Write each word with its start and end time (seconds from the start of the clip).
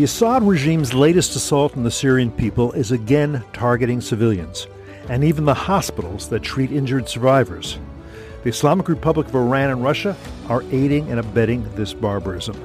The 0.00 0.04
Assad 0.04 0.42
regime's 0.44 0.94
latest 0.94 1.36
assault 1.36 1.76
on 1.76 1.82
the 1.82 1.90
Syrian 1.90 2.30
people 2.30 2.72
is 2.72 2.90
again 2.90 3.44
targeting 3.52 4.00
civilians 4.00 4.66
and 5.10 5.22
even 5.22 5.44
the 5.44 5.52
hospitals 5.52 6.30
that 6.30 6.42
treat 6.42 6.72
injured 6.72 7.06
survivors. 7.06 7.78
The 8.42 8.48
Islamic 8.48 8.88
Republic 8.88 9.28
of 9.28 9.34
Iran 9.34 9.68
and 9.68 9.84
Russia 9.84 10.16
are 10.48 10.64
aiding 10.70 11.10
and 11.10 11.20
abetting 11.20 11.70
this 11.74 11.92
barbarism. 11.92 12.56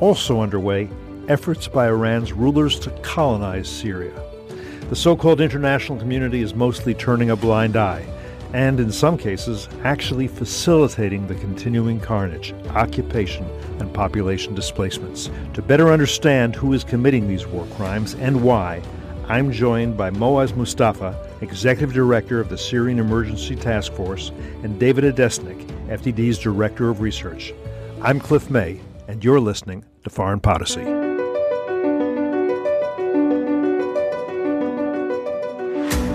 Also 0.00 0.40
underway, 0.40 0.90
efforts 1.28 1.68
by 1.68 1.86
Iran's 1.86 2.32
rulers 2.32 2.80
to 2.80 2.90
colonize 3.02 3.68
Syria. 3.68 4.20
The 4.88 4.96
so 4.96 5.14
called 5.14 5.40
international 5.40 6.00
community 6.00 6.42
is 6.42 6.56
mostly 6.56 6.92
turning 6.92 7.30
a 7.30 7.36
blind 7.36 7.76
eye, 7.76 8.04
and 8.54 8.78
in 8.78 8.92
some 8.92 9.18
cases, 9.18 9.68
actually 9.82 10.28
facilitating 10.28 11.26
the 11.26 11.34
continuing 11.34 11.98
carnage, 11.98 12.54
occupation, 12.70 13.44
and 13.80 13.92
population 13.92 14.54
displacements. 14.54 15.28
To 15.54 15.60
better 15.60 15.90
understand 15.90 16.54
who 16.54 16.72
is 16.72 16.84
committing 16.84 17.26
these 17.26 17.48
war 17.48 17.66
crimes 17.74 18.14
and 18.14 18.44
why, 18.44 18.80
I'm 19.26 19.50
joined 19.50 19.96
by 19.96 20.10
Moaz 20.10 20.54
Mustafa, 20.54 21.18
Executive 21.40 21.92
Director 21.92 22.38
of 22.38 22.48
the 22.48 22.56
Syrian 22.56 23.00
Emergency 23.00 23.56
Task 23.56 23.92
Force, 23.92 24.30
and 24.62 24.78
David 24.78 25.02
Adesnik, 25.02 25.66
FDD's 25.88 26.38
Director 26.38 26.90
of 26.90 27.00
Research. 27.00 27.52
I'm 28.02 28.20
Cliff 28.20 28.50
May, 28.50 28.80
and 29.08 29.24
you're 29.24 29.40
listening 29.40 29.84
to 30.04 30.10
Foreign 30.10 30.38
Policy. 30.38 31.03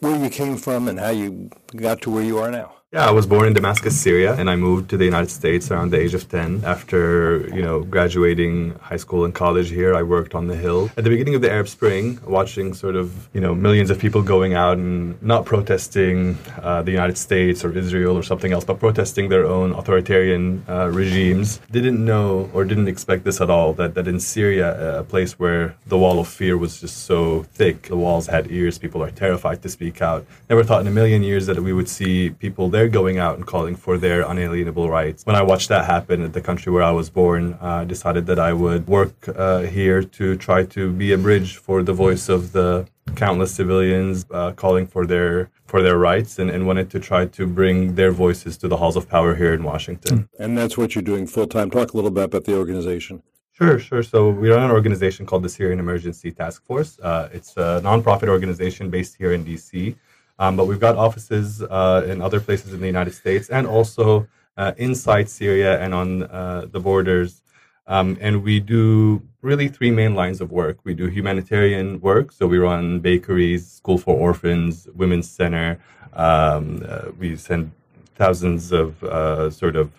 where 0.00 0.22
you 0.22 0.30
came 0.30 0.56
from 0.56 0.88
and 0.88 0.98
how 0.98 1.10
you 1.10 1.50
got 1.76 2.02
to 2.02 2.10
where 2.10 2.22
you 2.24 2.38
are 2.38 2.50
now. 2.50 2.79
Yeah, 2.92 3.06
I 3.06 3.12
was 3.12 3.24
born 3.24 3.46
in 3.46 3.52
Damascus, 3.52 3.96
Syria, 3.96 4.34
and 4.34 4.50
I 4.50 4.56
moved 4.56 4.90
to 4.90 4.96
the 4.96 5.04
United 5.04 5.30
States 5.30 5.70
around 5.70 5.92
the 5.92 6.00
age 6.00 6.12
of 6.12 6.28
10. 6.28 6.64
After, 6.64 7.46
you 7.54 7.62
know, 7.62 7.84
graduating 7.84 8.74
high 8.80 8.96
school 8.96 9.24
and 9.24 9.32
college 9.32 9.70
here, 9.70 9.94
I 9.94 10.02
worked 10.02 10.34
on 10.34 10.48
the 10.48 10.56
Hill. 10.56 10.90
At 10.96 11.04
the 11.04 11.10
beginning 11.10 11.36
of 11.36 11.40
the 11.40 11.52
Arab 11.52 11.68
Spring, 11.68 12.18
watching 12.26 12.74
sort 12.74 12.96
of, 12.96 13.28
you 13.32 13.40
know, 13.40 13.54
millions 13.54 13.90
of 13.90 14.00
people 14.00 14.22
going 14.22 14.54
out 14.54 14.76
and 14.76 15.22
not 15.22 15.44
protesting 15.44 16.36
uh, 16.60 16.82
the 16.82 16.90
United 16.90 17.16
States 17.16 17.64
or 17.64 17.70
Israel 17.78 18.18
or 18.18 18.24
something 18.24 18.50
else, 18.50 18.64
but 18.64 18.80
protesting 18.80 19.28
their 19.28 19.46
own 19.46 19.70
authoritarian 19.70 20.64
uh, 20.68 20.90
regimes, 20.90 21.60
didn't 21.70 22.04
know 22.04 22.50
or 22.52 22.64
didn't 22.64 22.88
expect 22.88 23.22
this 23.22 23.40
at 23.40 23.50
all, 23.50 23.72
that, 23.74 23.94
that 23.94 24.08
in 24.08 24.18
Syria, 24.18 24.98
a 24.98 25.04
place 25.04 25.38
where 25.38 25.76
the 25.86 25.96
wall 25.96 26.18
of 26.18 26.26
fear 26.26 26.58
was 26.58 26.80
just 26.80 27.04
so 27.04 27.44
thick, 27.54 27.82
the 27.82 27.96
walls 27.96 28.26
had 28.26 28.50
ears, 28.50 28.78
people 28.78 29.00
are 29.00 29.12
terrified 29.12 29.62
to 29.62 29.68
speak 29.68 30.02
out. 30.02 30.26
Never 30.48 30.64
thought 30.64 30.80
in 30.80 30.88
a 30.88 30.96
million 31.00 31.22
years 31.22 31.46
that 31.46 31.60
we 31.60 31.72
would 31.72 31.88
see 31.88 32.30
people 32.30 32.68
there 32.68 32.79
going 32.88 33.18
out 33.18 33.36
and 33.36 33.46
calling 33.46 33.76
for 33.76 33.98
their 33.98 34.22
unalienable 34.22 34.88
rights. 34.88 35.24
When 35.24 35.36
I 35.36 35.42
watched 35.42 35.68
that 35.68 35.84
happen 35.84 36.22
at 36.22 36.32
the 36.32 36.40
country 36.40 36.72
where 36.72 36.82
I 36.82 36.90
was 36.90 37.10
born, 37.10 37.58
uh, 37.60 37.82
I 37.82 37.84
decided 37.84 38.26
that 38.26 38.38
I 38.38 38.52
would 38.52 38.86
work 38.86 39.28
uh, 39.28 39.60
here 39.60 40.02
to 40.02 40.36
try 40.36 40.64
to 40.66 40.90
be 40.92 41.12
a 41.12 41.18
bridge 41.18 41.56
for 41.56 41.82
the 41.82 41.92
voice 41.92 42.28
of 42.28 42.52
the 42.52 42.86
countless 43.16 43.54
civilians 43.54 44.24
uh, 44.30 44.52
calling 44.52 44.86
for 44.86 45.06
their 45.06 45.50
for 45.66 45.82
their 45.82 45.98
rights 45.98 46.38
and, 46.40 46.50
and 46.50 46.66
wanted 46.66 46.90
to 46.90 46.98
try 46.98 47.24
to 47.24 47.46
bring 47.46 47.94
their 47.94 48.10
voices 48.10 48.56
to 48.56 48.66
the 48.66 48.76
halls 48.76 48.96
of 48.96 49.08
power 49.08 49.36
here 49.36 49.54
in 49.54 49.62
Washington. 49.62 50.28
And 50.38 50.58
that's 50.58 50.76
what 50.76 50.94
you're 50.94 51.02
doing 51.02 51.28
full 51.28 51.46
time. 51.46 51.70
Talk 51.70 51.92
a 51.92 51.96
little 51.96 52.10
bit 52.10 52.24
about 52.24 52.44
the 52.44 52.56
organization. 52.56 53.22
Sure, 53.52 53.78
sure. 53.78 54.02
So 54.02 54.30
we 54.30 54.48
run 54.48 54.62
an 54.62 54.70
organization 54.70 55.26
called 55.26 55.42
the 55.42 55.48
Syrian 55.48 55.78
Emergency 55.78 56.32
Task 56.32 56.64
Force. 56.64 56.98
Uh, 56.98 57.28
it's 57.30 57.56
a 57.58 57.80
nonprofit 57.84 58.28
organization 58.28 58.88
based 58.88 59.16
here 59.16 59.32
in 59.32 59.44
DC, 59.44 59.94
um, 60.40 60.56
but 60.56 60.66
we've 60.66 60.80
got 60.80 60.96
offices 60.96 61.62
uh, 61.62 62.04
in 62.08 62.22
other 62.22 62.40
places 62.40 62.72
in 62.72 62.80
the 62.80 62.86
United 62.86 63.14
States 63.14 63.50
and 63.50 63.66
also 63.66 64.26
uh, 64.56 64.72
inside 64.78 65.28
Syria 65.28 65.78
and 65.80 65.94
on 65.94 66.22
uh, 66.24 66.66
the 66.72 66.80
borders. 66.80 67.42
Um, 67.86 68.16
and 68.20 68.42
we 68.42 68.58
do 68.58 69.22
really 69.42 69.68
three 69.68 69.90
main 69.90 70.14
lines 70.14 70.40
of 70.40 70.50
work. 70.50 70.78
We 70.82 70.94
do 70.94 71.06
humanitarian 71.08 72.00
work, 72.00 72.32
so 72.32 72.46
we 72.46 72.56
run 72.58 73.00
bakeries, 73.00 73.70
school 73.70 73.98
for 73.98 74.16
orphans, 74.16 74.88
women's 74.94 75.28
center. 75.28 75.78
Um, 76.14 76.84
uh, 76.88 77.10
we 77.18 77.36
send 77.36 77.72
thousands 78.14 78.72
of 78.72 79.02
uh, 79.04 79.50
sort 79.50 79.76
of 79.76 79.90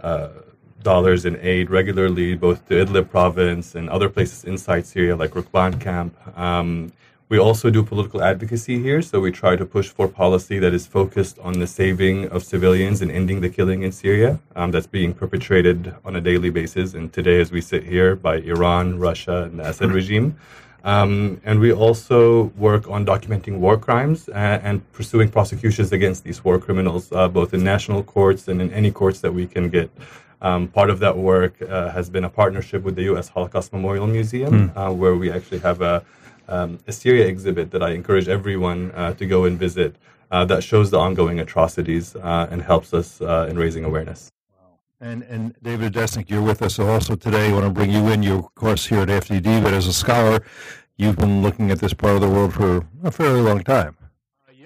uh, 0.00 0.28
dollars 0.82 1.24
in 1.24 1.38
aid 1.40 1.70
regularly, 1.70 2.34
both 2.34 2.66
to 2.68 2.74
Idlib 2.84 3.08
province 3.08 3.74
and 3.74 3.88
other 3.88 4.08
places 4.10 4.44
inside 4.44 4.84
Syria, 4.86 5.16
like 5.16 5.30
Rukban 5.30 5.80
camp. 5.80 6.14
We 7.30 7.38
also 7.38 7.68
do 7.68 7.82
political 7.82 8.22
advocacy 8.22 8.82
here, 8.82 9.02
so 9.02 9.20
we 9.20 9.30
try 9.30 9.54
to 9.54 9.66
push 9.66 9.88
for 9.88 10.08
policy 10.08 10.58
that 10.60 10.72
is 10.72 10.86
focused 10.86 11.38
on 11.40 11.58
the 11.58 11.66
saving 11.66 12.26
of 12.30 12.42
civilians 12.42 13.02
and 13.02 13.10
ending 13.10 13.42
the 13.42 13.50
killing 13.50 13.82
in 13.82 13.92
Syria 13.92 14.38
um, 14.56 14.70
that's 14.70 14.86
being 14.86 15.12
perpetrated 15.12 15.94
on 16.06 16.16
a 16.16 16.22
daily 16.22 16.48
basis. 16.48 16.94
And 16.94 17.12
today, 17.12 17.38
as 17.38 17.52
we 17.52 17.60
sit 17.60 17.84
here, 17.84 18.16
by 18.16 18.36
Iran, 18.36 18.98
Russia, 18.98 19.42
and 19.42 19.58
the 19.58 19.68
Assad 19.68 19.92
regime. 19.92 20.38
Um, 20.84 21.38
and 21.44 21.60
we 21.60 21.70
also 21.70 22.44
work 22.56 22.88
on 22.88 23.04
documenting 23.04 23.58
war 23.58 23.76
crimes 23.76 24.28
and, 24.30 24.62
and 24.62 24.92
pursuing 24.92 25.28
prosecutions 25.28 25.92
against 25.92 26.24
these 26.24 26.42
war 26.42 26.58
criminals, 26.58 27.12
uh, 27.12 27.28
both 27.28 27.52
in 27.52 27.62
national 27.62 28.04
courts 28.04 28.48
and 28.48 28.62
in 28.62 28.72
any 28.72 28.90
courts 28.90 29.20
that 29.20 29.34
we 29.34 29.46
can 29.46 29.68
get. 29.68 29.90
Um, 30.40 30.68
part 30.68 30.88
of 30.88 30.98
that 31.00 31.18
work 31.18 31.60
uh, 31.60 31.90
has 31.90 32.08
been 32.08 32.24
a 32.24 32.30
partnership 32.30 32.84
with 32.84 32.94
the 32.94 33.02
U.S. 33.02 33.28
Holocaust 33.28 33.70
Memorial 33.74 34.06
Museum, 34.06 34.72
uh, 34.74 34.90
where 34.90 35.16
we 35.16 35.30
actually 35.30 35.58
have 35.58 35.82
a, 35.82 36.02
um, 36.48 36.78
a 36.86 36.92
Syria 36.92 37.26
exhibit 37.26 37.70
that 37.70 37.82
I 37.82 37.90
encourage 37.90 38.28
everyone 38.28 38.90
uh, 38.92 39.14
to 39.14 39.26
go 39.26 39.44
and 39.44 39.58
visit 39.58 39.96
uh, 40.30 40.44
that 40.46 40.62
shows 40.62 40.90
the 40.90 40.98
ongoing 40.98 41.40
atrocities 41.40 42.16
uh, 42.16 42.48
and 42.50 42.62
helps 42.62 42.92
us 42.92 43.20
uh, 43.20 43.46
in 43.48 43.58
raising 43.58 43.84
awareness. 43.84 44.30
And 45.00 45.22
and 45.22 45.54
David 45.62 45.92
Adesnik, 45.92 46.28
you're 46.28 46.42
with 46.42 46.60
us 46.60 46.78
also 46.78 47.14
today. 47.14 47.50
I 47.50 47.52
want 47.52 47.64
to 47.64 47.70
bring 47.70 47.92
you 47.92 48.08
in. 48.08 48.22
You're 48.22 48.40
of 48.40 48.54
course 48.56 48.86
here 48.86 49.02
at 49.02 49.08
FDD, 49.08 49.62
but 49.62 49.72
as 49.72 49.86
a 49.86 49.92
scholar, 49.92 50.42
you've 50.96 51.16
been 51.16 51.40
looking 51.40 51.70
at 51.70 51.78
this 51.78 51.94
part 51.94 52.16
of 52.16 52.20
the 52.20 52.28
world 52.28 52.54
for 52.54 52.84
a 53.04 53.10
fairly 53.12 53.40
long 53.40 53.62
time. 53.62 53.97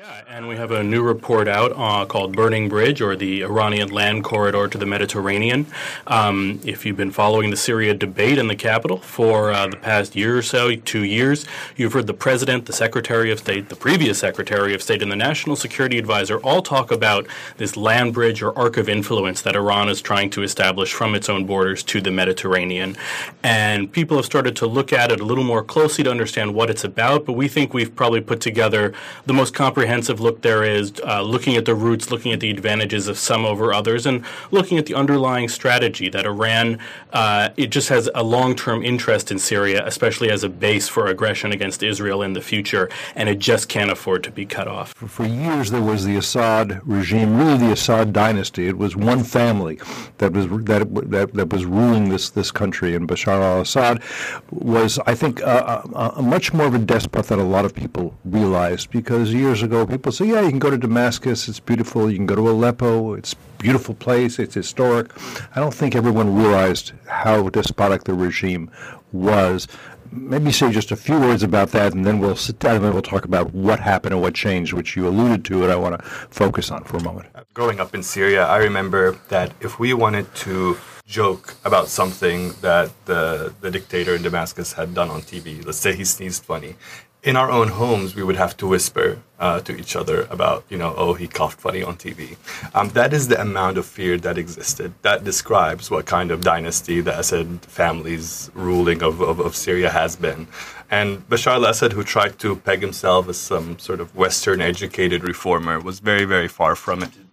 Yeah, 0.03 0.23
and 0.29 0.49
we 0.49 0.57
have 0.57 0.73
a 0.73 0.83
new 0.83 1.01
report 1.01 1.47
out 1.47 1.73
uh, 1.77 2.05
called 2.07 2.35
Burning 2.35 2.69
Bridge 2.69 3.01
or 3.01 3.15
the 3.15 3.43
Iranian 3.43 3.89
Land 3.91 4.25
Corridor 4.25 4.67
to 4.67 4.77
the 4.77 4.85
Mediterranean. 4.85 5.65
Um, 6.09 6.59
if 6.65 6.85
you've 6.85 6.97
been 6.97 7.13
following 7.13 7.51
the 7.51 7.57
Syria 7.57 7.95
debate 7.95 8.37
in 8.37 8.49
the 8.49 8.57
capital 8.57 8.97
for 8.99 9.53
uh, 9.53 9.69
the 9.69 9.77
past 9.77 10.17
year 10.17 10.37
or 10.37 10.43
so, 10.43 10.75
two 10.75 11.05
years, 11.05 11.47
you've 11.77 11.93
heard 11.93 12.09
the 12.09 12.15
President, 12.15 12.67
the 12.67 12.73
Secretary 12.73 13.31
of 13.31 13.39
State, 13.39 13.69
the 13.69 13.77
previous 13.77 14.19
Secretary 14.19 14.75
of 14.75 14.83
State, 14.83 15.03
and 15.03 15.13
the 15.13 15.15
National 15.15 15.55
Security 15.55 15.99
Advisor 15.99 16.39
all 16.39 16.63
talk 16.63 16.91
about 16.91 17.25
this 17.59 17.77
land 17.77 18.13
bridge 18.13 18.43
or 18.43 18.59
arc 18.59 18.79
of 18.79 18.89
influence 18.89 19.41
that 19.43 19.55
Iran 19.55 19.89
is 19.89 20.03
trying 20.03 20.31
to 20.31 20.43
establish 20.43 20.93
from 20.93 21.15
its 21.15 21.29
own 21.29 21.47
borders 21.47 21.85
to 21.85 22.01
the 22.01 22.11
Mediterranean. 22.11 22.97
And 23.45 23.93
people 23.93 24.17
have 24.17 24.27
started 24.27 24.57
to 24.57 24.67
look 24.67 24.93
at 24.93 25.13
it 25.13 25.21
a 25.21 25.25
little 25.25 25.45
more 25.45 25.63
closely 25.63 26.03
to 26.03 26.11
understand 26.11 26.55
what 26.55 26.71
it's 26.71 26.83
about, 26.83 27.25
but 27.25 27.35
we 27.35 27.47
think 27.47 27.73
we've 27.73 27.95
probably 27.95 28.21
put 28.21 28.41
together 28.41 28.93
the 29.27 29.33
most 29.33 29.55
comprehensive 29.55 29.92
look 30.21 30.43
there 30.43 30.65
is, 30.65 30.93
uh, 31.05 31.23
looking 31.23 31.57
at 31.57 31.65
the 31.65 31.75
roots, 31.75 32.11
looking 32.11 32.33
at 32.33 32.41
the 32.41 32.51
advantages 32.51 33.09
of 33.09 33.19
some 33.19 33.45
over 33.45 33.73
others, 33.73 34.07
and 34.07 34.25
looking 34.51 34.79
at 34.79 34.87
the 34.87 34.95
underlying 34.95 35.49
strategy 35.49 36.09
that 36.09 36.27
Iran 36.27 36.79
uh, 37.13 37.51
it 37.57 37.69
just 37.71 37.89
has 37.89 38.09
a 38.15 38.23
long-term 38.23 38.83
interest 38.83 39.31
in 39.31 39.39
Syria, 39.39 39.87
especially 39.87 40.31
as 40.31 40.45
a 40.45 40.49
base 40.49 40.89
for 40.89 41.07
aggression 41.09 41.53
against 41.53 41.83
Israel 41.83 42.23
in 42.23 42.33
the 42.33 42.41
future, 42.41 42.89
and 43.15 43.29
it 43.29 43.39
just 43.39 43.69
can't 43.69 43.91
afford 43.91 44.25
to 44.25 44.31
be 44.31 44.47
cut 44.47 44.67
off. 44.67 44.95
For, 44.95 45.09
for 45.09 45.27
years, 45.27 45.71
there 45.71 45.83
was 45.83 46.05
the 46.05 46.17
Assad 46.17 46.81
regime, 46.87 47.37
really 47.37 47.59
the 47.59 47.73
Assad 47.73 48.13
dynasty. 48.13 48.67
It 48.67 48.79
was 48.79 48.97
one 48.97 49.25
family 49.25 49.79
that 50.19 50.33
was 50.33 50.47
that 50.65 51.11
that, 51.11 51.35
that 51.35 51.53
was 51.53 51.65
ruling 51.65 52.09
this 52.09 52.31
this 52.31 52.51
country, 52.51 52.95
and 52.95 53.07
Bashar 53.07 53.41
al-Assad 53.41 54.03
was, 54.51 54.99
I 55.07 55.15
think, 55.15 55.43
uh, 55.43 55.83
much 56.23 56.53
more 56.53 56.67
of 56.67 56.75
a 56.75 56.79
despot 56.79 57.27
than 57.27 57.41
a 57.41 57.45
lot 57.45 57.65
of 57.65 57.75
people 57.75 58.17
realized. 58.25 58.91
Because 58.91 59.33
years 59.33 59.63
ago, 59.63 59.82
people 59.87 60.13
say, 60.13 60.27
yeah, 60.27 60.41
you 60.41 60.51
can 60.51 60.59
go 60.59 60.71
to 60.71 60.79
Damascus, 60.79 61.49
it's 61.49 61.61
beautiful. 61.61 62.11
You 62.11 62.17
can 62.17 62.27
go 62.27 62.37
to 62.37 62.49
Aleppo, 62.49 63.15
it's 63.15 63.35
beautiful 63.59 63.95
place, 63.95 64.39
it's 64.39 64.55
historic. 64.55 65.11
I 65.55 65.61
don't 65.61 65.75
think 65.75 65.95
everyone 65.95 66.35
realized 66.35 66.93
how 67.07 67.49
despotic 67.49 68.05
the 68.05 68.15
regime 68.15 68.71
was. 69.13 69.69
Maybe 70.11 70.53
say 70.53 70.71
just 70.71 70.91
a 70.91 70.97
few 70.97 71.19
words 71.19 71.43
about 71.43 71.71
that, 71.71 71.95
and 71.95 72.05
then 72.05 72.19
we'll 72.19 72.37
sit 72.37 72.59
down 72.59 72.85
and 72.85 72.93
we'll 72.93 73.03
talk 73.03 73.25
about 73.25 73.55
what 73.55 73.81
happened 73.81 74.13
and 74.13 74.23
what 74.23 74.35
changed, 74.35 74.75
which 74.75 74.95
you 74.95 75.09
alluded 75.09 75.45
to, 75.47 75.63
and 75.63 75.73
I 75.73 75.77
want 75.77 75.99
to 75.99 76.05
focus 76.05 76.71
on 76.71 76.85
for 76.85 76.99
a 76.99 77.03
moment. 77.03 77.29
Growing 77.55 77.81
up 77.81 77.95
in 77.95 78.03
Syria, 78.03 78.47
I 78.47 78.59
remember 78.59 79.19
that 79.29 79.53
if 79.61 79.79
we 79.79 79.95
wanted 79.95 80.35
to 80.37 80.77
joke 81.07 81.55
about 81.65 81.89
something 81.89 82.53
that 82.61 82.91
the, 83.07 83.55
the 83.61 83.71
dictator 83.71 84.15
in 84.15 84.23
Damascus 84.23 84.73
had 84.73 84.95
done 84.95 85.11
on 85.11 85.23
TV, 85.23 85.65
let's 85.65 85.79
say 85.79 85.95
he 85.95 86.05
sneezed 86.05 86.45
funny, 86.45 86.77
in 87.23 87.37
our 87.37 87.51
own 87.51 87.69
homes, 87.69 88.17
we 88.17 88.23
would 88.23 88.37
have 88.37 88.57
to 88.57 88.67
whisper 88.67 89.19
uh, 89.39 89.61
to 89.61 89.77
each 89.77 89.95
other 89.95 90.23
about, 90.23 90.65
you 90.69 90.77
know, 90.77 90.93
oh, 90.97 91.15
he 91.15 91.29
coughed 91.29 91.61
funny 91.61 91.81
on 91.83 91.97
TV. 91.97 92.37
Um, 92.75 92.89
that 92.91 93.13
is 93.13 93.29
the 93.29 93.41
amount 93.41 93.79
of 93.79 93.87
fear 93.87 94.19
that 94.19 94.37
existed. 94.39 94.93
That 95.03 95.23
describes 95.23 95.89
what 95.91 96.05
kind 96.05 96.33
of 96.33 96.43
dynasty 96.43 97.01
the 97.01 97.17
Assad 97.19 97.63
family's 97.63 98.51
ruling 98.55 99.05
of, 99.05 99.21
of, 99.21 99.39
of 99.39 99.55
Syria 99.55 99.91
has 99.91 100.17
been. 100.17 100.49
And 100.91 101.29
Bashar 101.29 101.55
al 101.55 101.67
Assad, 101.67 101.93
who 101.93 102.03
tried 102.03 102.41
to 102.41 102.57
peg 102.57 102.81
himself 102.81 103.29
as 103.29 103.37
some 103.37 103.79
sort 103.79 104.01
of 104.01 104.17
Western 104.17 104.61
educated 104.61 105.23
reformer, 105.23 105.79
was 105.79 106.01
very, 106.01 106.25
very 106.25 106.49
far 106.49 106.75
from 106.75 107.05
it. 107.05 107.11
In 107.17 107.31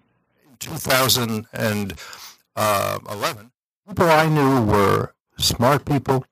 2011, 0.59 3.51
people 3.87 4.05
I 4.05 4.27
knew 4.27 4.65
were 4.65 5.13
smart 5.37 5.85
people 5.85 6.25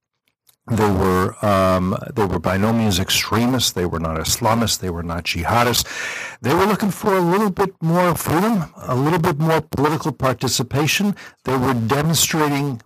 they 0.69 0.89
were 0.89 1.33
um, 1.45 1.95
they 2.13 2.25
were 2.25 2.39
by 2.39 2.57
no 2.57 2.73
means 2.73 2.99
extremists. 2.99 3.71
They 3.71 3.85
were 3.85 3.99
not 3.99 4.17
Islamists. 4.17 4.79
They 4.79 4.89
were 4.89 5.03
not 5.03 5.23
jihadists. 5.23 5.85
They 6.41 6.53
were 6.53 6.65
looking 6.65 6.91
for 6.91 7.15
a 7.15 7.21
little 7.21 7.49
bit 7.49 7.73
more 7.81 8.15
freedom, 8.15 8.65
a 8.75 8.95
little 8.95 9.19
bit 9.19 9.39
more 9.39 9.61
political 9.61 10.11
participation. 10.11 11.15
They 11.45 11.57
were 11.57 11.73
demonstrating 11.73 12.81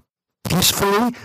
peacefully, 0.48 1.16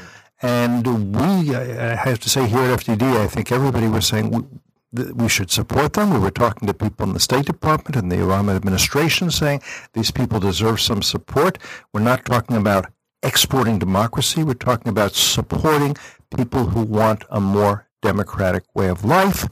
and 0.41 0.87
we, 1.15 1.55
I 1.55 1.95
have 1.95 2.21
to 2.21 2.31
say, 2.31 2.47
here 2.47 2.61
at 2.61 2.81
FDD, 2.81 3.03
I 3.03 3.27
think 3.27 3.53
everybody 3.53 3.89
was 3.89 4.07
saying 4.07 4.31
we, 4.31 5.13
we 5.13 5.29
should 5.29 5.51
support 5.51 5.93
them. 5.93 6.11
We 6.11 6.19
were 6.19 6.31
talking 6.31 6.67
to 6.69 6.75
people 6.75 7.07
in 7.07 7.13
the 7.13 7.21
State 7.21 7.47
Department 7.47 7.97
and 7.97 8.11
the 8.11 8.21
Iran 8.21 8.49
administration 8.49 9.31
saying 9.31 9.61
these 9.93 10.11
people 10.11 10.41
deserve 10.41 10.81
some 10.81 11.03
support. 11.03 11.59
We're 11.93 12.01
not 12.01 12.25
talking 12.25 12.57
about 12.57 12.91
exporting 13.23 13.79
democracy. 13.79 14.43
We're 14.45 14.55
talking 14.55 14.89
about 14.89 15.15
supporting 15.15 15.97
people 16.37 16.67
who 16.67 16.83
want 16.83 17.25
a 17.31 17.41
more 17.41 17.87
democratic 18.03 18.65
way 18.75 18.89
of 18.89 19.05
life. 19.05 19.49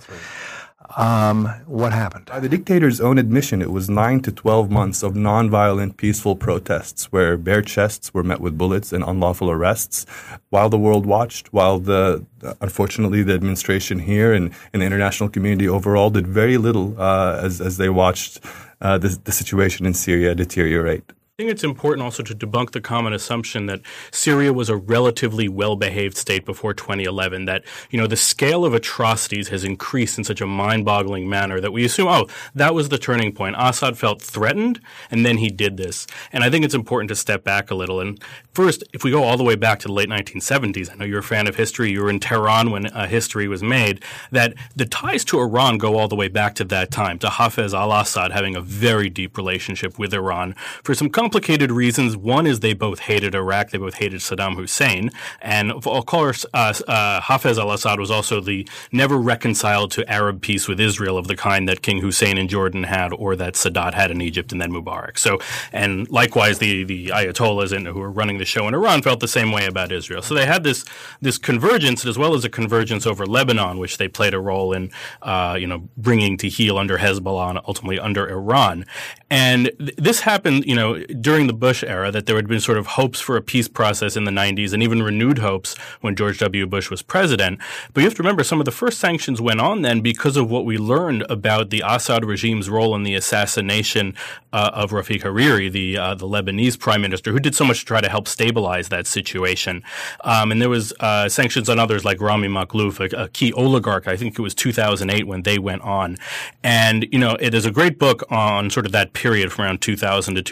Um, 0.97 1.47
what 1.67 1.93
happened? 1.93 2.27
By 2.27 2.39
the 2.39 2.49
dictator's 2.49 3.01
own 3.01 3.19
admission, 3.19 3.61
it 3.61 3.73
was 3.73 3.91
nine 3.91 4.21
to 4.21 4.31
12 4.31 4.71
months 4.71 5.03
of 5.03 5.15
nonviolent, 5.15 5.97
peaceful 5.97 6.37
protests 6.37 7.11
where 7.11 7.37
bare 7.37 7.63
chests 7.63 8.15
were 8.15 8.23
met 8.23 8.41
with 8.41 8.57
bullets 8.57 8.93
and 8.93 9.03
unlawful 9.03 9.51
arrests 9.51 10.07
while 10.51 10.69
the 10.69 10.79
world 10.79 11.05
watched, 11.05 11.53
while 11.53 11.81
the, 11.81 12.25
unfortunately, 12.61 13.25
the 13.25 13.35
administration 13.35 13.99
here 13.99 14.33
and, 14.33 14.53
and 14.73 14.83
the 14.83 14.87
international 14.87 15.29
community 15.29 15.69
overall 15.69 16.11
did 16.11 16.29
very 16.29 16.59
little 16.59 16.95
uh, 17.01 17.41
as, 17.43 17.61
as 17.61 17.77
they 17.77 17.89
watched 17.89 18.41
uh, 18.81 18.97
the, 18.99 19.19
the 19.25 19.33
situation 19.33 19.87
in 19.87 19.95
Syria 19.95 20.35
deteriorate. 20.35 21.13
I 21.37 21.43
think 21.43 21.51
it's 21.51 21.65
important 21.65 22.05
also 22.05 22.23
to 22.23 22.33
debunk 22.33 22.71
the 22.71 22.81
common 22.81 23.13
assumption 23.13 23.67
that 23.67 23.81
Syria 24.13 24.53
was 24.53 24.69
a 24.69 24.77
relatively 24.77 25.49
well-behaved 25.49 26.17
state 26.17 26.45
before 26.45 26.73
2011. 26.73 27.47
That 27.47 27.65
you 27.91 28.01
know 28.01 28.07
the 28.07 28.15
scale 28.15 28.65
of 28.65 28.73
atrocities 28.73 29.49
has 29.49 29.65
increased 29.65 30.17
in 30.17 30.23
such 30.23 30.41
a 30.41 30.47
mind-boggling 30.47 31.29
manner 31.29 31.59
that 31.59 31.73
we 31.73 31.85
assume, 31.85 32.07
oh, 32.07 32.29
that 32.55 32.73
was 32.73 32.89
the 32.89 32.99
turning 32.99 33.33
point. 33.33 33.57
Assad 33.59 33.99
felt 33.99 34.23
threatened, 34.23 34.81
and 35.11 35.27
then 35.27 35.39
he 35.39 35.49
did 35.49 35.77
this. 35.77 36.07
And 36.33 36.45
I 36.45 36.51
think 36.51 36.65
it's 36.65 36.73
important 36.73 37.09
to 37.09 37.17
step 37.17 37.43
back 37.43 37.69
a 37.69 37.75
little. 37.75 38.01
And 38.01 38.23
first, 38.53 38.85
if 38.93 39.03
we 39.03 39.11
go 39.11 39.25
all 39.25 39.37
the 39.37 39.43
way 39.43 39.57
back 39.57 39.81
to 39.81 39.89
the 39.89 39.93
late 39.93 40.09
1970s, 40.09 40.89
I 40.89 40.95
know 40.95 41.05
you're 41.05 41.19
a 41.19 41.25
fan 41.25 41.49
of 41.49 41.57
history. 41.57 41.91
You 41.91 42.03
were 42.03 42.11
in 42.11 42.21
Tehran 42.21 42.71
when 42.71 42.87
uh, 42.87 43.09
history 43.09 43.49
was 43.49 43.61
made. 43.61 44.05
That 44.31 44.55
the 44.77 44.87
ties 44.87 45.25
to 45.25 45.41
Iran 45.41 45.79
go 45.79 45.99
all 45.99 46.07
the 46.07 46.15
way 46.15 46.29
back 46.29 46.55
to 46.55 46.65
that 46.67 46.93
time, 46.93 47.19
to 47.19 47.27
Hafez 47.27 47.75
al-Assad 47.75 48.31
having 48.31 48.55
a 48.55 48.61
very 48.61 49.11
deep 49.11 49.37
relationship 49.37 49.99
with 49.99 50.15
Iran 50.15 50.55
for 50.85 50.95
some 50.95 51.11
complicated 51.25 51.73
reasons. 51.73 52.19
One 52.19 52.47
is 52.47 52.61
they 52.61 52.75
both 52.75 52.99
hated 52.99 53.35
Iraq, 53.35 53.71
they 53.71 53.79
both 53.79 53.95
hated 53.95 54.21
Saddam 54.21 54.57
Hussein, 54.57 55.11
and 55.41 55.73
of 55.73 56.05
course, 56.05 56.45
uh, 56.53 56.75
uh, 56.87 57.23
Hafez 57.23 57.57
al-Assad 57.57 57.99
was 57.99 58.11
also 58.11 58.43
the 58.43 58.69
never 58.93 59.17
reconciled 59.17 59.91
to 59.93 60.01
Arab 60.07 60.43
peace 60.43 60.69
with 60.69 60.79
Israel 60.79 61.17
of 61.17 61.27
the 61.27 61.35
kind 61.35 61.67
that 61.67 61.81
King 61.81 62.03
Hussein 62.03 62.37
in 62.37 62.47
Jordan 62.47 62.83
had, 62.85 63.15
or 63.15 63.37
that 63.37 63.55
Sadat 63.55 63.95
had 63.95 64.11
in 64.11 64.21
Egypt, 64.21 64.53
and 64.53 64.61
then 64.61 64.71
Mubarak. 64.71 65.17
So, 65.17 65.39
and 65.73 66.11
likewise, 66.11 66.59
the 66.59 66.85
the 66.85 67.07
Ayatollahs 67.07 67.73
who 67.95 67.99
were 67.99 68.11
running 68.11 68.37
the 68.37 68.45
show 68.45 68.69
in 68.69 68.75
Iran 68.75 69.01
felt 69.01 69.21
the 69.21 69.35
same 69.39 69.51
way 69.51 69.65
about 69.65 69.91
Israel. 69.93 70.21
So 70.21 70.35
they 70.35 70.45
had 70.45 70.63
this 70.63 70.85
this 71.23 71.39
convergence, 71.39 72.05
as 72.05 72.19
well 72.19 72.35
as 72.35 72.45
a 72.45 72.51
convergence 72.51 73.07
over 73.07 73.25
Lebanon, 73.25 73.79
which 73.79 73.97
they 73.97 74.09
played 74.09 74.35
a 74.35 74.41
role 74.41 74.75
in, 74.75 74.91
uh, 75.23 75.57
you 75.59 75.67
know, 75.67 75.89
bringing 75.97 76.37
to 76.37 76.51
heel 76.51 76.77
under 76.77 76.99
Hezbollah 76.99 77.49
and 77.49 77.61
ultimately 77.67 77.99
under 77.99 78.29
Iran. 78.29 78.85
And 79.31 79.71
th- 79.79 79.97
this 79.97 80.21
happened, 80.21 80.65
you 80.67 80.77
know, 80.77 81.03
during 81.21 81.47
the 81.47 81.53
Bush 81.53 81.85
era 81.85 82.11
that 82.11 82.27
there 82.27 82.37
had 82.37 82.49
been 82.49 82.61
sort 82.61 82.79
of 82.79 82.87
hopes 82.87 83.21
for 83.21 83.37
a 83.37 83.43
peace 83.43 83.69
process 83.69 84.17
in 84.17 84.25
the 84.25 84.31
90s 84.31 84.73
and 84.73 84.83
even 84.83 85.03
renewed 85.03 85.39
hopes 85.39 85.77
when 86.01 86.17
George 86.17 86.39
W. 86.39 86.67
Bush 86.67 86.91
was 86.91 87.03
president. 87.03 87.61
But 87.93 88.01
you 88.01 88.07
have 88.07 88.15
to 88.17 88.23
remember 88.23 88.45
some 88.45 88.61
of 88.61 88.65
the 88.65 88.73
first 88.73 88.99
sanctions 88.99 89.41
went 89.41 89.61
on 89.61 89.83
then 89.83 90.01
because 90.01 90.37
of 90.37 90.51
what 90.51 90.65
we 90.65 90.79
learned 90.79 91.23
about 91.29 91.71
the 91.71 91.83
Assad 91.87 92.25
regime's 92.25 92.69
role 92.69 92.95
in 92.95 93.03
the 93.03 93.15
assassination 93.15 94.15
uh, 94.53 94.71
of 94.73 94.93
Rafiq 94.93 95.23
Hariri, 95.23 95.71
the 95.71 95.99
uh, 95.99 96.15
the 96.15 96.27
Lebanese 96.27 96.79
prime 96.79 97.03
minister, 97.03 97.33
who 97.33 97.41
did 97.41 97.57
so 97.57 97.65
much 97.65 97.81
to 97.81 97.85
try 97.85 98.01
to 98.01 98.09
help 98.09 98.29
stabilize 98.29 98.89
that 98.89 99.07
situation. 99.07 99.83
Um, 100.23 100.53
and 100.53 100.63
there 100.63 100.69
was 100.69 100.93
uh, 101.01 101.29
sanctions 101.29 101.69
on 101.69 101.81
others 101.81 102.05
like 102.05 102.21
Rami 102.21 102.47
Makhlouf, 102.47 103.01
a, 103.01 103.25
a 103.25 103.29
key 103.29 103.53
oligarch. 103.53 104.07
I 104.07 104.17
think 104.17 104.39
it 104.39 104.43
was 104.43 104.55
2008 104.55 105.27
when 105.27 105.43
they 105.43 105.59
went 105.59 105.83
on. 105.83 106.17
And 106.63 107.07
you 107.11 107.19
know, 107.19 107.37
it 107.41 107.53
is 107.53 107.67
a 107.67 107.73
great 107.73 107.99
book 107.99 108.23
on 108.31 108.71
sort 108.71 108.87
of 108.87 108.93
that 108.93 109.13
period 109.13 109.53
from 109.53 109.65
around 109.65 109.81
2000 109.81 110.37
to 110.37 110.43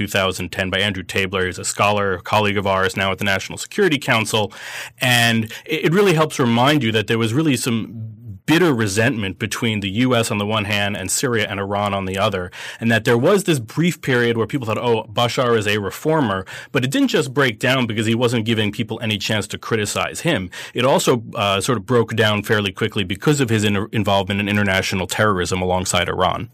2010 0.52 0.70
by 0.70 0.78
Andrew 0.78 1.02
Tabler. 1.02 1.46
He's 1.46 1.58
a 1.58 1.64
scholar, 1.64 2.14
a 2.14 2.22
colleague 2.22 2.56
of 2.56 2.66
ours 2.66 2.96
now 2.96 3.10
at 3.10 3.18
the 3.18 3.24
National 3.24 3.58
Security 3.58 3.98
Council. 3.98 4.52
And 5.00 5.52
it, 5.64 5.92
really 5.92 6.14
helps 6.14 6.38
remind 6.38 6.82
you 6.82 6.92
that 6.92 7.06
there 7.06 7.18
was 7.18 7.34
really 7.34 7.56
some 7.56 8.08
bitter 8.46 8.74
resentment 8.74 9.38
between 9.38 9.80
the 9.80 9.90
U.S. 9.90 10.30
on 10.30 10.38
the 10.38 10.46
one 10.46 10.64
hand 10.64 10.96
and 10.96 11.10
Syria 11.10 11.46
and 11.48 11.60
Iran 11.60 11.94
on 11.94 12.06
the 12.06 12.18
other, 12.18 12.50
and 12.80 12.90
that 12.90 13.04
there 13.04 13.18
was 13.18 13.44
this 13.44 13.60
brief 13.60 14.00
period 14.00 14.36
where 14.36 14.46
people 14.46 14.66
thought, 14.66 14.78
oh, 14.78 15.04
Bashar 15.04 15.56
is 15.56 15.66
a 15.66 15.78
reformer, 15.78 16.44
but 16.72 16.82
it 16.82 16.90
didn't 16.90 17.08
just 17.08 17.32
break 17.32 17.58
down 17.58 17.86
because 17.86 18.06
he 18.06 18.14
wasn't 18.14 18.44
giving 18.44 18.72
people 18.72 18.98
any 19.00 19.18
chance 19.18 19.46
to 19.48 19.58
criticize 19.58 20.20
him. 20.20 20.50
It 20.74 20.84
also 20.84 21.22
uh, 21.34 21.60
sort 21.60 21.78
of 21.78 21.86
broke 21.86 22.16
down 22.16 22.42
fairly 22.42 22.72
quickly 22.72 23.04
because 23.04 23.40
of 23.40 23.48
his 23.48 23.64
in- 23.64 23.88
involvement 23.92 24.40
in 24.40 24.48
international 24.48 25.06
terrorism 25.06 25.62
alongside 25.62 26.08
Iran 26.08 26.50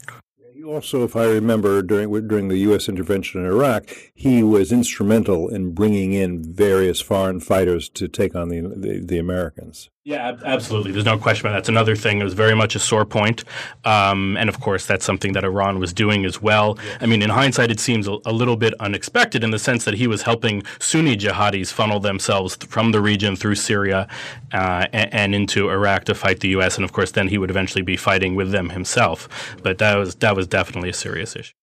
also, 0.68 1.04
if 1.04 1.16
I 1.16 1.24
remember, 1.24 1.82
during 1.82 2.28
during 2.28 2.48
the 2.48 2.58
U.S. 2.58 2.88
intervention 2.88 3.40
in 3.40 3.46
Iraq, 3.46 3.88
he 4.14 4.42
was 4.42 4.70
instrumental 4.70 5.48
in 5.48 5.72
bringing 5.72 6.12
in 6.12 6.42
various 6.42 7.00
foreign 7.00 7.40
fighters 7.40 7.88
to 7.90 8.08
take 8.08 8.34
on 8.34 8.48
the 8.48 8.60
the, 8.60 9.00
the 9.04 9.18
Americans. 9.18 9.90
Yeah, 10.08 10.38
absolutely. 10.42 10.92
There's 10.92 11.04
no 11.04 11.18
question 11.18 11.44
about 11.44 11.50
that. 11.50 11.58
That's 11.58 11.68
another 11.68 11.94
thing. 11.94 12.18
It 12.18 12.24
was 12.24 12.32
very 12.32 12.54
much 12.54 12.74
a 12.74 12.78
sore 12.78 13.04
point. 13.04 13.44
Um, 13.84 14.38
and 14.38 14.48
of 14.48 14.58
course, 14.58 14.86
that's 14.86 15.04
something 15.04 15.34
that 15.34 15.44
Iran 15.44 15.78
was 15.78 15.92
doing 15.92 16.24
as 16.24 16.40
well. 16.40 16.78
Yes. 16.82 16.96
I 17.02 17.04
mean, 17.04 17.20
in 17.20 17.28
hindsight, 17.28 17.70
it 17.70 17.78
seems 17.78 18.08
a, 18.08 18.16
a, 18.24 18.32
little 18.32 18.56
bit 18.56 18.72
unexpected 18.80 19.44
in 19.44 19.50
the 19.50 19.58
sense 19.58 19.84
that 19.84 19.92
he 19.92 20.06
was 20.06 20.22
helping 20.22 20.62
Sunni 20.78 21.14
jihadis 21.14 21.70
funnel 21.70 22.00
themselves 22.00 22.56
from 22.56 22.92
the 22.92 23.02
region 23.02 23.36
through 23.36 23.56
Syria 23.56 24.08
uh, 24.54 24.86
and, 24.94 25.12
and, 25.12 25.34
into 25.34 25.68
Iraq 25.68 26.04
to 26.04 26.14
fight 26.14 26.40
the 26.40 26.48
U.S. 26.56 26.76
And 26.76 26.86
of 26.86 26.92
course, 26.92 27.10
then 27.10 27.28
he 27.28 27.36
would 27.36 27.50
eventually 27.50 27.82
be 27.82 27.98
fighting 27.98 28.34
with 28.34 28.50
them 28.50 28.70
himself. 28.70 29.28
But 29.62 29.76
that 29.76 29.98
was, 29.98 30.14
that 30.14 30.34
was 30.34 30.46
definitely 30.46 30.88
a 30.88 30.94
serious 30.94 31.36
issue. 31.36 31.57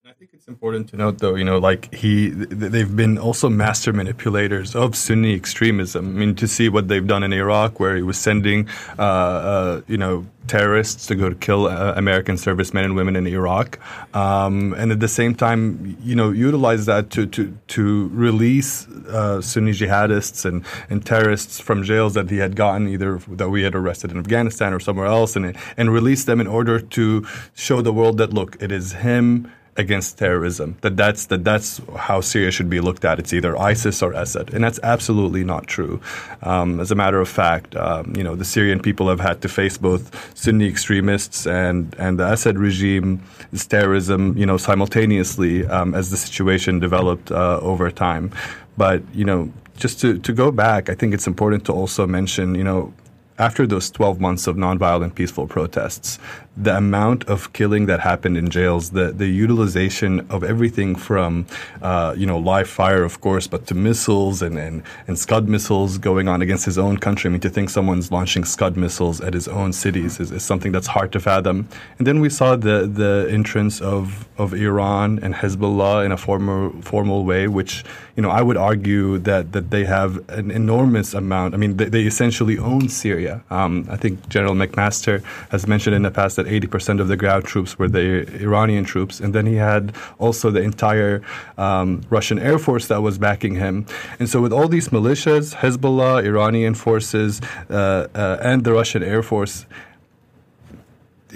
It's 0.48 0.54
important 0.54 0.90
to 0.90 0.98
note, 0.98 1.18
though, 1.18 1.34
you 1.34 1.44
know, 1.44 1.58
like 1.58 1.92
he, 1.92 2.30
they've 2.30 2.96
been 2.96 3.18
also 3.18 3.50
master 3.50 3.92
manipulators 3.92 4.76
of 4.76 4.96
Sunni 4.96 5.34
extremism. 5.34 6.06
I 6.06 6.20
mean, 6.20 6.36
to 6.36 6.48
see 6.48 6.70
what 6.70 6.88
they've 6.88 7.08
done 7.08 7.24
in 7.24 7.34
Iraq, 7.34 7.80
where 7.80 7.96
he 7.96 8.04
was 8.04 8.20
sending, 8.20 8.70
uh, 9.00 9.02
uh, 9.02 9.82
you 9.88 9.98
know, 9.98 10.28
terrorists 10.46 11.08
to 11.08 11.16
go 11.16 11.30
to 11.30 11.36
kill 11.36 11.66
uh, 11.66 11.94
American 11.96 12.38
servicemen 12.38 12.86
and 12.86 12.96
women 12.96 13.16
in 13.16 13.26
Iraq, 13.26 13.80
um, 14.16 14.74
and 14.74 14.92
at 14.92 15.00
the 15.00 15.08
same 15.08 15.34
time, 15.34 15.98
you 16.04 16.16
know, 16.16 16.30
utilize 16.30 16.86
that 16.86 17.10
to 17.10 17.26
to 17.26 17.58
to 17.70 18.10
release 18.10 18.88
uh, 18.88 19.42
Sunni 19.42 19.72
jihadists 19.72 20.46
and 20.46 20.64
and 20.92 21.04
terrorists 21.04 21.60
from 21.60 21.82
jails 21.82 22.14
that 22.14 22.30
he 22.30 22.38
had 22.38 22.56
gotten, 22.56 22.88
either 22.88 23.18
that 23.30 23.50
we 23.50 23.64
had 23.64 23.74
arrested 23.74 24.12
in 24.12 24.20
Afghanistan 24.20 24.76
or 24.76 24.80
somewhere 24.80 25.08
else, 25.08 25.36
and 25.36 25.58
and 25.76 25.92
release 25.92 26.26
them 26.26 26.40
in 26.40 26.46
order 26.46 26.80
to 26.80 27.26
show 27.56 27.82
the 27.82 27.92
world 27.92 28.20
that 28.20 28.32
look, 28.32 28.62
it 28.62 28.72
is 28.72 28.92
him 28.92 29.52
against 29.78 30.18
terrorism. 30.18 30.78
That 30.82 30.96
that's 30.96 31.26
that 31.26 31.44
that's 31.44 31.82
how 31.98 32.22
Syria 32.22 32.52
should 32.52 32.70
be 32.70 32.80
looked 32.80 33.04
at. 33.04 33.20
It's 33.20 33.34
either 33.34 33.58
ISIS 33.58 34.02
or 34.02 34.14
Assad, 34.14 34.54
and 34.54 34.64
that's 34.64 34.80
absolutely 34.84 35.44
not 35.44 35.68
true. 35.68 36.00
Um, 36.42 36.80
as 36.80 36.92
a 36.92 36.96
matter 36.96 37.20
of 37.20 37.28
fact, 37.28 37.76
um, 37.76 38.14
you 38.16 38.24
know 38.24 38.36
the 38.36 38.46
Syrian 38.46 38.80
people 38.80 39.10
have 39.10 39.20
had 39.20 39.42
to 39.42 39.50
face 39.50 39.78
both 39.78 40.04
Sunni 40.38 40.68
extremists 40.68 41.46
and 41.46 41.94
and 41.98 42.20
the 42.20 42.32
Assad 42.32 42.58
regime's 42.58 43.68
terrorism, 43.68 44.38
you 44.38 44.46
know, 44.46 44.58
simultaneously 44.58 45.66
um, 45.68 45.94
as 45.94 46.10
the 46.10 46.18
situation 46.18 46.80
developed 46.80 47.32
uh, 47.32 47.60
over 47.62 47.92
time. 47.92 48.32
But 48.78 49.04
you 49.14 49.26
know, 49.26 49.52
just 49.78 50.00
to 50.02 50.20
to 50.20 50.32
go 50.32 50.52
back, 50.52 50.90
I 50.90 50.96
think 50.96 51.14
it's 51.14 51.28
important 51.28 51.66
to 51.66 51.74
also 51.74 52.08
mention, 52.08 52.56
you 52.56 52.64
know 52.64 52.94
after 53.38 53.68
those 53.68 53.92
12 53.92 54.20
months 54.20 54.48
of 54.48 54.56
nonviolent 54.56 55.16
peaceful 55.16 55.48
protests, 55.48 56.20
the 56.58 56.76
amount 56.78 57.26
of 57.26 57.52
killing 57.54 57.86
that 57.88 58.00
happened 58.00 58.38
in 58.38 58.50
jails, 58.50 58.92
the, 58.92 59.12
the 59.12 59.28
utilization 59.28 60.26
of 60.30 60.44
everything 60.44 60.96
from, 60.96 61.46
uh, 61.82 62.14
you 62.18 62.26
know, 62.26 62.38
live 62.38 62.70
fire, 62.70 63.04
of 63.04 63.20
course, 63.20 63.46
but 63.46 63.68
to 63.68 63.76
missiles 63.76 64.42
and, 64.42 64.58
and, 64.58 64.82
and 65.08 65.20
Scud 65.20 65.50
missiles 65.50 65.98
going 65.98 66.28
on 66.28 66.42
against 66.42 66.64
his 66.64 66.78
own 66.78 66.98
country. 66.98 67.30
I 67.30 67.32
mean, 67.32 67.42
to 67.42 67.50
think 67.50 67.70
someone's 67.70 68.12
launching 68.12 68.46
Scud 68.46 68.78
missiles 68.78 69.20
at 69.20 69.34
his 69.34 69.48
own 69.48 69.74
cities 69.74 70.20
is, 70.20 70.32
is 70.32 70.44
something 70.44 70.72
that's 70.72 70.88
hard 70.88 71.12
to 71.12 71.20
fathom. 71.20 71.68
And 71.98 72.08
then 72.08 72.22
we 72.22 72.30
saw 72.30 72.56
the, 72.56 72.88
the 72.88 73.28
entrance 73.30 73.82
of, 73.82 74.26
of 74.38 74.54
Iran 74.54 75.20
and 75.22 75.36
Hezbollah 75.36 76.06
in 76.06 76.12
a 76.14 76.18
formal, 76.18 76.72
formal 76.82 77.26
way, 77.26 77.48
which, 77.48 77.84
you 78.16 78.24
know, 78.24 78.30
I 78.30 78.42
would 78.42 78.58
argue 78.58 79.18
that, 79.20 79.52
that 79.52 79.72
they 79.72 79.84
have 79.84 80.28
an 80.30 80.52
enormous 80.52 81.14
amount. 81.14 81.54
I 81.54 81.58
mean, 81.58 81.76
they, 81.76 81.86
they 81.86 82.04
essentially 82.04 82.58
own 82.58 82.88
Syria. 82.88 83.44
Um, 83.50 83.88
I 83.90 83.98
think 83.98 84.30
General 84.30 84.54
McMaster 84.54 85.22
has 85.50 85.68
mentioned 85.68 85.96
in 85.96 86.04
the 86.04 86.12
past 86.12 86.38
that 86.38 86.45
that 86.46 86.70
80% 86.70 87.00
of 87.00 87.08
the 87.08 87.18
ground 87.18 87.46
troops 87.46 87.78
were 87.78 87.88
the 87.88 88.26
Iranian 88.42 88.86
troops. 88.86 89.20
And 89.20 89.34
then 89.34 89.46
he 89.46 89.56
had 89.56 89.96
also 90.20 90.52
the 90.52 90.62
entire 90.62 91.22
um, 91.58 92.02
Russian 92.10 92.40
Air 92.40 92.60
Force 92.60 92.88
that 92.88 93.02
was 93.02 93.18
backing 93.18 93.56
him. 93.56 93.86
And 94.20 94.30
so, 94.30 94.42
with 94.42 94.54
all 94.54 94.68
these 94.68 94.90
militias, 94.90 95.56
Hezbollah, 95.56 96.24
Iranian 96.24 96.76
forces, 96.76 97.42
uh, 97.70 98.08
uh, 98.16 98.38
and 98.42 98.64
the 98.64 98.74
Russian 98.74 99.04
Air 99.04 99.24
Force, 99.24 99.66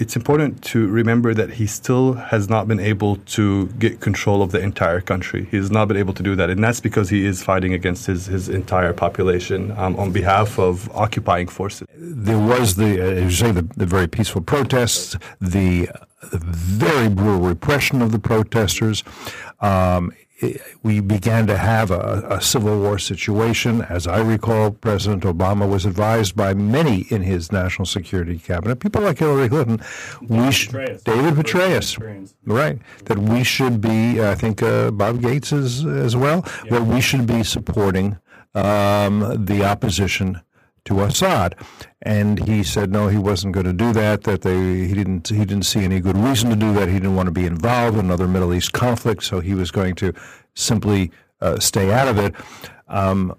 it's 0.00 0.16
important 0.16 0.62
to 0.64 0.88
remember 0.88 1.34
that 1.34 1.50
he 1.50 1.66
still 1.66 2.14
has 2.14 2.48
not 2.48 2.66
been 2.66 2.80
able 2.80 3.16
to 3.36 3.66
get 3.78 4.00
control 4.00 4.42
of 4.42 4.50
the 4.50 4.58
entire 4.58 5.02
country. 5.02 5.46
He 5.50 5.58
has 5.58 5.70
not 5.70 5.88
been 5.88 5.98
able 5.98 6.14
to 6.14 6.22
do 6.22 6.34
that, 6.36 6.48
and 6.48 6.64
that's 6.64 6.80
because 6.80 7.10
he 7.10 7.26
is 7.26 7.42
fighting 7.42 7.74
against 7.74 8.06
his, 8.06 8.24
his 8.26 8.48
entire 8.48 8.94
population 8.94 9.72
um, 9.72 9.96
on 9.96 10.10
behalf 10.10 10.58
of 10.58 10.90
occupying 10.96 11.48
forces. 11.48 11.86
There 11.94 12.38
was 12.38 12.76
the, 12.76 12.90
uh, 13.00 13.24
you 13.24 13.30
say, 13.30 13.52
the, 13.52 13.68
the 13.76 13.84
very 13.84 14.08
peaceful 14.08 14.40
protests, 14.40 15.18
the, 15.38 15.90
the 16.20 16.38
very 16.38 17.08
brutal 17.08 17.40
repression 17.40 18.02
of 18.02 18.12
the 18.12 18.18
protesters. 18.18 19.02
Um, 19.60 20.12
we 20.82 21.00
began 21.00 21.46
to 21.46 21.56
have 21.56 21.90
a, 21.90 22.26
a, 22.30 22.40
civil 22.40 22.80
war 22.80 22.98
situation. 22.98 23.82
As 23.82 24.06
I 24.06 24.20
recall, 24.20 24.70
President 24.70 25.24
Obama 25.24 25.68
was 25.68 25.84
advised 25.84 26.34
by 26.34 26.54
many 26.54 27.02
in 27.10 27.22
his 27.22 27.52
national 27.52 27.86
security 27.86 28.38
cabinet, 28.38 28.76
people 28.76 29.02
like 29.02 29.18
Hillary 29.18 29.48
Clinton, 29.48 29.80
we 30.22 30.50
sh- 30.50 30.68
David 30.68 31.34
Petraeus, 31.34 31.98
right, 32.46 32.78
that 33.04 33.18
we 33.18 33.44
should 33.44 33.80
be. 33.80 34.22
I 34.22 34.34
think 34.34 34.62
uh, 34.62 34.90
Bob 34.90 35.20
Gates 35.20 35.52
is 35.52 35.84
as 35.84 36.16
well. 36.16 36.44
Yeah. 36.64 36.78
That 36.78 36.86
we 36.86 37.00
should 37.00 37.26
be 37.26 37.42
supporting 37.42 38.18
um, 38.54 39.44
the 39.44 39.64
opposition 39.64 40.40
to 40.84 41.02
Assad. 41.02 41.56
And 42.02 42.46
he 42.46 42.62
said 42.62 42.90
no, 42.90 43.08
he 43.08 43.18
wasn't 43.18 43.54
going 43.54 43.66
to 43.66 43.72
do 43.72 43.92
that. 43.92 44.24
That 44.24 44.42
they 44.42 44.86
he 44.86 44.94
didn't 44.94 45.28
he 45.28 45.44
didn't 45.44 45.64
see 45.64 45.84
any 45.84 46.00
good 46.00 46.16
reason 46.16 46.50
to 46.50 46.56
do 46.56 46.72
that. 46.74 46.88
He 46.88 46.94
didn't 46.94 47.16
want 47.16 47.26
to 47.26 47.32
be 47.32 47.46
involved 47.46 47.98
in 47.98 48.06
another 48.06 48.26
Middle 48.26 48.54
East 48.54 48.72
conflict, 48.72 49.22
so 49.22 49.40
he 49.40 49.54
was 49.54 49.70
going 49.70 49.94
to 49.96 50.12
simply 50.54 51.10
uh, 51.40 51.58
stay 51.58 51.92
out 51.92 52.08
of 52.08 52.18
it. 52.18 52.34
Um, 52.88 53.36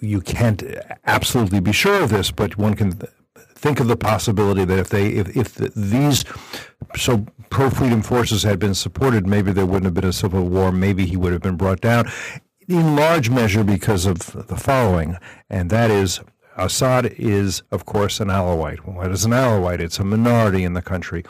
you 0.00 0.20
can't 0.20 0.62
absolutely 1.06 1.60
be 1.60 1.72
sure 1.72 2.02
of 2.02 2.10
this, 2.10 2.30
but 2.30 2.56
one 2.58 2.74
can 2.74 2.98
think 3.34 3.80
of 3.80 3.88
the 3.88 3.96
possibility 3.96 4.64
that 4.64 4.78
if 4.78 4.88
they 4.90 5.08
if, 5.08 5.36
if 5.36 5.54
the, 5.54 5.72
these 5.74 6.24
so 6.96 7.26
pro 7.50 7.70
freedom 7.70 8.02
forces 8.02 8.42
had 8.42 8.58
been 8.58 8.74
supported, 8.74 9.26
maybe 9.26 9.52
there 9.52 9.66
wouldn't 9.66 9.84
have 9.84 9.94
been 9.94 10.04
a 10.04 10.12
civil 10.12 10.44
war. 10.44 10.70
Maybe 10.70 11.06
he 11.06 11.16
would 11.16 11.32
have 11.32 11.42
been 11.42 11.56
brought 11.56 11.80
down 11.80 12.10
in 12.68 12.96
large 12.96 13.30
measure 13.30 13.64
because 13.64 14.06
of 14.06 14.18
the 14.48 14.56
following, 14.56 15.16
and 15.48 15.70
that 15.70 15.90
is 15.90 16.20
Assad 16.56 17.06
is, 17.18 17.62
of 17.70 17.84
course, 17.84 18.18
an 18.20 18.28
Alawite. 18.28 18.78
What 18.78 19.10
is 19.12 19.24
an 19.24 19.32
Alawite? 19.32 19.80
It's 19.80 19.98
a 19.98 20.04
minority 20.04 20.64
in 20.64 20.72
the 20.72 20.82
country. 20.82 21.24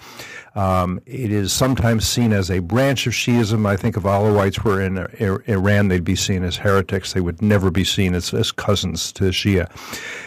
Um, 0.54 1.00
it 1.04 1.32
is 1.32 1.52
sometimes 1.52 2.06
seen 2.06 2.32
as 2.32 2.50
a 2.50 2.60
branch 2.60 3.06
of 3.06 3.12
Shiism. 3.12 3.66
I 3.66 3.76
think 3.76 3.96
if 3.96 4.04
Alawites 4.04 4.62
were 4.62 4.80
in 4.80 4.98
Iran, 5.48 5.88
they'd 5.88 6.04
be 6.04 6.16
seen 6.16 6.44
as 6.44 6.56
heretics. 6.56 7.12
They 7.12 7.20
would 7.20 7.42
never 7.42 7.70
be 7.70 7.84
seen 7.84 8.14
as, 8.14 8.32
as 8.32 8.52
cousins 8.52 9.12
to 9.12 9.24
Shia. 9.24 9.68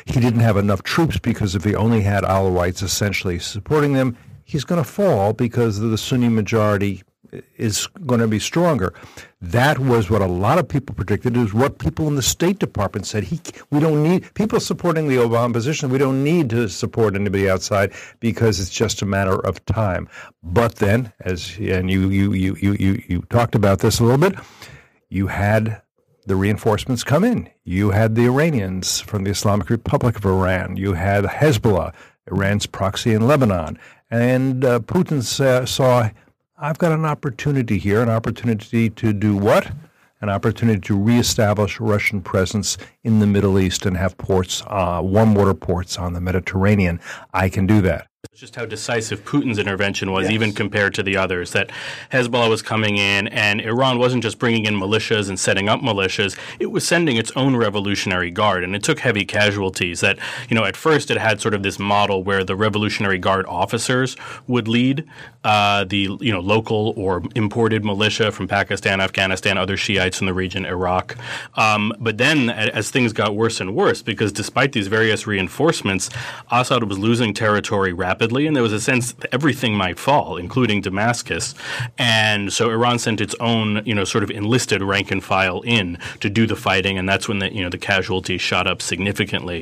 He 0.05 0.19
didn't 0.19 0.41
have 0.41 0.57
enough 0.57 0.83
troops 0.83 1.17
because 1.17 1.55
if 1.55 1.63
he 1.63 1.75
only 1.75 2.01
had 2.01 2.23
Alawites 2.23 2.83
essentially 2.83 3.39
supporting 3.39 3.93
them, 3.93 4.17
he's 4.43 4.65
going 4.65 4.83
to 4.83 4.89
fall 4.89 5.33
because 5.33 5.79
of 5.79 5.91
the 5.91 5.97
Sunni 5.97 6.29
majority 6.29 7.03
is 7.57 7.87
going 8.05 8.19
to 8.19 8.27
be 8.27 8.39
stronger. 8.39 8.93
That 9.41 9.79
was 9.79 10.09
what 10.09 10.21
a 10.21 10.27
lot 10.27 10.57
of 10.57 10.67
people 10.67 10.95
predicted. 10.95 11.37
Is 11.37 11.53
what 11.53 11.79
people 11.79 12.07
in 12.07 12.15
the 12.15 12.21
State 12.21 12.59
Department 12.59 13.05
said. 13.05 13.23
He, 13.23 13.39
we 13.71 13.79
don't 13.79 14.03
need 14.03 14.33
people 14.33 14.59
supporting 14.59 15.07
the 15.07 15.17
Obama 15.17 15.53
position. 15.53 15.89
We 15.89 15.97
don't 15.97 16.23
need 16.23 16.49
to 16.51 16.67
support 16.67 17.15
anybody 17.15 17.49
outside 17.49 17.93
because 18.19 18.59
it's 18.59 18.69
just 18.69 19.01
a 19.01 19.05
matter 19.05 19.39
of 19.45 19.63
time. 19.65 20.07
But 20.43 20.75
then, 20.75 21.13
as 21.21 21.57
and 21.59 21.89
you 21.89 22.09
you 22.09 22.33
you 22.33 22.55
you 22.55 22.73
you, 22.73 23.03
you 23.07 23.21
talked 23.29 23.55
about 23.55 23.79
this 23.79 23.99
a 23.99 24.03
little 24.03 24.19
bit, 24.19 24.39
you 25.09 25.27
had 25.27 25.81
the 26.25 26.35
reinforcements 26.35 27.03
come 27.03 27.23
in. 27.23 27.49
You 27.63 27.91
had 27.91 28.15
the 28.15 28.25
Iranians 28.25 29.01
from 29.01 29.23
the 29.23 29.31
Islamic 29.31 29.69
Republic 29.69 30.15
of 30.15 30.25
Iran. 30.25 30.77
You 30.77 30.93
had 30.93 31.23
Hezbollah, 31.23 31.93
Iran's 32.31 32.67
proxy 32.67 33.13
in 33.13 33.25
Lebanon, 33.25 33.79
and 34.11 34.63
uh, 34.63 34.79
Putin 34.79 35.23
sa- 35.23 35.65
saw 35.65 36.09
I've 36.61 36.77
got 36.77 36.91
an 36.91 37.05
opportunity 37.05 37.77
here, 37.77 38.01
an 38.01 38.09
opportunity 38.09 38.89
to 38.89 39.13
do 39.13 39.37
what? 39.37 39.71
An 40.19 40.27
opportunity 40.27 40.81
to 40.81 40.97
reestablish 40.97 41.79
Russian 41.79 42.21
presence 42.21 42.77
in 43.01 43.19
the 43.19 43.27
Middle 43.27 43.57
East 43.57 43.85
and 43.85 43.95
have 43.95 44.17
ports, 44.17 44.61
uh, 44.67 44.99
warm 45.01 45.35
water 45.35 45.53
ports 45.53 45.97
on 45.97 46.11
the 46.11 46.19
Mediterranean. 46.19 46.99
I 47.33 47.47
can 47.47 47.65
do 47.65 47.79
that 47.83 48.08
just 48.35 48.55
how 48.55 48.65
decisive 48.65 49.23
Putin's 49.23 49.57
intervention 49.57 50.11
was, 50.11 50.23
yes. 50.23 50.31
even 50.33 50.51
compared 50.53 50.93
to 50.93 51.03
the 51.03 51.15
others. 51.15 51.51
That 51.51 51.69
Hezbollah 52.11 52.49
was 52.49 52.61
coming 52.61 52.97
in, 52.97 53.29
and 53.29 53.61
Iran 53.61 53.97
wasn't 53.97 54.23
just 54.23 54.39
bringing 54.39 54.65
in 54.65 54.75
militias 54.75 55.29
and 55.29 55.39
setting 55.39 55.69
up 55.69 55.79
militias; 55.79 56.37
it 56.59 56.67
was 56.67 56.85
sending 56.85 57.15
its 57.15 57.31
own 57.37 57.55
revolutionary 57.55 58.29
guard, 58.29 58.65
and 58.65 58.75
it 58.75 58.83
took 58.83 58.99
heavy 58.99 59.23
casualties. 59.23 60.01
That 60.01 60.19
you 60.49 60.55
know, 60.55 60.65
at 60.65 60.75
first 60.75 61.09
it 61.11 61.17
had 61.17 61.39
sort 61.39 61.53
of 61.53 61.63
this 61.63 61.79
model 61.79 62.21
where 62.21 62.43
the 62.43 62.57
Revolutionary 62.57 63.19
Guard 63.19 63.45
officers 63.45 64.17
would 64.47 64.67
lead 64.67 65.05
uh, 65.45 65.85
the 65.85 66.09
you 66.19 66.33
know 66.33 66.41
local 66.41 66.93
or 66.97 67.23
imported 67.35 67.85
militia 67.85 68.33
from 68.33 68.49
Pakistan, 68.49 68.99
Afghanistan, 68.99 69.57
other 69.57 69.77
Shiites 69.77 70.19
in 70.19 70.27
the 70.27 70.33
region, 70.33 70.65
Iraq. 70.65 71.15
Um, 71.55 71.93
but 71.99 72.17
then, 72.17 72.49
as 72.49 72.91
things 72.91 73.13
got 73.13 73.33
worse 73.33 73.61
and 73.61 73.75
worse, 73.75 74.01
because 74.01 74.33
despite 74.33 74.73
these 74.73 74.87
various 74.87 75.25
reinforcements, 75.25 76.09
Assad 76.51 76.83
was 76.83 76.99
losing 76.99 77.33
territory 77.33 77.93
rapidly 77.93 78.08
rapidly, 78.09 78.47
and 78.47 78.55
there 78.55 78.63
was 78.63 78.73
a 78.73 78.81
sense 78.81 79.05
that 79.13 79.29
everything 79.31 79.73
might 79.75 79.99
fall, 79.99 80.29
including 80.45 80.81
Damascus. 80.81 81.53
And 81.99 82.51
so 82.51 82.71
Iran 82.71 82.97
sent 82.97 83.21
its 83.21 83.35
own, 83.39 83.67
you 83.85 83.93
know, 83.93 84.03
sort 84.03 84.23
of 84.25 84.31
enlisted 84.31 84.81
rank 84.81 85.11
and 85.11 85.23
file 85.23 85.61
in 85.77 85.85
to 86.23 86.27
do 86.39 86.47
the 86.47 86.55
fighting, 86.55 86.97
and 86.97 87.07
that's 87.07 87.27
when 87.29 87.37
the 87.39 87.53
you 87.53 87.61
know 87.63 87.69
the 87.69 87.83
casualties 87.93 88.41
shot 88.41 88.65
up 88.71 88.81
significantly. 88.81 89.61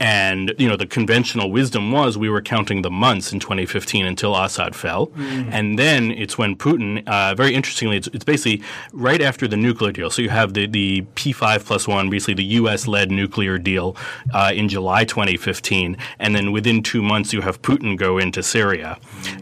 And 0.00 0.54
you 0.58 0.68
know 0.68 0.76
the 0.84 0.90
conventional 0.98 1.48
wisdom 1.58 1.92
was 1.92 2.18
we 2.18 2.30
were 2.34 2.42
counting 2.42 2.82
the 2.82 2.90
months 2.90 3.32
in 3.32 3.38
2015 3.38 4.04
until 4.12 4.34
Assad 4.34 4.74
fell, 4.74 5.06
mm. 5.08 5.48
and 5.56 5.78
then 5.78 6.10
it's 6.10 6.36
when 6.36 6.56
Putin. 6.56 7.06
Uh, 7.06 7.34
very 7.34 7.54
interestingly, 7.54 7.96
it's, 7.96 8.08
it's 8.08 8.24
basically 8.24 8.58
right 8.92 9.22
after 9.22 9.46
the 9.46 9.56
nuclear 9.66 9.92
deal. 9.92 10.10
So 10.10 10.20
you 10.20 10.30
have 10.30 10.54
the 10.54 10.66
the 10.66 11.02
P5 11.14 11.64
plus 11.68 11.86
one, 11.86 12.10
basically 12.10 12.34
the 12.34 12.50
U.S. 12.60 12.88
led 12.96 13.12
nuclear 13.12 13.56
deal 13.56 13.96
uh, 14.32 14.52
in 14.60 14.68
July 14.68 15.04
2015, 15.04 15.96
and 16.18 16.34
then 16.34 16.50
within 16.50 16.82
two 16.82 17.02
months 17.02 17.32
you 17.32 17.42
have 17.42 17.62
Putin 17.62 17.83
go 17.96 18.18
into 18.18 18.42
Syria. 18.42 18.98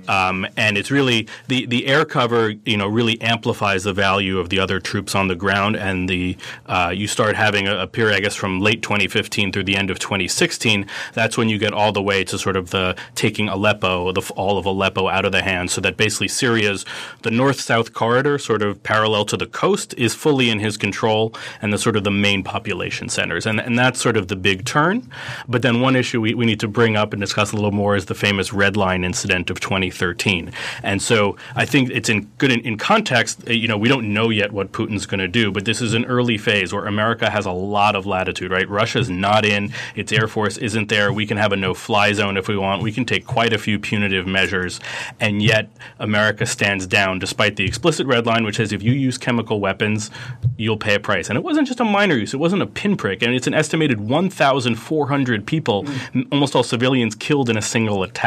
Um, 0.09 0.47
and 0.57 0.77
it's 0.77 0.91
really 0.91 1.29
the, 1.49 1.67
the 1.67 1.87
air 1.87 2.05
cover, 2.05 2.51
you 2.65 2.77
know, 2.77 2.87
really 2.87 3.21
amplifies 3.21 3.85
the 3.85 3.93
value 3.93 4.39
of 4.39 4.49
the 4.49 4.59
other 4.59 4.81
troops 4.81 5.15
on 5.15 5.29
the 5.29 5.35
ground. 5.35 5.77
And 5.77 6.09
the 6.09 6.37
uh, 6.67 6.93
you 6.95 7.07
start 7.07 7.37
having 7.37 7.67
a, 7.67 7.79
a, 7.79 7.87
period, 7.87 8.17
I 8.17 8.21
guess, 8.21 8.35
from 8.35 8.61
late 8.61 8.83
2015 8.83 9.53
through 9.53 9.65
the 9.65 9.77
end 9.77 9.91
of 9.91 9.99
2016. 9.99 10.87
That's 11.15 11.37
when 11.37 11.49
you 11.49 11.59
get 11.59 11.73
all 11.73 11.93
the 11.93 12.03
way 12.03 12.25
to 12.25 12.39
sort 12.39 12.57
of 12.57 12.71
the 12.71 12.97
taking 13.15 13.49
Aleppo, 13.49 14.13
the, 14.13 14.33
all 14.35 14.59
of 14.59 14.67
Aleppo 14.67 15.09
out 15.09 15.25
of 15.25 15.33
the 15.33 15.43
hands, 15.43 15.73
so 15.73 15.81
that 15.81 15.97
basically 15.97 16.29
Syria's 16.29 16.85
the 17.23 17.31
north-south 17.31 17.93
corridor, 17.93 18.39
sort 18.39 18.63
of 18.63 18.83
parallel 18.83 19.25
to 19.27 19.37
the 19.37 19.47
coast, 19.47 19.95
is 19.97 20.15
fully 20.15 20.51
in 20.51 20.61
his 20.61 20.77
control, 20.77 21.35
and 21.61 21.73
the 21.73 21.79
sort 21.79 21.97
of 21.97 22.05
the 22.05 22.11
main 22.11 22.43
population 22.43 23.09
centers. 23.09 23.47
And 23.47 23.61
and 23.61 23.79
that's 23.79 24.01
sort 24.01 24.17
of 24.17 24.29
the 24.29 24.37
big 24.37 24.65
turn. 24.65 25.09
But 25.49 25.63
then 25.63 25.81
one 25.81 25.97
issue 25.97 26.21
we, 26.21 26.35
we 26.35 26.47
need 26.47 26.61
to 26.61 26.69
bring 26.69 26.97
up 26.97 27.13
and 27.13 27.21
discuss 27.21 27.53
a 27.53 27.57
little 27.57 27.73
more 27.73 27.97
is 27.97 28.07
the 28.07 28.15
famous 28.15 28.32
famous 28.33 28.51
Red 28.51 28.79
Line 28.79 29.05
incident 29.05 29.51
of 29.51 29.61
2013. 29.61 30.53
And 30.83 31.03
so 31.03 31.37
I 31.55 31.67
think 31.67 31.91
it's 31.91 32.09
in 32.09 32.31
good 32.39 32.51
in, 32.51 32.61
in 32.61 32.79
context. 32.79 33.47
Uh, 33.47 33.53
you 33.53 33.69
know, 33.69 33.77
we 33.77 33.91
don't 33.91 34.15
know 34.15 34.31
yet 34.31 34.53
what 34.53 34.73
Putin's 34.73 35.05
going 35.05 35.21
to 35.21 35.29
do, 35.29 35.53
but 35.53 35.67
this 35.67 35.83
is 35.83 35.93
an 35.93 36.07
early 36.07 36.39
phase 36.39 36.73
where 36.73 36.87
America 36.87 37.29
has 37.29 37.45
a 37.45 37.53
lot 37.53 37.95
of 37.95 38.07
latitude. 38.07 38.51
Right, 38.51 38.67
Russia's 38.67 39.11
not 39.11 39.45
in; 39.45 39.75
its 39.95 40.13
air 40.13 40.29
force 40.29 40.57
isn't 40.57 40.89
there. 40.89 41.13
We 41.13 41.27
can 41.27 41.37
have 41.37 41.53
a 41.53 41.57
no-fly 41.57 42.15
zone 42.15 42.39
if 42.39 42.49
we 42.49 42.57
want. 42.57 42.83
We 42.83 42.91
can 42.91 43.05
take 43.05 43.27
quite 43.27 43.53
a 43.53 43.59
few 43.59 43.79
punitive 43.79 44.27
measures, 44.27 44.81
and 45.21 45.43
yet 45.43 45.69
America 45.99 46.47
stands 46.47 46.87
down 46.87 47.19
despite 47.19 47.57
the 47.57 47.67
explicit 47.67 48.07
red 48.07 48.25
line, 48.25 48.45
which 48.45 48.57
says 48.57 48.73
if 48.73 48.83
you 48.83 48.93
use 48.93 49.19
chemical 49.19 49.61
weapons, 49.61 50.11
you'll 50.57 50.79
pay 50.79 50.95
a 50.95 51.01
price. 51.01 51.29
And 51.29 51.37
it 51.37 51.45
wasn't 51.45 51.69
just 51.69 51.81
a 51.81 51.85
minor 51.85 52.17
use; 52.17 52.33
it 52.33 52.39
wasn't 52.39 52.63
a 52.63 52.67
pinprick. 52.67 53.23
I 53.23 53.27
and 53.27 53.33
mean, 53.33 53.37
it's 53.37 53.47
an 53.47 53.53
estimated 53.53 54.01
1,400 54.01 55.47
people, 55.47 55.87
almost 56.31 56.57
all 56.57 56.63
civilians, 56.63 57.15
killed 57.15 57.51
in 57.51 57.59
a 57.59 57.63
single 57.63 58.03
attack, 58.03 58.22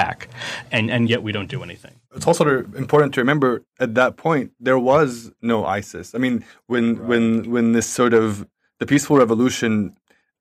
and 0.72 0.92
and 0.92 1.10
yet 1.10 1.24
we 1.24 1.32
don't 1.32 1.50
do 1.50 1.64
anything 1.64 1.96
it's 2.16 2.28
also 2.28 2.60
important 2.78 3.14
to 3.14 3.22
remember 3.22 3.64
at 3.80 3.94
that 3.96 4.16
point 4.16 4.52
there 4.60 4.80
was 4.80 5.32
no 5.42 5.66
ISIS. 5.66 6.16
I 6.16 6.18
mean, 6.18 6.46
when 6.68 6.96
right. 6.98 7.08
when 7.08 7.52
when 7.52 7.74
this 7.74 7.88
sort 7.88 8.14
of 8.14 8.48
the 8.80 8.86
peaceful 8.86 9.18
revolution 9.18 9.96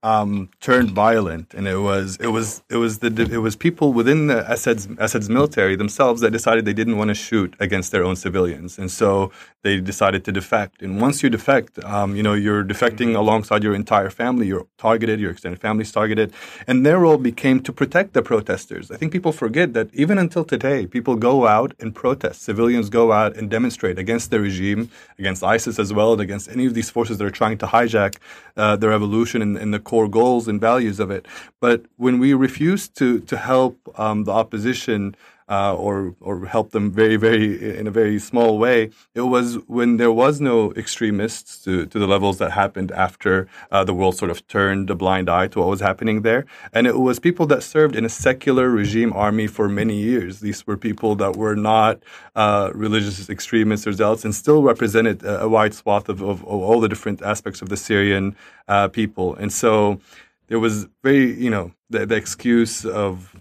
um, 0.05 0.51
turned 0.61 0.91
violent, 0.91 1.55
and 1.55 1.67
it 1.67 1.79
was 1.79 2.17
it 2.21 2.27
was 2.27 2.63
it 2.69 2.77
was 2.77 2.99
the 2.99 3.11
it 3.33 3.39
was 3.39 3.57
people 3.57 3.95
within 3.95 4.27
the 4.27 4.41
Assad's 4.53 4.87
Assad's 4.99 5.31
military 5.31 5.77
themselves 5.77 6.21
that 6.21 6.31
decided 6.31 6.67
they 6.67 6.75
didn't 6.75 6.99
want 6.99 7.09
to 7.09 7.15
shoot 7.15 7.57
against 7.59 7.91
their 7.91 8.05
own 8.05 8.15
civilians, 8.15 8.79
and 8.79 8.91
so 8.91 9.33
they 9.63 9.81
decided 9.81 10.23
to 10.27 10.33
defect. 10.33 10.83
And 10.83 11.01
once 11.01 11.23
you 11.23 11.31
defect, 11.31 11.83
um, 11.85 12.15
you 12.15 12.23
know 12.23 12.35
you're 12.35 12.63
defecting 12.63 13.17
alongside 13.17 13.63
your 13.63 13.75
entire 13.75 14.11
family. 14.11 14.47
You're 14.47 14.67
targeted. 14.77 15.21
Your 15.21 15.31
extended 15.31 15.59
family's 15.59 15.91
targeted, 15.91 16.35
and 16.67 16.85
their 16.85 16.99
role 16.99 17.17
became 17.17 17.61
to 17.61 17.73
protect 17.73 18.13
the 18.13 18.23
protesters. 18.23 18.91
I 18.91 18.97
think 18.99 19.11
people 19.11 19.33
forget 19.33 19.73
that 19.73 19.89
even 19.95 20.19
until 20.19 20.45
today, 20.45 20.87
people 20.87 21.17
go 21.17 21.47
out 21.47 21.73
and 21.81 21.95
protest. 21.95 22.43
Civilians 22.43 22.91
go 22.91 23.11
out 23.13 23.39
and 23.39 23.49
demonstrate 23.49 23.99
against 23.99 24.31
the 24.31 24.39
regime, 24.39 24.91
against 25.19 25.43
ISIS 25.43 25.79
as 25.79 25.95
well, 25.95 26.13
and 26.13 26.21
against 26.21 26.51
any 26.51 26.67
of 26.67 26.75
these 26.75 26.91
forces 26.91 27.17
that 27.17 27.25
are 27.25 27.39
trying 27.43 27.57
to 27.57 27.67
hijack 27.67 28.17
uh, 28.59 28.77
the 28.77 28.89
revolution 28.89 29.41
and, 29.41 29.57
and 29.57 29.73
the 29.73 29.81
core 29.95 30.09
goals 30.09 30.49
and 30.49 30.61
values 30.61 30.99
of 30.99 31.09
it. 31.13 31.25
But 31.61 31.79
when 32.05 32.19
we 32.19 32.35
refuse 32.35 32.89
to 32.99 33.07
to 33.31 33.37
help 33.37 33.77
um, 34.05 34.25
the 34.25 34.33
opposition 34.43 35.15
uh, 35.49 35.75
or 35.75 36.15
or 36.21 36.47
help 36.47 36.71
them 36.71 36.91
very 36.91 37.17
very 37.17 37.79
in 37.79 37.87
a 37.87 37.91
very 37.91 38.19
small 38.19 38.59
way. 38.59 38.91
It 39.15 39.23
was 39.23 39.57
when 39.67 39.97
there 39.99 40.13
was 40.13 40.41
no 40.41 40.73
extremists 40.73 41.63
to, 41.65 41.87
to 41.87 41.99
the 41.99 42.07
levels 42.07 42.39
that 42.39 42.53
happened 42.53 42.93
after 42.93 43.49
uh, 43.71 43.85
the 43.85 43.95
world 43.95 44.17
sort 44.17 44.31
of 44.31 44.47
turned 44.49 44.91
a 44.91 44.95
blind 44.95 45.29
eye 45.29 45.49
to 45.49 45.59
what 45.61 45.69
was 45.69 45.81
happening 45.81 46.23
there, 46.23 46.47
and 46.73 46.87
it 46.87 46.99
was 46.99 47.19
people 47.19 47.47
that 47.47 47.63
served 47.63 47.97
in 47.97 48.05
a 48.05 48.09
secular 48.09 48.71
regime 48.71 49.13
army 49.13 49.47
for 49.47 49.69
many 49.69 49.97
years. 49.97 50.41
These 50.41 50.67
were 50.67 50.77
people 50.77 51.15
that 51.17 51.37
were 51.37 51.57
not 51.57 52.03
uh, 52.35 52.71
religious 52.75 53.29
extremists 53.29 53.87
or 53.87 53.93
zealots, 53.93 54.25
and 54.25 54.35
still 54.35 54.63
represented 54.63 55.23
a, 55.23 55.43
a 55.43 55.49
wide 55.49 55.75
swath 55.75 56.09
of, 56.09 56.21
of, 56.23 56.43
of, 56.45 56.63
all 56.65 56.81
the 56.81 56.89
different 56.89 57.23
aspects 57.23 57.61
of 57.63 57.69
the 57.69 57.77
Syrian 57.77 58.37
uh, 58.69 58.89
people, 58.89 59.35
and 59.37 59.53
so 59.53 60.01
there 60.49 60.59
was 60.59 60.87
very, 61.03 61.33
you 61.41 61.51
know, 61.51 61.73
the, 61.91 62.07
the 62.07 62.17
excuse 62.17 62.85
of 62.85 63.35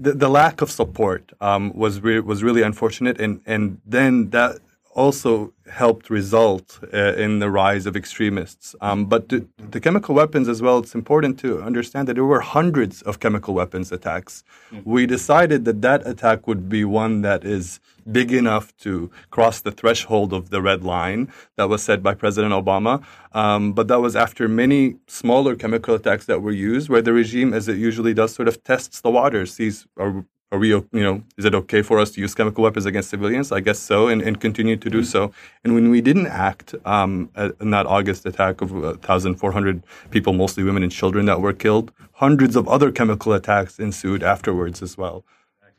the, 0.00 0.12
the 0.12 0.28
lack 0.28 0.62
of 0.62 0.70
support 0.70 1.32
um, 1.40 1.72
was 1.74 2.00
re- 2.00 2.20
was 2.20 2.42
really 2.42 2.62
unfortunate, 2.62 3.20
and 3.20 3.40
and 3.46 3.80
then 3.86 4.30
that 4.30 4.58
also 4.92 5.52
helped 5.70 6.10
result 6.10 6.80
uh, 6.92 7.14
in 7.14 7.38
the 7.38 7.48
rise 7.48 7.86
of 7.86 7.94
extremists. 7.96 8.74
Um, 8.80 9.06
but 9.06 9.28
the, 9.28 9.46
the, 9.70 9.80
chemical 9.80 10.16
weapons 10.16 10.48
as 10.48 10.60
well, 10.60 10.78
it's 10.78 10.96
important 10.96 11.38
to 11.40 11.62
understand 11.62 12.08
that 12.08 12.14
there 12.14 12.24
were 12.24 12.40
hundreds 12.40 13.00
of 13.02 13.20
chemical 13.20 13.54
weapons 13.54 13.92
attacks. 13.92 14.42
Mm-hmm. 14.72 14.90
We 14.90 15.06
decided 15.06 15.64
that 15.66 15.80
that 15.82 16.04
attack 16.06 16.48
would 16.48 16.68
be 16.68 16.84
one 16.84 17.22
that 17.22 17.44
is 17.44 17.78
big 18.10 18.32
enough 18.32 18.76
to 18.78 19.10
cross 19.30 19.60
the 19.60 19.70
threshold 19.70 20.32
of 20.32 20.50
the 20.50 20.60
red 20.60 20.82
line 20.82 21.32
that 21.56 21.68
was 21.68 21.84
set 21.84 22.02
by 22.02 22.14
President 22.14 22.52
Obama. 22.52 23.04
Um, 23.32 23.72
but 23.72 23.86
that 23.88 24.00
was 24.00 24.16
after 24.16 24.48
many 24.48 24.96
smaller 25.06 25.54
chemical 25.54 25.94
attacks 25.94 26.26
that 26.26 26.42
were 26.42 26.50
used, 26.50 26.88
where 26.88 27.02
the 27.02 27.12
regime, 27.12 27.54
as 27.54 27.68
it 27.68 27.76
usually 27.76 28.14
does, 28.14 28.34
sort 28.34 28.48
of 28.48 28.64
tests 28.64 29.00
the 29.00 29.10
waters, 29.10 29.54
sees 29.54 29.86
are 29.96 30.24
are 30.52 30.58
we, 30.58 30.68
you 30.68 30.88
know, 30.92 31.22
is 31.36 31.44
it 31.44 31.54
okay 31.54 31.80
for 31.80 32.00
us 32.00 32.10
to 32.12 32.20
use 32.20 32.34
chemical 32.34 32.64
weapons 32.64 32.84
against 32.84 33.10
civilians? 33.10 33.52
I 33.52 33.60
guess 33.60 33.78
so, 33.78 34.08
and, 34.08 34.20
and 34.20 34.40
continue 34.40 34.76
to 34.76 34.90
do 34.90 34.98
mm-hmm. 34.98 35.04
so. 35.04 35.32
And 35.64 35.74
when 35.74 35.90
we 35.90 36.00
didn't 36.00 36.26
act 36.26 36.74
um, 36.84 37.30
in 37.60 37.70
that 37.70 37.86
August 37.86 38.26
attack 38.26 38.60
of 38.60 38.72
1,400 38.72 39.82
people, 40.10 40.32
mostly 40.32 40.64
women 40.64 40.82
and 40.82 40.90
children, 40.90 41.26
that 41.26 41.40
were 41.40 41.52
killed, 41.52 41.92
hundreds 42.14 42.56
of 42.56 42.66
other 42.68 42.90
chemical 42.90 43.32
attacks 43.32 43.78
ensued 43.78 44.22
afterwards 44.22 44.82
as 44.82 44.98
well 44.98 45.24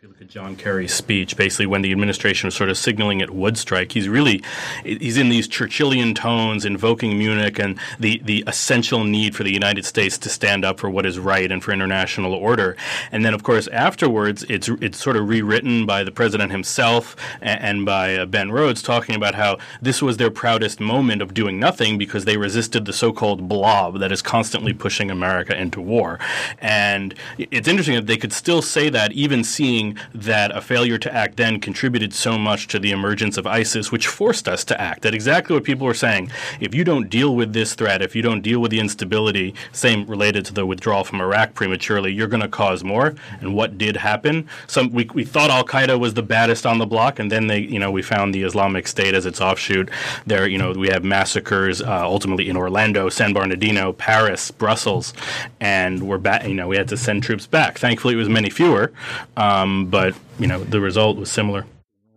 you 0.02 0.08
look 0.08 0.20
at 0.20 0.30
John 0.30 0.56
Kerry's 0.56 0.96
speech, 0.96 1.38
basically 1.38 1.68
when 1.68 1.84
the 1.84 1.92
administration 1.92 2.48
was 2.48 2.56
sort 2.56 2.72
of 2.72 2.78
signaling 2.80 3.20
it 3.20 3.30
would 3.30 3.56
strike, 3.56 3.92
he's 3.92 4.10
really 4.10 4.42
he's 4.84 5.16
in 5.16 5.30
these 5.30 5.48
Churchillian 5.48 6.16
tones, 6.16 6.66
invoking 6.66 7.20
Munich 7.20 7.60
and 7.60 7.78
the 8.00 8.20
the 8.26 8.44
essential 8.48 9.04
need 9.04 9.36
for 9.36 9.44
the 9.44 9.54
United 9.54 9.86
States 9.86 10.18
to 10.18 10.28
stand 10.28 10.66
up 10.66 10.80
for 10.80 10.90
what 10.90 11.06
is 11.06 11.20
right 11.20 11.52
and 11.52 11.64
for 11.64 11.72
international 11.72 12.34
order. 12.34 12.76
And 13.12 13.24
then, 13.24 13.36
of 13.36 13.44
course, 13.44 13.68
afterwards, 13.68 14.44
it's 14.50 14.70
it's 14.70 14.98
sort 14.98 15.18
of 15.18 15.30
rewritten 15.30 15.86
by 15.86 16.04
the 16.04 16.12
president 16.12 16.52
himself 16.52 17.16
and, 17.40 17.62
and 17.62 17.86
by 17.86 18.16
uh, 18.16 18.26
Ben 18.26 18.52
Rhodes, 18.52 18.82
talking 18.82 19.14
about 19.14 19.36
how 19.36 19.60
this 19.84 20.02
was 20.02 20.18
their 20.18 20.32
proudest 20.32 20.80
moment 20.80 21.22
of 21.22 21.36
doing 21.36 21.60
nothing 21.60 22.00
because 22.00 22.26
they 22.26 22.38
resisted 22.38 22.86
the 22.86 22.94
so-called 22.94 23.48
blob 23.48 24.00
that 24.00 24.12
is 24.12 24.24
constantly 24.24 24.74
pushing 24.74 25.12
America 25.12 25.56
into 25.56 25.80
war. 25.80 26.18
And 26.58 27.14
it's 27.38 27.68
interesting 27.68 27.98
that 27.98 28.08
they 28.08 28.18
could 28.18 28.34
still 28.34 28.64
say 28.64 28.90
that, 28.90 29.12
even 29.12 29.44
seeing 29.44 29.91
that 30.14 30.56
a 30.56 30.62
failure 30.62 30.98
to 30.98 31.14
act 31.14 31.38
then 31.38 31.60
contributed 31.60 32.14
so 32.14 32.38
much 32.38 32.68
to 32.68 32.80
the 32.80 32.92
emergence 32.92 33.38
of 33.38 33.48
ISIS, 33.48 33.92
which 33.92 34.08
forced 34.08 34.48
us 34.48 34.64
to 34.66 34.80
act. 34.80 35.02
That 35.02 35.14
exactly 35.14 35.56
what 35.56 35.64
people 35.64 35.88
were 35.88 35.94
saying. 35.94 36.32
If 36.60 36.74
you 36.74 36.84
don't 36.84 37.10
deal 37.10 37.36
with 37.36 37.54
this 37.54 37.74
threat, 37.74 38.02
if 38.02 38.16
you 38.16 38.22
don't 38.22 38.42
deal 38.42 38.60
with 38.60 38.72
the 38.72 38.80
instability, 38.80 39.54
same 39.72 40.06
related 40.06 40.46
to 40.46 40.54
the 40.54 40.66
withdrawal 40.66 41.04
from 41.04 41.22
Iraq 41.22 41.54
prematurely, 41.54 42.12
you're 42.14 42.28
going 42.28 42.42
to 42.42 42.48
cause 42.48 42.84
more. 42.84 43.16
And 43.40 43.56
what 43.56 43.78
did 43.78 43.98
happen? 43.98 44.48
Some 44.68 44.92
we, 44.92 45.10
we 45.14 45.24
thought 45.24 45.50
Al 45.50 45.64
Qaeda 45.64 46.00
was 46.00 46.14
the 46.14 46.24
baddest 46.24 46.66
on 46.66 46.78
the 46.78 46.86
block, 46.86 47.20
and 47.20 47.32
then 47.32 47.48
they, 47.48 47.60
you 47.60 47.80
know, 47.80 47.92
we 47.92 48.02
found 48.02 48.34
the 48.34 48.44
Islamic 48.44 48.88
State 48.88 49.14
as 49.14 49.26
its 49.26 49.42
offshoot. 49.42 49.90
There, 50.26 50.48
you 50.48 50.58
know, 50.58 50.72
we 50.74 50.90
have 50.90 51.04
massacres 51.04 51.82
uh, 51.82 52.04
ultimately 52.06 52.50
in 52.50 52.58
Orlando, 52.58 53.10
San 53.10 53.34
Bernardino, 53.34 53.94
Paris, 53.94 54.52
Brussels, 54.52 55.14
and 55.60 56.04
we're 56.04 56.18
back. 56.18 56.46
You 56.46 56.54
know, 56.54 56.68
we 56.68 56.78
had 56.78 56.88
to 56.90 56.98
send 56.98 57.24
troops 57.24 57.48
back. 57.48 57.78
Thankfully, 57.78 58.14
it 58.14 58.18
was 58.18 58.30
many 58.30 58.50
fewer. 58.50 58.92
Um, 59.38 59.81
but 59.86 60.16
you 60.40 60.48
know 60.48 60.64
the 60.64 60.80
result 60.80 61.18
was 61.18 61.32
similar. 61.32 61.66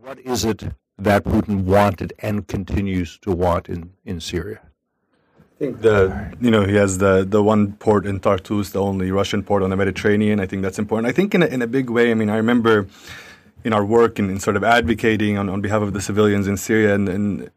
What 0.01 0.19
is 0.21 0.45
it 0.45 0.63
that 0.99 1.25
Putin 1.25 1.65
wanted 1.65 2.13
and 2.21 2.47
continues 2.47 3.19
to 3.19 3.33
want 3.33 3.69
in, 3.69 3.93
in 4.05 4.21
Syria? 4.21 4.61
I 5.39 5.59
think 5.59 5.83
the 5.83 6.37
you 6.41 6.51
know 6.51 6.65
he 6.65 6.75
has 6.75 6.99
the 6.99 7.25
the 7.25 7.43
one 7.43 7.73
port 7.75 8.07
in 8.07 8.21
Tartus, 8.21 8.71
the 8.71 8.83
only 8.83 9.11
Russian 9.11 9.43
port 9.43 9.63
on 9.63 9.71
the 9.71 9.77
Mediterranean. 9.77 10.41
I 10.41 10.47
think 10.47 10.63
that's 10.63 10.79
important. 10.79 11.09
I 11.09 11.13
think 11.13 11.35
in 11.35 11.43
a, 11.43 11.47
in 11.47 11.63
a 11.63 11.67
big 11.67 11.91
way. 11.91 12.11
I 12.11 12.15
mean, 12.15 12.29
I 12.29 12.37
remember 12.37 12.87
in 13.65 13.73
our 13.73 13.85
work 13.85 14.19
and 14.19 14.29
in, 14.29 14.37
in 14.37 14.41
sort 14.41 14.57
of 14.57 14.65
advocating 14.65 15.39
on, 15.39 15.49
on 15.49 15.61
behalf 15.61 15.83
of 15.83 15.93
the 15.95 16.01
civilians 16.01 16.47
in 16.47 16.57
Syria 16.57 16.95
and, 16.95 17.09
and 17.09 17.51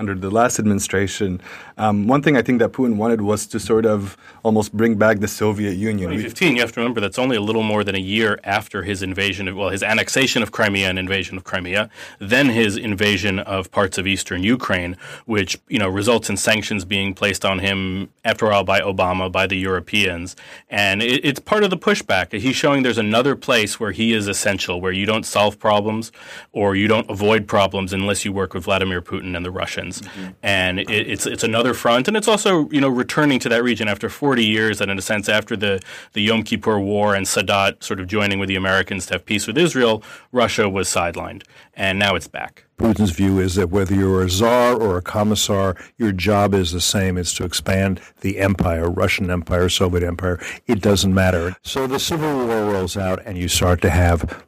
under 0.00 0.14
the 0.14 0.30
last 0.30 0.58
administration. 0.58 1.40
Um, 1.76 2.08
one 2.08 2.22
thing 2.22 2.36
I 2.36 2.42
think 2.42 2.58
that 2.60 2.72
Putin 2.72 2.96
wanted 2.96 3.20
was 3.20 3.46
to 3.48 3.60
sort 3.60 3.84
of 3.84 4.16
almost 4.42 4.72
bring 4.72 4.94
back 4.94 5.20
the 5.20 5.28
Soviet 5.28 5.74
Union. 5.74 6.08
2015, 6.08 6.56
you 6.56 6.62
have 6.62 6.72
to 6.72 6.80
remember 6.80 7.00
that's 7.00 7.18
only 7.18 7.36
a 7.36 7.40
little 7.40 7.62
more 7.62 7.84
than 7.84 7.94
a 7.94 8.00
year 8.00 8.40
after 8.42 8.82
his 8.82 9.02
invasion 9.02 9.46
of, 9.46 9.56
well, 9.56 9.68
his 9.68 9.82
annexation 9.82 10.42
of 10.42 10.52
Crimea 10.52 10.88
and 10.88 10.98
invasion 10.98 11.36
of 11.36 11.44
Crimea, 11.44 11.90
then 12.18 12.48
his 12.48 12.78
invasion 12.78 13.38
of 13.40 13.70
parts 13.70 13.98
of 13.98 14.06
eastern 14.06 14.42
Ukraine, 14.42 14.96
which, 15.26 15.58
you 15.68 15.78
know, 15.78 15.88
results 15.88 16.30
in 16.30 16.38
sanctions 16.38 16.86
being 16.86 17.12
placed 17.12 17.44
on 17.44 17.58
him, 17.58 18.08
after 18.24 18.50
all, 18.50 18.64
by 18.64 18.80
Obama, 18.80 19.30
by 19.30 19.46
the 19.46 19.56
Europeans. 19.56 20.34
And 20.70 21.02
it, 21.02 21.24
it's 21.26 21.40
part 21.40 21.62
of 21.62 21.68
the 21.68 21.76
pushback. 21.76 22.32
He's 22.32 22.56
showing 22.56 22.82
there's 22.82 22.96
another 22.96 23.36
place 23.36 23.78
where 23.78 23.92
he 23.92 24.14
is 24.14 24.28
essential, 24.28 24.80
where 24.80 24.92
you 24.92 25.04
don't 25.04 25.26
solve 25.26 25.58
problems 25.58 26.10
or 26.52 26.74
you 26.74 26.88
don't 26.88 27.08
avoid 27.10 27.46
problems 27.46 27.92
unless 27.92 28.24
you 28.24 28.32
work 28.32 28.54
with 28.54 28.64
Vladimir 28.64 29.02
Putin 29.02 29.36
and 29.36 29.44
the 29.44 29.50
Russians. 29.50 29.89
Mm-hmm. 29.98 30.30
And 30.42 30.78
it, 30.80 30.90
it's 30.90 31.26
it's 31.26 31.44
another 31.44 31.74
front, 31.74 32.08
and 32.08 32.16
it's 32.16 32.28
also 32.28 32.68
you 32.70 32.80
know 32.80 32.88
returning 32.88 33.38
to 33.40 33.48
that 33.48 33.62
region 33.62 33.88
after 33.88 34.08
40 34.08 34.44
years, 34.44 34.80
and 34.80 34.90
in 34.90 34.98
a 34.98 35.02
sense 35.02 35.28
after 35.28 35.56
the 35.56 35.80
the 36.12 36.22
Yom 36.22 36.42
Kippur 36.42 36.78
War 36.78 37.14
and 37.14 37.26
Sadat 37.26 37.82
sort 37.82 38.00
of 38.00 38.06
joining 38.06 38.38
with 38.38 38.48
the 38.48 38.56
Americans 38.56 39.06
to 39.06 39.14
have 39.14 39.24
peace 39.24 39.46
with 39.46 39.58
Israel, 39.58 40.02
Russia 40.32 40.68
was 40.68 40.88
sidelined, 40.88 41.42
and 41.74 41.98
now 41.98 42.14
it's 42.14 42.28
back. 42.28 42.64
Putin's 42.80 43.10
view 43.10 43.38
is 43.38 43.56
that 43.56 43.68
whether 43.68 43.94
you're 43.94 44.22
a 44.22 44.30
czar 44.30 44.74
or 44.74 44.96
a 44.96 45.02
commissar, 45.02 45.76
your 45.98 46.12
job 46.12 46.54
is 46.54 46.72
the 46.72 46.80
same. 46.80 47.18
It's 47.18 47.34
to 47.34 47.44
expand 47.44 48.00
the 48.22 48.38
empire, 48.38 48.88
Russian 48.88 49.30
Empire, 49.30 49.68
Soviet 49.68 50.02
Empire. 50.02 50.40
It 50.66 50.80
doesn't 50.80 51.12
matter. 51.12 51.56
So 51.62 51.86
the 51.86 51.98
Civil 51.98 52.46
War 52.46 52.72
rolls 52.72 52.96
out, 52.96 53.20
and 53.26 53.36
you 53.36 53.48
start 53.48 53.82
to 53.82 53.90
have 53.90 54.44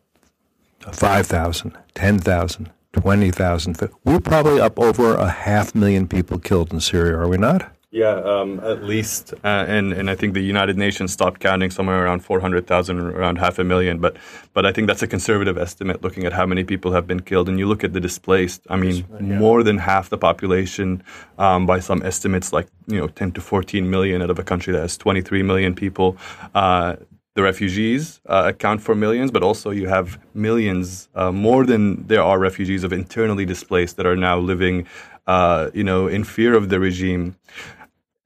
5,000, 0.90 1.76
10,000, 1.94 2.70
20,000. 2.92 3.90
We're 4.04 4.20
probably 4.20 4.60
up 4.60 4.78
over 4.78 5.14
a 5.14 5.28
half 5.28 5.74
million 5.74 6.06
people 6.08 6.38
killed 6.38 6.72
in 6.72 6.80
Syria, 6.80 7.16
are 7.16 7.28
we 7.28 7.38
not? 7.38 7.70
Yeah, 7.92 8.14
um, 8.24 8.58
at 8.60 8.82
least, 8.82 9.34
uh, 9.44 9.66
and 9.68 9.92
and 9.92 10.08
I 10.08 10.14
think 10.14 10.32
the 10.32 10.40
United 10.40 10.78
Nations 10.78 11.12
stopped 11.12 11.40
counting 11.40 11.70
somewhere 11.70 12.02
around 12.02 12.24
four 12.24 12.40
hundred 12.40 12.66
thousand, 12.66 12.98
around 12.98 13.36
half 13.36 13.58
a 13.58 13.64
million. 13.64 13.98
But 13.98 14.16
but 14.54 14.64
I 14.64 14.72
think 14.72 14.86
that's 14.86 15.02
a 15.02 15.06
conservative 15.06 15.58
estimate, 15.58 16.00
looking 16.00 16.24
at 16.24 16.32
how 16.32 16.46
many 16.46 16.64
people 16.64 16.92
have 16.92 17.06
been 17.06 17.20
killed. 17.20 17.50
And 17.50 17.58
you 17.58 17.66
look 17.68 17.84
at 17.84 17.92
the 17.92 18.00
displaced. 18.00 18.62
I 18.70 18.76
mean, 18.76 19.04
yeah. 19.12 19.38
more 19.38 19.62
than 19.62 19.76
half 19.76 20.08
the 20.08 20.16
population, 20.16 21.02
um, 21.36 21.66
by 21.66 21.80
some 21.80 22.02
estimates, 22.02 22.50
like 22.50 22.66
you 22.86 22.96
know, 22.96 23.08
ten 23.08 23.30
to 23.32 23.42
fourteen 23.42 23.90
million 23.90 24.22
out 24.22 24.30
of 24.30 24.38
a 24.38 24.42
country 24.42 24.72
that 24.72 24.80
has 24.80 24.96
twenty 24.96 25.20
three 25.20 25.42
million 25.42 25.74
people. 25.74 26.16
Uh, 26.54 26.96
the 27.34 27.42
refugees 27.42 28.20
uh, 28.26 28.44
account 28.46 28.82
for 28.82 28.94
millions, 28.94 29.30
but 29.30 29.42
also 29.42 29.70
you 29.70 29.88
have 29.88 30.18
millions, 30.34 31.08
uh, 31.14 31.32
more 31.32 31.64
than 31.64 32.06
there 32.06 32.22
are 32.22 32.38
refugees 32.38 32.84
of 32.84 32.92
internally 32.92 33.46
displaced 33.46 33.96
that 33.96 34.06
are 34.06 34.16
now 34.16 34.38
living, 34.38 34.86
uh, 35.26 35.70
you 35.72 35.84
know, 35.84 36.06
in 36.06 36.24
fear 36.24 36.54
of 36.54 36.68
the 36.68 36.78
regime. 36.78 37.36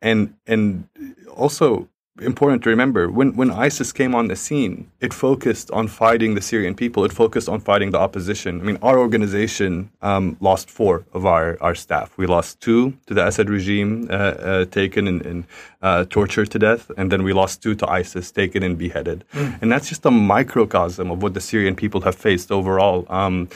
And 0.02 0.34
and 0.46 0.88
also 1.34 1.88
important 2.20 2.62
to 2.64 2.70
remember 2.70 3.10
when, 3.10 3.34
when 3.36 3.50
ISIS 3.50 3.92
came 3.92 4.14
on 4.14 4.28
the 4.28 4.36
scene, 4.36 4.90
it 5.00 5.12
focused 5.12 5.70
on 5.70 5.88
fighting 5.88 6.34
the 6.34 6.40
Syrian 6.40 6.74
people. 6.74 7.04
It 7.04 7.12
focused 7.12 7.48
on 7.48 7.60
fighting 7.60 7.90
the 7.90 7.98
opposition. 7.98 8.60
I 8.60 8.64
mean, 8.64 8.78
our 8.82 8.98
organization 8.98 9.90
um, 10.02 10.36
lost 10.40 10.70
four 10.70 11.04
of 11.12 11.26
our, 11.26 11.58
our 11.60 11.74
staff. 11.74 12.16
We 12.16 12.26
lost 12.26 12.60
two 12.60 12.96
to 13.06 13.14
the 13.14 13.26
Assad 13.26 13.50
regime, 13.50 14.08
uh, 14.10 14.14
uh, 14.14 14.64
taken 14.66 15.06
and, 15.06 15.24
and 15.26 15.44
uh, 15.82 16.04
tortured 16.06 16.50
to 16.52 16.58
death, 16.58 16.90
and 16.96 17.12
then 17.12 17.22
we 17.22 17.32
lost 17.32 17.62
two 17.62 17.74
to 17.74 17.90
ISIS, 17.90 18.30
taken 18.30 18.62
and 18.62 18.78
beheaded. 18.78 19.24
Mm. 19.32 19.62
And 19.62 19.72
that's 19.72 19.88
just 19.88 20.04
a 20.06 20.10
microcosm 20.10 21.10
of 21.10 21.22
what 21.22 21.34
the 21.34 21.40
Syrian 21.40 21.76
people 21.76 22.00
have 22.02 22.14
faced 22.14 22.50
overall. 22.50 23.06
Um, 23.08 23.48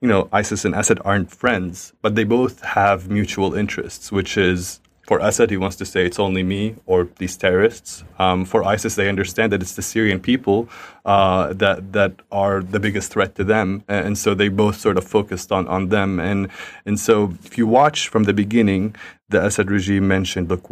you 0.00 0.08
know, 0.08 0.28
ISIS 0.32 0.64
and 0.64 0.74
Assad 0.74 0.98
aren't 1.04 1.30
friends, 1.30 1.92
but 2.00 2.14
they 2.14 2.24
both 2.24 2.62
have 2.62 3.10
mutual 3.10 3.54
interests, 3.54 4.10
which 4.10 4.38
is 4.38 4.80
for 5.10 5.18
Assad, 5.18 5.50
he 5.50 5.56
wants 5.56 5.74
to 5.74 5.84
say 5.84 6.06
it's 6.06 6.20
only 6.20 6.44
me 6.44 6.76
or 6.86 7.08
these 7.18 7.36
terrorists. 7.36 8.04
Um, 8.20 8.44
for 8.44 8.62
ISIS, 8.62 8.94
they 8.94 9.08
understand 9.08 9.50
that 9.50 9.60
it's 9.60 9.74
the 9.74 9.82
Syrian 9.82 10.20
people 10.20 10.68
uh, 11.04 11.52
that 11.54 11.92
that 11.94 12.12
are 12.30 12.62
the 12.62 12.78
biggest 12.78 13.10
threat 13.12 13.34
to 13.34 13.42
them, 13.42 13.82
and 13.88 14.16
so 14.16 14.34
they 14.34 14.48
both 14.48 14.76
sort 14.76 14.96
of 14.96 15.02
focused 15.02 15.50
on 15.50 15.66
on 15.66 15.88
them. 15.88 16.20
And 16.20 16.46
and 16.86 16.96
so 17.06 17.34
if 17.44 17.58
you 17.58 17.66
watch 17.66 18.06
from 18.06 18.22
the 18.22 18.32
beginning, 18.32 18.94
the 19.30 19.44
Assad 19.44 19.68
regime 19.68 20.06
mentioned, 20.06 20.48
look, 20.48 20.64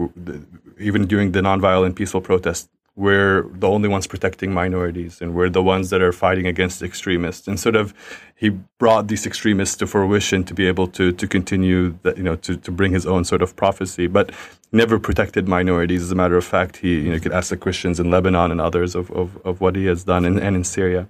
even 0.79 1.09
during 1.09 1.33
the 1.33 1.41
nonviolent 1.41 1.97
peaceful 1.97 2.21
protest, 2.21 2.71
we're 2.99 3.43
the 3.53 3.69
only 3.69 3.89
ones 3.89 4.09
protecting 4.09 4.53
minorities 4.53 5.21
and 5.21 5.33
we're 5.33 5.49
the 5.49 5.63
ones 5.63 5.91
that 5.91 6.03
are 6.03 6.13
fighting 6.13 6.49
against 6.49 6.83
extremists. 6.83 7.47
And 7.47 7.59
sort 7.59 7.77
of 7.77 7.95
he 8.35 8.49
brought 8.79 9.07
these 9.07 9.25
extremists 9.25 9.77
to 9.77 9.87
fruition 9.87 10.43
to 10.45 10.53
be 10.53 10.67
able 10.67 10.89
to 10.89 11.13
to 11.13 11.27
continue 11.29 11.97
you 12.17 12.25
know 12.25 12.35
to, 12.35 12.57
to 12.57 12.71
bring 12.73 12.93
his 12.93 13.07
own 13.07 13.25
sort 13.25 13.41
of 13.41 13.55
prophecy 13.55 14.09
but 14.09 14.33
never 14.73 14.99
protected 14.99 15.47
minorities. 15.47 16.03
As 16.03 16.11
a 16.11 16.17
matter 16.17 16.37
of 16.37 16.45
fact 16.45 16.79
he 16.79 17.03
you 17.03 17.13
know 17.13 17.21
could 17.21 17.33
ask 17.33 17.51
the 17.51 17.57
christians 17.57 18.01
in 18.01 18.11
lebanon 18.11 18.51
and 18.51 18.61
others 18.61 18.97
of, 18.97 19.13
of, 19.13 19.39
of 19.47 19.61
what 19.61 19.77
he 19.77 19.87
has 19.87 20.03
done 20.03 20.25
and, 20.25 20.37
and 20.41 20.57
in 20.57 20.65
syria. 20.65 21.07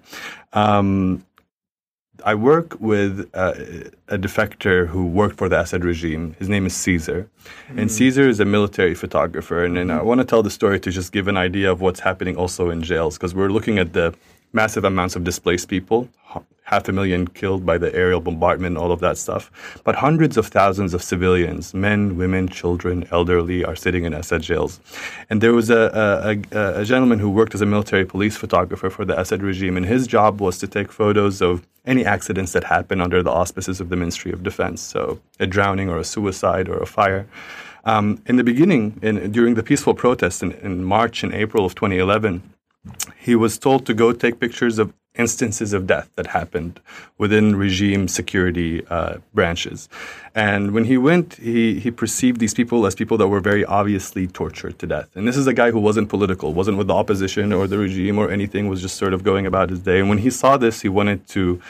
Um, 0.52 1.24
I 2.24 2.34
work 2.34 2.76
with 2.80 3.30
uh, 3.34 3.54
a 4.08 4.18
defector 4.18 4.86
who 4.86 5.06
worked 5.06 5.36
for 5.38 5.48
the 5.48 5.60
Assad 5.60 5.84
regime. 5.84 6.34
His 6.38 6.48
name 6.48 6.66
is 6.66 6.74
Caesar. 6.74 7.28
Mm. 7.70 7.78
And 7.78 7.92
Caesar 7.92 8.28
is 8.28 8.40
a 8.40 8.44
military 8.44 8.94
photographer. 8.94 9.64
And, 9.64 9.78
and 9.78 9.92
I 9.92 10.02
want 10.02 10.20
to 10.20 10.24
tell 10.24 10.42
the 10.42 10.50
story 10.50 10.80
to 10.80 10.90
just 10.90 11.12
give 11.12 11.28
an 11.28 11.36
idea 11.36 11.70
of 11.70 11.80
what's 11.80 12.00
happening 12.00 12.36
also 12.36 12.70
in 12.70 12.82
jails, 12.82 13.16
because 13.16 13.34
we're 13.34 13.50
looking 13.50 13.78
at 13.78 13.92
the 13.92 14.14
massive 14.52 14.84
amounts 14.84 15.16
of 15.16 15.24
displaced 15.24 15.68
people, 15.68 16.08
half 16.68 16.86
a 16.88 16.92
million 16.92 17.26
killed 17.26 17.64
by 17.64 17.78
the 17.78 17.94
aerial 17.94 18.20
bombardment, 18.20 18.76
all 18.76 18.92
of 18.92 19.00
that 19.00 19.16
stuff. 19.16 19.50
But 19.84 19.94
hundreds 19.96 20.36
of 20.36 20.46
thousands 20.46 20.92
of 20.92 21.02
civilians, 21.02 21.72
men, 21.72 22.16
women, 22.18 22.48
children, 22.48 23.08
elderly, 23.10 23.64
are 23.64 23.76
sitting 23.76 24.04
in 24.04 24.12
Assad 24.12 24.42
jails. 24.42 24.78
And 25.30 25.40
there 25.40 25.54
was 25.54 25.70
a, 25.70 26.42
a, 26.52 26.80
a, 26.80 26.84
gentleman 26.84 27.18
who 27.18 27.30
worked 27.30 27.54
as 27.54 27.62
a 27.62 27.66
military 27.66 28.04
police 28.04 28.36
photographer 28.36 28.90
for 28.90 29.06
the 29.06 29.18
Assad 29.18 29.42
regime, 29.42 29.76
and 29.78 29.86
his 29.86 30.06
job 30.06 30.40
was 30.40 30.58
to 30.58 30.66
take 30.66 30.92
photos 30.92 31.40
of 31.40 31.66
any 31.86 32.04
accidents 32.04 32.52
that 32.52 32.64
happen 32.64 33.00
under 33.00 33.22
the 33.22 33.30
auspices 33.30 33.80
of 33.80 33.88
the 33.88 33.96
Ministry 33.96 34.30
of 34.30 34.42
Defense, 34.42 34.82
so 34.82 35.20
a 35.40 35.46
drowning 35.46 35.88
or 35.88 35.98
a 35.98 36.04
suicide 36.04 36.68
or 36.68 36.78
a 36.78 36.86
fire. 36.86 37.26
Um, 37.86 38.20
in 38.26 38.36
the 38.36 38.44
beginning, 38.44 38.98
in, 39.00 39.32
during 39.32 39.54
the 39.54 39.62
peaceful 39.62 39.94
protests 39.94 40.42
in, 40.42 40.52
in 40.52 40.84
March 40.84 41.22
and 41.22 41.32
April 41.32 41.64
of 41.64 41.74
2011, 41.74 42.42
he 43.16 43.34
was 43.34 43.58
told 43.58 43.86
to 43.86 43.94
go 43.94 44.12
take 44.12 44.40
pictures 44.40 44.78
of 44.78 44.92
instances 45.18 45.72
of 45.72 45.86
death 45.86 46.08
that 46.14 46.28
happened 46.28 46.80
within 47.18 47.56
regime 47.56 48.06
security 48.06 48.86
uh, 48.86 49.18
branches. 49.34 49.88
And 50.34 50.72
when 50.72 50.84
he 50.84 50.96
went, 50.96 51.34
he, 51.34 51.80
he 51.80 51.90
perceived 51.90 52.38
these 52.38 52.54
people 52.54 52.86
as 52.86 52.94
people 52.94 53.16
that 53.18 53.26
were 53.26 53.40
very 53.40 53.64
obviously 53.64 54.28
tortured 54.28 54.78
to 54.78 54.86
death. 54.86 55.08
And 55.16 55.26
this 55.26 55.36
is 55.36 55.48
a 55.48 55.52
guy 55.52 55.72
who 55.72 55.80
wasn't 55.80 56.08
political, 56.08 56.54
wasn't 56.54 56.78
with 56.78 56.86
the 56.86 56.94
opposition 56.94 57.52
or 57.52 57.66
the 57.66 57.78
regime 57.78 58.18
or 58.18 58.30
anything, 58.30 58.68
was 58.68 58.80
just 58.80 58.96
sort 58.96 59.12
of 59.12 59.24
going 59.24 59.44
about 59.44 59.70
his 59.70 59.80
day. 59.80 59.98
And 59.98 60.08
when 60.08 60.18
he 60.18 60.30
saw 60.30 60.56
this, 60.56 60.82
he 60.82 60.88
wanted 60.88 61.26
to 61.28 61.60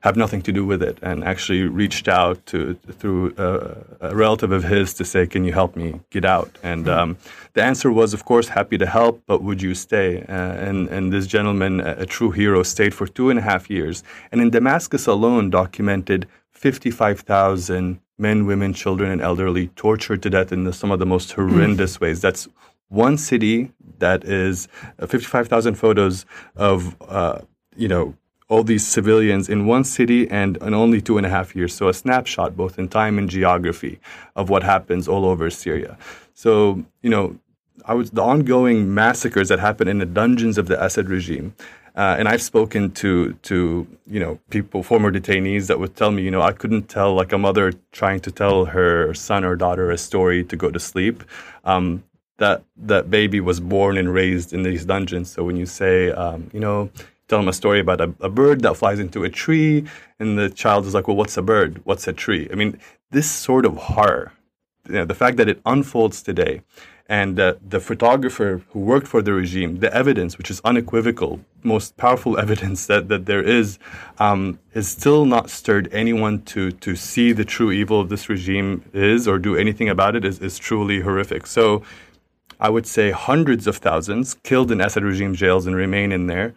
have 0.00 0.16
nothing 0.16 0.42
to 0.42 0.52
do 0.52 0.64
with 0.64 0.82
it 0.82 0.98
and 1.02 1.24
actually 1.24 1.62
reached 1.62 2.08
out 2.08 2.44
to 2.46 2.74
through 2.98 3.34
a, 3.36 4.08
a 4.08 4.16
relative 4.16 4.52
of 4.52 4.64
his 4.64 4.94
to 4.94 5.04
say 5.04 5.26
can 5.26 5.44
you 5.44 5.52
help 5.52 5.76
me 5.76 6.00
get 6.10 6.24
out 6.24 6.50
and 6.62 6.84
hmm. 6.84 6.90
um, 6.90 7.16
the 7.54 7.62
answer 7.62 7.90
was 7.90 8.14
of 8.14 8.24
course 8.24 8.48
happy 8.48 8.78
to 8.78 8.86
help 8.86 9.22
but 9.26 9.42
would 9.42 9.60
you 9.60 9.74
stay 9.74 10.22
uh, 10.22 10.52
and 10.66 10.88
and 10.88 11.12
this 11.12 11.26
gentleman 11.26 11.80
a, 11.80 11.96
a 11.98 12.06
true 12.06 12.30
hero 12.30 12.62
stayed 12.62 12.94
for 12.94 13.06
two 13.06 13.30
and 13.30 13.38
a 13.38 13.42
half 13.42 13.68
years 13.70 14.02
and 14.30 14.40
in 14.40 14.50
damascus 14.50 15.06
alone 15.06 15.50
documented 15.50 16.26
55000 16.52 18.00
men 18.18 18.46
women 18.46 18.72
children 18.72 19.10
and 19.10 19.20
elderly 19.20 19.68
tortured 19.68 20.22
to 20.22 20.30
death 20.30 20.52
in 20.52 20.64
the, 20.64 20.72
some 20.72 20.90
of 20.90 20.98
the 20.98 21.06
most 21.06 21.32
hmm. 21.32 21.48
horrendous 21.48 22.00
ways 22.00 22.20
that's 22.20 22.48
one 22.88 23.18
city 23.18 23.70
that 23.98 24.24
is 24.24 24.68
uh, 24.98 25.06
55,000 25.06 25.74
photos 25.74 26.24
of 26.56 26.96
uh, 27.02 27.40
you 27.76 27.88
know 27.88 28.14
all 28.48 28.64
these 28.64 28.86
civilians 28.86 29.48
in 29.48 29.66
one 29.66 29.84
city 29.84 30.28
and 30.30 30.56
in 30.58 30.74
only 30.74 31.00
two 31.00 31.18
and 31.18 31.26
a 31.26 31.28
half 31.28 31.54
years. 31.54 31.74
So 31.74 31.88
a 31.88 31.94
snapshot, 31.94 32.56
both 32.56 32.78
in 32.78 32.88
time 32.88 33.18
and 33.18 33.28
geography, 33.28 34.00
of 34.34 34.48
what 34.48 34.62
happens 34.62 35.06
all 35.06 35.26
over 35.26 35.50
Syria. 35.50 35.98
So, 36.34 36.84
you 37.02 37.10
know, 37.10 37.38
I 37.84 37.94
was 37.94 38.10
the 38.10 38.22
ongoing 38.22 38.94
massacres 38.94 39.48
that 39.48 39.58
happen 39.58 39.86
in 39.88 39.98
the 39.98 40.06
dungeons 40.06 40.58
of 40.58 40.68
the 40.68 40.82
Assad 40.82 41.08
regime. 41.08 41.54
Uh, 41.96 42.14
and 42.18 42.28
I've 42.28 42.42
spoken 42.42 42.92
to 42.92 43.32
to 43.42 43.86
you 44.06 44.20
know 44.20 44.38
people, 44.50 44.84
former 44.84 45.10
detainees 45.10 45.66
that 45.66 45.80
would 45.80 45.96
tell 45.96 46.12
me, 46.12 46.22
you 46.22 46.30
know, 46.30 46.42
I 46.42 46.52
couldn't 46.52 46.88
tell 46.88 47.12
like 47.14 47.32
a 47.32 47.38
mother 47.38 47.72
trying 47.90 48.20
to 48.20 48.30
tell 48.30 48.66
her 48.66 49.12
son 49.14 49.42
or 49.42 49.56
daughter 49.56 49.90
a 49.90 49.98
story 49.98 50.44
to 50.44 50.56
go 50.56 50.70
to 50.70 50.78
sleep. 50.78 51.24
Um, 51.64 52.04
that 52.36 52.62
that 52.76 53.10
baby 53.10 53.40
was 53.40 53.58
born 53.58 53.98
and 53.98 54.14
raised 54.14 54.52
in 54.52 54.62
these 54.62 54.84
dungeons. 54.84 55.30
So 55.32 55.42
when 55.42 55.56
you 55.56 55.66
say, 55.66 56.12
um, 56.12 56.50
you 56.52 56.60
know, 56.60 56.90
tell 57.28 57.38
them 57.38 57.48
a 57.48 57.52
story 57.52 57.80
about 57.80 58.00
a, 58.00 58.12
a, 58.20 58.28
bird 58.28 58.62
that 58.62 58.76
flies 58.76 58.98
into 58.98 59.22
a 59.24 59.28
tree, 59.28 59.84
and 60.18 60.38
the 60.38 60.50
child 60.50 60.86
is 60.86 60.94
like, 60.94 61.06
"Well, 61.06 61.16
what's 61.16 61.36
a 61.36 61.42
bird? 61.42 61.80
What's 61.84 62.08
a 62.08 62.12
tree?" 62.12 62.48
I 62.50 62.54
mean, 62.54 62.78
this 63.10 63.30
sort 63.30 63.64
of 63.64 63.76
horror, 63.76 64.32
you 64.86 64.94
know, 64.94 65.04
the 65.04 65.14
fact 65.14 65.36
that 65.36 65.48
it 65.48 65.60
unfolds 65.64 66.22
today, 66.22 66.62
and 67.08 67.40
uh, 67.40 67.54
the 67.66 67.80
photographer 67.80 68.62
who 68.70 68.80
worked 68.80 69.06
for 69.06 69.22
the 69.22 69.32
regime, 69.32 69.78
the 69.80 69.92
evidence, 69.94 70.36
which 70.36 70.50
is 70.50 70.60
unequivocal, 70.64 71.40
most 71.62 71.96
powerful 71.96 72.38
evidence 72.44 72.86
that, 72.86 73.08
that 73.08 73.26
there 73.26 73.42
is, 73.42 73.78
um, 74.18 74.58
is 74.74 74.88
still 74.88 75.24
not 75.24 75.48
stirred 75.50 75.88
anyone 75.92 76.42
to 76.42 76.70
to 76.72 76.96
see 76.96 77.32
the 77.32 77.44
true 77.44 77.70
evil 77.70 78.00
of 78.00 78.08
this 78.08 78.28
regime 78.28 78.84
is 78.92 79.28
or 79.28 79.38
do 79.38 79.56
anything 79.56 79.88
about 79.88 80.16
it 80.16 80.24
is, 80.24 80.38
is 80.40 80.58
truly 80.58 81.00
horrific. 81.00 81.46
So. 81.46 81.82
I 82.60 82.70
would 82.70 82.88
say 82.88 83.12
hundreds 83.12 83.68
of 83.68 83.76
thousands 83.76 84.34
killed 84.42 84.72
in 84.72 84.80
Assad 84.80 85.04
regime 85.04 85.32
jails 85.32 85.68
and 85.68 85.76
remain 85.76 86.10
in 86.10 86.26
there 86.26 86.54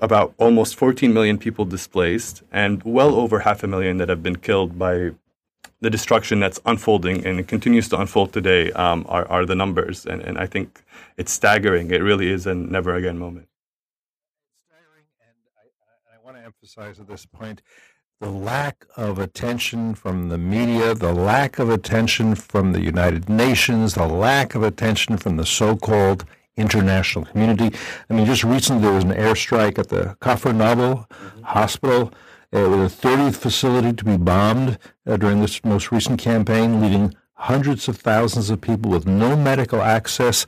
about 0.00 0.34
almost 0.38 0.76
14 0.76 1.12
million 1.12 1.38
people 1.38 1.64
displaced 1.64 2.42
and 2.50 2.82
well 2.82 3.14
over 3.14 3.40
half 3.40 3.62
a 3.62 3.66
million 3.66 3.98
that 3.98 4.08
have 4.08 4.22
been 4.22 4.36
killed 4.36 4.78
by 4.78 5.10
the 5.80 5.90
destruction 5.90 6.40
that's 6.40 6.60
unfolding 6.66 7.26
and 7.26 7.40
it 7.40 7.48
continues 7.48 7.88
to 7.88 7.98
unfold 7.98 8.32
today 8.32 8.70
um, 8.72 9.04
are, 9.08 9.26
are 9.28 9.46
the 9.46 9.54
numbers. 9.54 10.04
And, 10.06 10.20
and 10.22 10.38
I 10.38 10.46
think 10.46 10.82
it's 11.16 11.32
staggering. 11.32 11.90
It 11.90 12.02
really 12.02 12.30
is 12.30 12.46
a 12.46 12.54
never 12.54 12.94
again 12.94 13.18
moment. 13.18 13.48
Staggering. 14.68 15.04
And 15.20 15.36
I, 16.12 16.24
want 16.24 16.36
to 16.36 16.44
emphasize 16.44 17.00
at 17.00 17.08
this 17.08 17.24
point 17.24 17.62
the 18.20 18.30
lack 18.30 18.84
of 18.96 19.18
attention 19.18 19.94
from 19.94 20.28
the 20.28 20.36
media, 20.36 20.94
the 20.94 21.14
lack 21.14 21.58
of 21.58 21.70
attention 21.70 22.34
from 22.34 22.72
the 22.72 22.82
United 22.82 23.30
Nations, 23.30 23.94
the 23.94 24.06
lack 24.06 24.54
of 24.54 24.62
attention 24.62 25.16
from 25.16 25.36
the 25.38 25.46
so 25.46 25.76
called 25.76 26.26
international 26.56 27.24
community. 27.24 27.76
I 28.08 28.14
mean, 28.14 28.26
just 28.26 28.44
recently 28.44 28.82
there 28.82 28.92
was 28.92 29.04
an 29.04 29.12
airstrike 29.12 29.78
at 29.78 29.88
the 29.88 30.16
Kafr 30.20 30.52
Nabil 30.54 31.06
mm-hmm. 31.06 31.42
hospital. 31.42 32.12
It 32.52 32.68
was 32.68 32.96
the 32.96 33.08
30th 33.08 33.36
facility 33.36 33.92
to 33.92 34.04
be 34.04 34.16
bombed 34.16 34.78
uh, 35.06 35.16
during 35.16 35.40
this 35.40 35.64
most 35.64 35.92
recent 35.92 36.20
campaign, 36.20 36.80
leaving 36.80 37.14
hundreds 37.34 37.88
of 37.88 37.96
thousands 37.96 38.50
of 38.50 38.60
people 38.60 38.90
with 38.90 39.06
no 39.06 39.36
medical 39.36 39.80
access. 39.80 40.46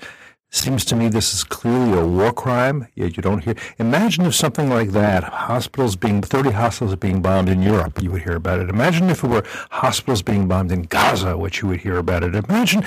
Seems 0.50 0.84
to 0.86 0.96
me 0.96 1.08
this 1.08 1.32
is 1.32 1.44
clearly 1.44 1.98
a 1.98 2.06
war 2.06 2.30
crime. 2.30 2.86
Yet 2.94 3.16
you 3.16 3.22
don't 3.22 3.42
hear. 3.42 3.54
Imagine 3.78 4.26
if 4.26 4.34
something 4.34 4.68
like 4.68 4.90
that, 4.90 5.24
hospitals 5.24 5.96
being 5.96 6.20
30 6.20 6.50
hospitals 6.50 6.96
being 6.96 7.22
bombed 7.22 7.48
in 7.48 7.62
Europe, 7.62 8.02
you 8.02 8.10
would 8.10 8.22
hear 8.22 8.36
about 8.36 8.60
it. 8.60 8.68
Imagine 8.68 9.08
if 9.08 9.24
it 9.24 9.28
were 9.28 9.44
hospitals 9.70 10.20
being 10.20 10.48
bombed 10.48 10.70
in 10.70 10.82
Gaza, 10.82 11.38
which 11.38 11.62
you 11.62 11.68
would 11.68 11.80
hear 11.80 11.96
about 11.96 12.22
it. 12.22 12.34
Imagine 12.34 12.84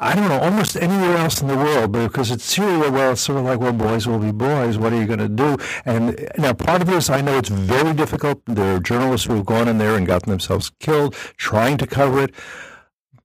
I 0.00 0.14
don't 0.14 0.28
know, 0.28 0.38
almost 0.38 0.76
anywhere 0.76 1.16
else 1.16 1.40
in 1.40 1.48
the 1.48 1.56
world, 1.56 1.90
because 1.90 2.30
it's 2.30 2.44
Syria, 2.44 2.90
well, 2.90 3.12
it's 3.12 3.22
sort 3.22 3.38
of 3.38 3.44
like, 3.44 3.58
well, 3.58 3.72
boys 3.72 4.06
will 4.06 4.20
be 4.20 4.30
boys. 4.30 4.78
What 4.78 4.92
are 4.92 5.00
you 5.00 5.06
going 5.06 5.18
to 5.18 5.28
do? 5.28 5.56
And 5.84 6.28
now, 6.38 6.52
part 6.52 6.82
of 6.82 6.86
this, 6.86 7.10
I 7.10 7.20
know 7.20 7.36
it's 7.36 7.48
very 7.48 7.92
difficult. 7.94 8.40
There 8.46 8.76
are 8.76 8.80
journalists 8.80 9.26
who 9.26 9.34
have 9.34 9.46
gone 9.46 9.66
in 9.66 9.78
there 9.78 9.96
and 9.96 10.06
gotten 10.06 10.30
themselves 10.30 10.70
killed 10.78 11.14
trying 11.36 11.78
to 11.78 11.86
cover 11.86 12.22
it. 12.22 12.34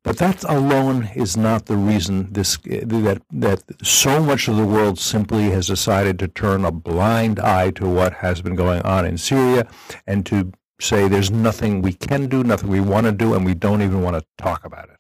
But 0.04 0.18
that 0.18 0.44
alone 0.44 1.12
is 1.16 1.38
not 1.38 1.68
the 1.68 1.78
reason 1.78 2.34
this 2.34 2.58
that 2.58 3.22
that 3.32 3.64
so 3.82 4.22
much 4.22 4.50
of 4.50 4.58
the 4.58 4.66
world 4.66 5.00
simply 5.00 5.52
has 5.52 5.68
decided 5.68 6.20
to 6.20 6.28
turn 6.28 6.66
a 6.66 6.72
blind 6.72 7.40
eye 7.40 7.72
to 7.72 7.88
what 7.88 8.14
has 8.16 8.42
been 8.42 8.56
going 8.56 8.82
on 8.82 9.06
in 9.06 9.18
Syria 9.18 9.66
and 10.06 10.26
to 10.26 10.52
say 10.82 11.08
there's 11.08 11.32
nothing 11.32 11.82
we 11.82 11.94
can 11.94 12.28
do, 12.28 12.44
nothing 12.44 12.70
we 12.70 12.82
want 12.82 13.06
to 13.06 13.14
do, 13.14 13.34
and 13.34 13.46
we 13.46 13.54
don't 13.54 13.82
even 13.82 14.02
want 14.02 14.18
to 14.18 14.26
talk 14.38 14.66
about 14.66 14.90
it. 14.90 14.98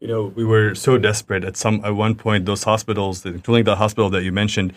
You 0.00 0.08
know, 0.08 0.24
we 0.24 0.44
were 0.44 0.74
so 0.74 0.98
desperate 0.98 1.44
at 1.44 1.56
some 1.56 1.82
at 1.84 1.94
one 1.94 2.14
point. 2.14 2.46
Those 2.46 2.64
hospitals, 2.64 3.24
including 3.24 3.64
the 3.64 3.76
hospital 3.76 4.10
that 4.10 4.22
you 4.22 4.32
mentioned, 4.32 4.74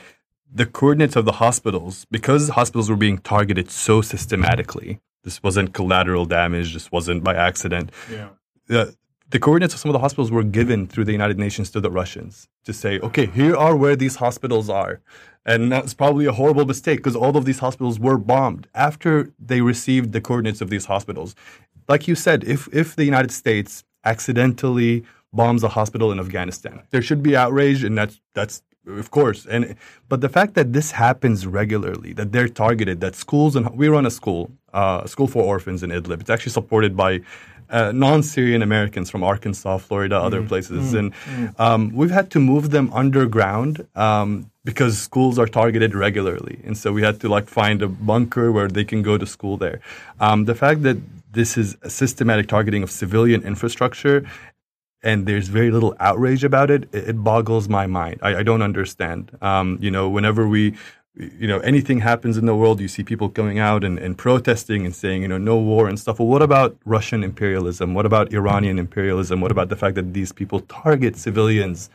the 0.52 0.66
coordinates 0.66 1.16
of 1.16 1.26
the 1.26 1.34
hospitals, 1.34 2.06
because 2.10 2.50
hospitals 2.50 2.90
were 2.90 2.96
being 2.96 3.18
targeted 3.18 3.70
so 3.70 4.02
systematically. 4.02 5.00
This 5.24 5.44
wasn't 5.44 5.74
collateral 5.74 6.26
damage. 6.26 6.74
This 6.74 6.92
wasn't 6.92 7.24
by 7.24 7.36
accident. 7.36 7.92
Yeah. 8.10 8.30
The, 8.68 8.96
the 9.30 9.40
coordinates 9.40 9.74
of 9.74 9.82
some 9.82 9.90
of 9.90 9.94
the 9.94 10.00
hospitals 10.00 10.32
were 10.32 10.44
given 10.44 10.88
through 10.88 11.04
the 11.04 11.12
United 11.12 11.38
Nations 11.38 11.70
to 11.72 11.82
the 11.82 11.92
Russians 11.92 12.48
to 12.64 12.72
say, 12.72 12.98
okay, 13.00 13.26
here 13.26 13.56
are 13.56 13.76
where 13.76 13.98
these 13.98 14.16
hospitals 14.18 14.70
are. 14.70 15.02
And 15.46 15.72
that's 15.72 15.94
probably 15.94 16.26
a 16.26 16.32
horrible 16.32 16.66
mistake 16.66 17.00
because 17.00 17.16
all 17.16 17.36
of 17.36 17.44
these 17.44 17.60
hospitals 17.60 18.00
were 18.00 18.18
bombed 18.18 18.68
after 18.74 19.34
they 19.38 19.60
received 19.62 20.14
the 20.14 20.22
coordinates 20.22 20.62
of 20.62 20.70
these 20.70 20.86
hospitals. 20.86 21.36
Like 21.90 22.08
you 22.08 22.16
said, 22.16 22.46
if, 22.46 22.70
if 22.74 22.96
the 22.96 23.06
United 23.06 23.32
States 23.32 23.84
accidentally 24.14 25.04
bombs 25.34 25.62
a 25.64 25.72
hospital 25.80 26.12
in 26.14 26.20
Afghanistan. 26.20 26.82
There 26.92 27.04
should 27.08 27.22
be 27.22 27.36
outrage, 27.44 27.84
and 27.88 27.98
that's 27.98 28.16
that's 28.34 28.56
of 29.04 29.12
course. 29.12 29.46
And 29.54 29.76
but 30.10 30.22
the 30.22 30.30
fact 30.38 30.54
that 30.56 30.74
this 30.78 30.92
happens 30.92 31.46
regularly, 31.46 32.14
that 32.14 32.32
they're 32.32 32.54
targeted, 32.66 33.02
that 33.02 33.16
schools 33.16 33.56
and 33.56 33.64
we 33.82 33.88
run 33.98 34.06
a 34.06 34.12
school, 34.20 34.52
uh, 34.74 35.02
a 35.04 35.08
school 35.08 35.28
for 35.28 35.44
orphans 35.44 35.84
in 35.84 35.90
Idlib. 35.98 36.22
It's 36.22 36.30
actually 36.30 36.56
supported 36.62 36.96
by 36.96 37.12
uh, 37.70 37.92
non-Syrian 37.92 38.62
Americans 38.62 39.10
from 39.10 39.24
Arkansas, 39.24 39.78
Florida, 39.80 40.18
other 40.28 40.42
mm. 40.42 40.48
places, 40.48 40.94
mm. 40.94 41.00
and 41.00 41.08
mm. 41.14 41.60
Um, 41.60 41.82
we've 42.00 42.16
had 42.20 42.32
to 42.32 42.40
move 42.40 42.70
them 42.72 42.88
underground 42.94 43.86
um, 43.96 44.50
because 44.64 44.98
schools 44.98 45.38
are 45.38 45.48
targeted 45.48 45.94
regularly, 45.94 46.60
and 46.64 46.78
so 46.78 46.94
we 46.94 47.02
had 47.02 47.20
to 47.22 47.28
like 47.28 47.48
find 47.50 47.82
a 47.82 47.90
bunker 48.12 48.52
where 48.52 48.70
they 48.70 48.86
can 48.86 49.02
go 49.02 49.18
to 49.18 49.26
school 49.26 49.58
there. 49.58 49.80
Um, 50.20 50.46
the 50.46 50.56
fact 50.56 50.84
that 50.84 50.98
this 51.32 51.58
is 51.58 51.78
a 51.82 51.90
systematic 51.90 52.48
targeting 52.48 52.84
of 52.84 52.92
civilian 52.92 53.44
infrastructure 53.44 54.26
and 55.04 55.26
there's 55.26 55.48
very 55.48 55.72
little 55.72 55.96
outrage 56.00 56.44
about 56.44 56.72
it, 56.72 56.90
it, 56.94 57.24
boggles 57.24 57.70
my 57.70 57.86
mind. 57.86 58.20
I, 58.22 58.38
I 58.38 58.44
don't 58.44 58.62
understand. 58.62 59.32
Um, 59.42 59.78
you 59.80 59.92
know, 59.92 60.10
whenever 60.10 60.48
we, 60.48 60.74
you 61.16 61.48
know, 61.48 61.60
anything 61.60 62.00
happens 62.00 62.38
in 62.38 62.46
the 62.46 62.56
world, 62.56 62.80
you 62.80 62.88
see 62.88 63.04
people 63.04 63.28
going 63.28 63.60
out 63.60 63.84
and, 63.84 64.00
and 64.00 64.18
protesting 64.18 64.86
and 64.86 64.96
saying, 64.96 65.22
you 65.22 65.28
know, 65.28 65.38
no 65.38 65.58
war 65.58 65.88
and 65.88 66.00
stuff. 66.00 66.20
Well, 66.20 66.28
what 66.28 66.42
about 66.42 66.78
Russian 66.84 67.24
imperialism? 67.24 67.94
What 67.94 68.06
about 68.06 68.34
Iranian 68.34 68.80
imperialism? 68.80 69.40
What 69.40 69.52
about 69.52 69.70
the 69.70 69.76
fact 69.76 69.96
that 69.96 70.14
these 70.14 70.32
people 70.32 70.62
target 70.62 71.16
civilians? 71.16 71.90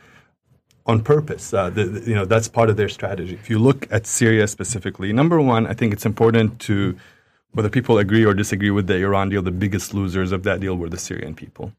on 0.85 1.01
purpose. 1.01 1.53
Uh, 1.53 1.69
the, 1.69 1.85
the, 1.85 2.09
you 2.09 2.13
know, 2.13 2.25
that's 2.25 2.49
part 2.49 2.69
of 2.69 2.75
their 2.75 2.89
strategy. 2.89 3.33
If 3.35 3.49
you 3.49 3.57
look 3.57 3.87
at 3.89 4.05
Syria 4.05 4.47
specifically, 4.47 5.13
number 5.13 5.39
one, 5.39 5.65
I 5.65 5.73
think 5.73 5.93
it's 5.93 6.05
important 6.05 6.59
to, 6.61 6.97
whether 7.53 7.69
people 7.69 7.97
agree 7.97 8.25
or 8.25 8.33
disagree 8.33 8.71
with 8.71 8.87
the 8.87 8.97
Iran 8.97 9.29
deal, 9.29 9.41
the 9.41 9.51
biggest 9.51 9.93
losers 9.93 10.31
of 10.31 10.43
that 10.43 10.59
deal 10.59 10.75
were 10.75 10.89
the 10.89 10.97
Syrian 10.97 11.35
people 11.35 11.73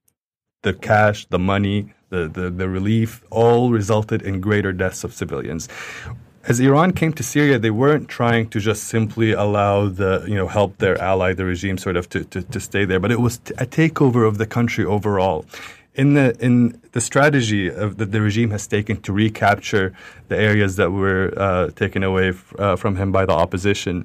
the 0.62 0.72
cash, 0.72 1.26
the 1.26 1.38
money, 1.38 1.92
the, 2.08 2.26
the, 2.26 2.48
the 2.48 2.66
relief, 2.66 3.22
all 3.30 3.70
resulted 3.70 4.22
in 4.22 4.40
greater 4.40 4.72
deaths 4.72 5.04
of 5.04 5.12
civilians 5.12 5.68
as 6.46 6.60
Iran 6.60 6.92
came 6.92 7.12
to 7.14 7.22
Syria, 7.22 7.58
they 7.58 7.70
weren't 7.70 8.08
trying 8.08 8.48
to 8.50 8.60
just 8.60 8.84
simply 8.84 9.32
allow 9.32 9.88
the, 9.88 10.24
you 10.28 10.34
know, 10.34 10.46
help 10.46 10.78
their 10.78 11.00
ally, 11.00 11.32
the 11.32 11.44
regime, 11.44 11.78
sort 11.78 11.96
of 11.96 12.08
to, 12.10 12.24
to, 12.24 12.42
to 12.42 12.60
stay 12.60 12.84
there, 12.84 13.00
but 13.00 13.10
it 13.10 13.20
was 13.20 13.36
a 13.58 13.66
takeover 13.66 14.26
of 14.26 14.38
the 14.38 14.46
country 14.46 14.84
overall. 14.84 15.46
In 15.94 16.14
the 16.14 16.36
in 16.44 16.80
the 16.90 17.00
strategy 17.00 17.70
of 17.70 17.98
that 17.98 18.10
the 18.10 18.20
regime 18.20 18.50
has 18.50 18.66
taken 18.66 19.00
to 19.02 19.12
recapture 19.12 19.94
the 20.26 20.36
areas 20.36 20.74
that 20.74 20.90
were 20.90 21.32
uh, 21.36 21.70
taken 21.70 22.02
away 22.02 22.30
f- 22.30 22.52
uh, 22.58 22.74
from 22.74 22.96
him 22.96 23.12
by 23.12 23.24
the 23.24 23.32
opposition, 23.32 24.04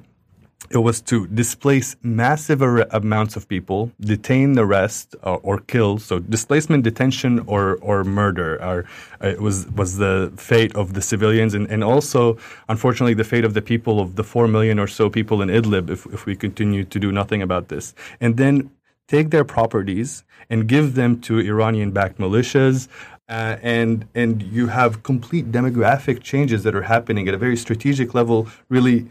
it 0.68 0.78
was 0.78 1.00
to 1.00 1.26
displace 1.26 1.96
massive 2.02 2.62
ar- 2.62 2.86
amounts 2.90 3.34
of 3.34 3.48
people, 3.48 3.90
detain 4.00 4.52
the 4.52 4.66
rest, 4.66 5.16
uh, 5.24 5.34
or 5.36 5.58
kill. 5.58 5.98
So 5.98 6.18
displacement, 6.18 6.84
detention, 6.84 7.40
or 7.46 7.76
or 7.76 8.04
murder 8.04 8.60
are 8.62 8.84
uh, 9.20 9.34
was 9.40 9.66
was 9.68 9.96
the 9.96 10.32
fate 10.36 10.74
of 10.76 10.92
the 10.92 11.02
civilians, 11.02 11.54
and, 11.54 11.66
and 11.70 11.82
also, 11.82 12.36
unfortunately, 12.68 13.14
the 13.14 13.24
fate 13.24 13.44
of 13.44 13.54
the 13.54 13.62
people 13.62 14.00
of 14.00 14.16
the 14.16 14.24
four 14.24 14.46
million 14.46 14.78
or 14.78 14.86
so 14.86 15.08
people 15.08 15.40
in 15.42 15.48
Idlib. 15.48 15.88
If 15.90 16.06
if 16.06 16.26
we 16.26 16.36
continue 16.36 16.84
to 16.84 16.98
do 17.00 17.10
nothing 17.10 17.42
about 17.42 17.68
this, 17.68 17.94
and 18.20 18.36
then 18.36 18.70
take 19.08 19.30
their 19.30 19.44
properties 19.44 20.24
and 20.50 20.68
give 20.68 20.94
them 20.94 21.20
to 21.22 21.40
Iranian-backed 21.40 22.18
militias. 22.18 22.88
Uh, 23.28 23.56
and 23.62 24.08
and 24.16 24.42
you 24.42 24.66
have 24.66 25.04
complete 25.04 25.52
demographic 25.52 26.20
changes 26.20 26.64
that 26.64 26.74
are 26.74 26.82
happening 26.82 27.28
at 27.28 27.34
a 27.34 27.38
very 27.38 27.56
strategic 27.56 28.12
level, 28.12 28.48
really 28.68 29.06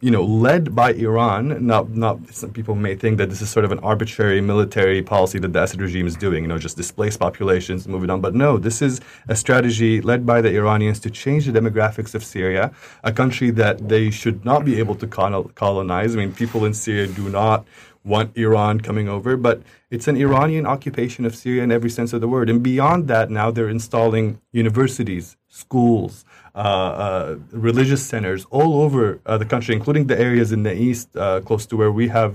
you 0.00 0.10
know, 0.10 0.22
led 0.22 0.74
by 0.74 0.92
Iran. 0.92 1.66
Not, 1.66 1.90
not 1.90 2.34
some 2.34 2.52
people 2.52 2.74
may 2.74 2.94
think 2.94 3.18
that 3.18 3.30
this 3.30 3.40
is 3.40 3.50
sort 3.50 3.64
of 3.64 3.72
an 3.72 3.78
arbitrary 3.80 4.40
military 4.40 5.02
policy 5.02 5.38
that 5.38 5.52
the 5.52 5.62
Assad 5.62 5.80
regime 5.80 6.06
is 6.06 6.16
doing. 6.16 6.44
You 6.44 6.48
know, 6.48 6.58
just 6.58 6.76
displace 6.76 7.16
populations, 7.16 7.88
move 7.88 8.04
it 8.04 8.10
on. 8.10 8.20
But 8.20 8.34
no, 8.34 8.58
this 8.58 8.82
is 8.82 9.00
a 9.28 9.36
strategy 9.36 10.00
led 10.00 10.26
by 10.26 10.40
the 10.40 10.54
Iranians 10.54 11.00
to 11.00 11.10
change 11.10 11.46
the 11.46 11.52
demographics 11.58 12.14
of 12.14 12.24
Syria, 12.24 12.72
a 13.04 13.12
country 13.12 13.50
that 13.50 13.88
they 13.88 14.10
should 14.10 14.44
not 14.44 14.64
be 14.64 14.78
able 14.78 14.94
to 14.96 15.06
colonize. 15.06 16.14
I 16.14 16.18
mean, 16.18 16.32
people 16.32 16.64
in 16.64 16.74
Syria 16.74 17.06
do 17.06 17.28
not 17.28 17.66
want 18.04 18.36
Iran 18.36 18.80
coming 18.80 19.08
over, 19.08 19.36
but 19.36 19.62
it's 19.90 20.06
an 20.06 20.16
Iranian 20.16 20.64
occupation 20.66 21.24
of 21.24 21.34
Syria 21.34 21.64
in 21.64 21.72
every 21.72 21.90
sense 21.90 22.12
of 22.12 22.20
the 22.20 22.28
word. 22.28 22.48
And 22.48 22.62
beyond 22.62 23.08
that, 23.08 23.30
now 23.30 23.50
they're 23.50 23.68
installing 23.68 24.40
universities, 24.52 25.36
schools, 25.48 26.24
Uh, 26.56 26.58
uh, 26.58 27.36
religious 27.52 28.02
centers 28.02 28.46
all 28.48 28.80
over 28.80 29.20
uh, 29.26 29.36
the 29.36 29.44
country, 29.44 29.74
including 29.74 30.06
the 30.06 30.18
areas 30.18 30.52
in 30.52 30.62
the 30.62 30.74
east, 30.74 31.14
uh, 31.14 31.38
close 31.42 31.66
to 31.66 31.76
where 31.76 31.92
we 31.92 32.08
have 32.08 32.34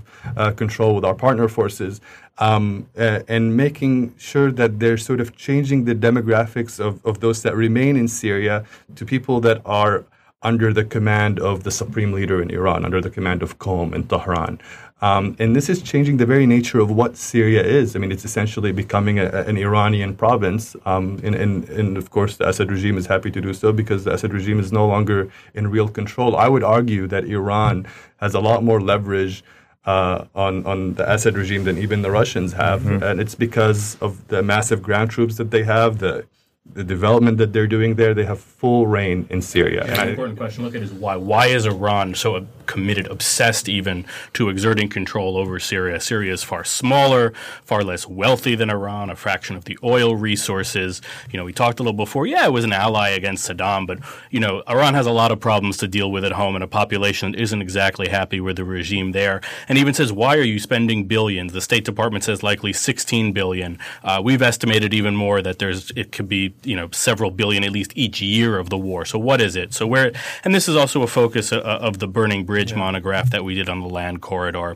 control 0.56 0.94
with 0.94 1.04
our 1.04 1.16
partner 1.16 1.48
forces, 1.48 2.00
um, 2.38 2.88
and 2.96 3.58
making 3.58 4.14
sure 4.20 4.52
that 4.52 4.80
they're 4.80 4.96
sort 5.10 5.22
of 5.22 5.36
changing 5.36 5.86
the 5.86 5.96
demographics 5.96 6.80
of, 6.80 7.04
of 7.04 7.20
those 7.20 7.42
that 7.42 7.56
remain 7.56 7.98
in 7.98 8.08
Syria 8.08 8.64
to 8.96 9.08
people 9.08 9.42
that 9.42 9.60
are 9.66 10.06
under 10.44 10.72
the 10.72 10.84
command 10.84 11.40
of 11.40 11.64
the 11.64 11.72
supreme 11.72 12.14
leader 12.14 12.44
in 12.44 12.52
Iran, 12.52 12.86
under 12.86 13.02
the 13.02 13.10
command 13.10 13.42
of 13.42 13.58
Qom 13.58 13.92
in 13.94 14.04
Tehran. 14.04 14.60
Um, 15.02 15.36
and 15.40 15.56
this 15.56 15.68
is 15.68 15.82
changing 15.82 16.18
the 16.18 16.28
very 16.28 16.46
nature 16.46 16.80
of 16.80 16.92
what 16.92 17.18
Syria 17.18 17.64
is. 17.64 17.96
I 17.96 18.00
mean, 18.00 18.12
it's 18.12 18.24
essentially 18.24 18.72
becoming 18.72 19.18
a, 19.18 19.26
an 19.48 19.58
Iranian 19.58 20.16
province. 20.16 20.76
Um, 20.86 21.20
and, 21.24 21.34
and, 21.34 21.68
and, 21.70 21.98
of 21.98 22.12
course, 22.12 22.38
the 22.38 22.48
Assad 22.48 22.72
regime 22.72 22.98
is 22.98 23.08
happy 23.08 23.32
to 23.32 23.42
do 23.42 23.52
so 23.54 23.74
because 23.74 24.04
the 24.04 24.14
Assad 24.14 24.32
regime 24.32 24.60
is 24.60 24.72
no 24.72 24.88
longer 24.88 25.32
in 25.56 25.72
real 25.72 25.88
control. 25.88 26.36
I 26.36 26.48
would 26.48 26.64
argue 26.64 27.08
that 27.08 27.26
Iran 27.26 27.88
has 28.18 28.36
a 28.36 28.40
lot 28.40 28.64
more 28.64 28.80
leverage 28.80 29.44
uh, 29.86 30.26
on, 30.36 30.64
on 30.68 30.94
the 30.94 31.12
Assad 31.12 31.36
regime 31.36 31.64
than 31.64 31.80
even 31.80 32.04
the 32.04 32.12
Russians 32.12 32.54
have. 32.54 32.82
Mm-hmm. 32.82 33.04
And 33.04 33.20
it's 33.20 33.34
because 33.34 33.98
of 34.02 34.28
the 34.28 34.44
massive 34.44 34.84
ground 34.84 35.10
troops 35.10 35.38
that 35.38 35.50
they 35.50 35.64
have, 35.64 35.98
the 35.98 36.26
the 36.74 36.84
development 36.84 37.38
that 37.38 37.54
they're 37.54 37.68
doing 37.68 37.96
there, 37.96 38.14
they 38.14 38.24
have 38.24 38.40
full 38.40 38.88
reign 38.88 39.26
in 39.30 39.42
Syria. 39.42 39.84
Yeah, 39.86 40.04
an 40.04 40.10
important 40.10 40.38
question 40.38 40.60
to 40.60 40.66
look 40.68 40.76
at 40.76 40.82
is 40.82 40.94
why. 40.94 41.16
Why 41.16 41.48
is 41.48 41.66
Iran 41.66 42.14
so 42.16 42.46
committed, 42.72 43.06
obsessed 43.08 43.68
even, 43.68 44.06
to 44.34 44.48
exerting 44.48 44.88
control 44.88 45.36
over 45.36 45.60
Syria? 45.60 46.00
Syria 46.00 46.32
is 46.32 46.42
far 46.42 46.64
smaller, 46.64 47.34
far 47.64 47.84
less 47.84 48.08
wealthy 48.08 48.56
than 48.56 48.70
Iran, 48.70 49.10
a 49.10 49.16
fraction 49.16 49.58
of 49.58 49.66
the 49.66 49.78
oil 49.84 50.16
resources. 50.16 51.02
You 51.32 51.38
know, 51.38 51.44
we 51.44 51.52
talked 51.52 51.80
a 51.80 51.84
little 51.84 51.98
before. 51.98 52.26
Yeah, 52.26 52.46
it 52.46 52.54
was 52.54 52.64
an 52.64 52.72
ally 52.72 53.10
against 53.10 53.50
Saddam, 53.50 53.86
but 53.86 54.00
you 54.30 54.40
know, 54.40 54.64
Iran 54.70 54.94
has 54.94 55.06
a 55.06 55.12
lot 55.12 55.34
of 55.34 55.40
problems 55.42 55.76
to 55.78 55.88
deal 55.88 56.10
with 56.12 56.24
at 56.24 56.32
home, 56.32 56.56
and 56.56 56.64
a 56.64 56.68
population 56.68 57.32
that 57.32 57.42
isn't 57.42 57.62
exactly 57.62 58.08
happy 58.08 58.40
with 58.40 58.56
the 58.56 58.64
regime 58.64 59.12
there. 59.12 59.42
And 59.68 59.78
even 59.78 59.94
says, 59.94 60.14
why 60.14 60.38
are 60.38 60.44
you 60.44 60.60
spending 60.60 61.08
billions? 61.08 61.52
The 61.52 61.62
State 61.62 61.84
Department 61.84 62.24
says 62.24 62.44
likely 62.44 62.72
16 62.72 63.34
billion. 63.34 63.78
Uh, 64.04 64.22
we've 64.24 64.42
estimated 64.42 64.94
even 64.94 65.16
more 65.16 65.42
that 65.42 65.60
there's 65.60 65.92
it 65.96 66.12
could 66.12 66.30
be 66.30 66.54
you 66.64 66.76
know 66.76 66.90
several 66.92 67.32
billion 67.32 67.64
at 67.64 67.72
least 67.72 67.92
each 67.96 68.22
year 68.22 68.58
of 68.58 68.70
the 68.70 68.78
war. 68.78 69.04
So 69.04 69.18
what 69.20 69.42
is 69.42 69.56
it? 69.56 69.74
So 69.74 69.88
where 69.88 70.12
and 70.44 70.54
this 70.54 70.70
is 70.70 70.76
also 70.76 71.02
a 71.02 71.08
focus 71.08 71.52
uh, 71.52 71.60
of 71.60 72.00
the 72.00 72.08
Burning 72.08 72.46
Bridge 72.46 72.61
Yeah. 72.70 72.78
monograph 72.78 73.32
that 73.32 73.44
we 73.44 73.56
did 73.56 73.68
on 73.68 73.82
the 73.82 73.88
land 73.88 74.22
corridor. 74.22 74.76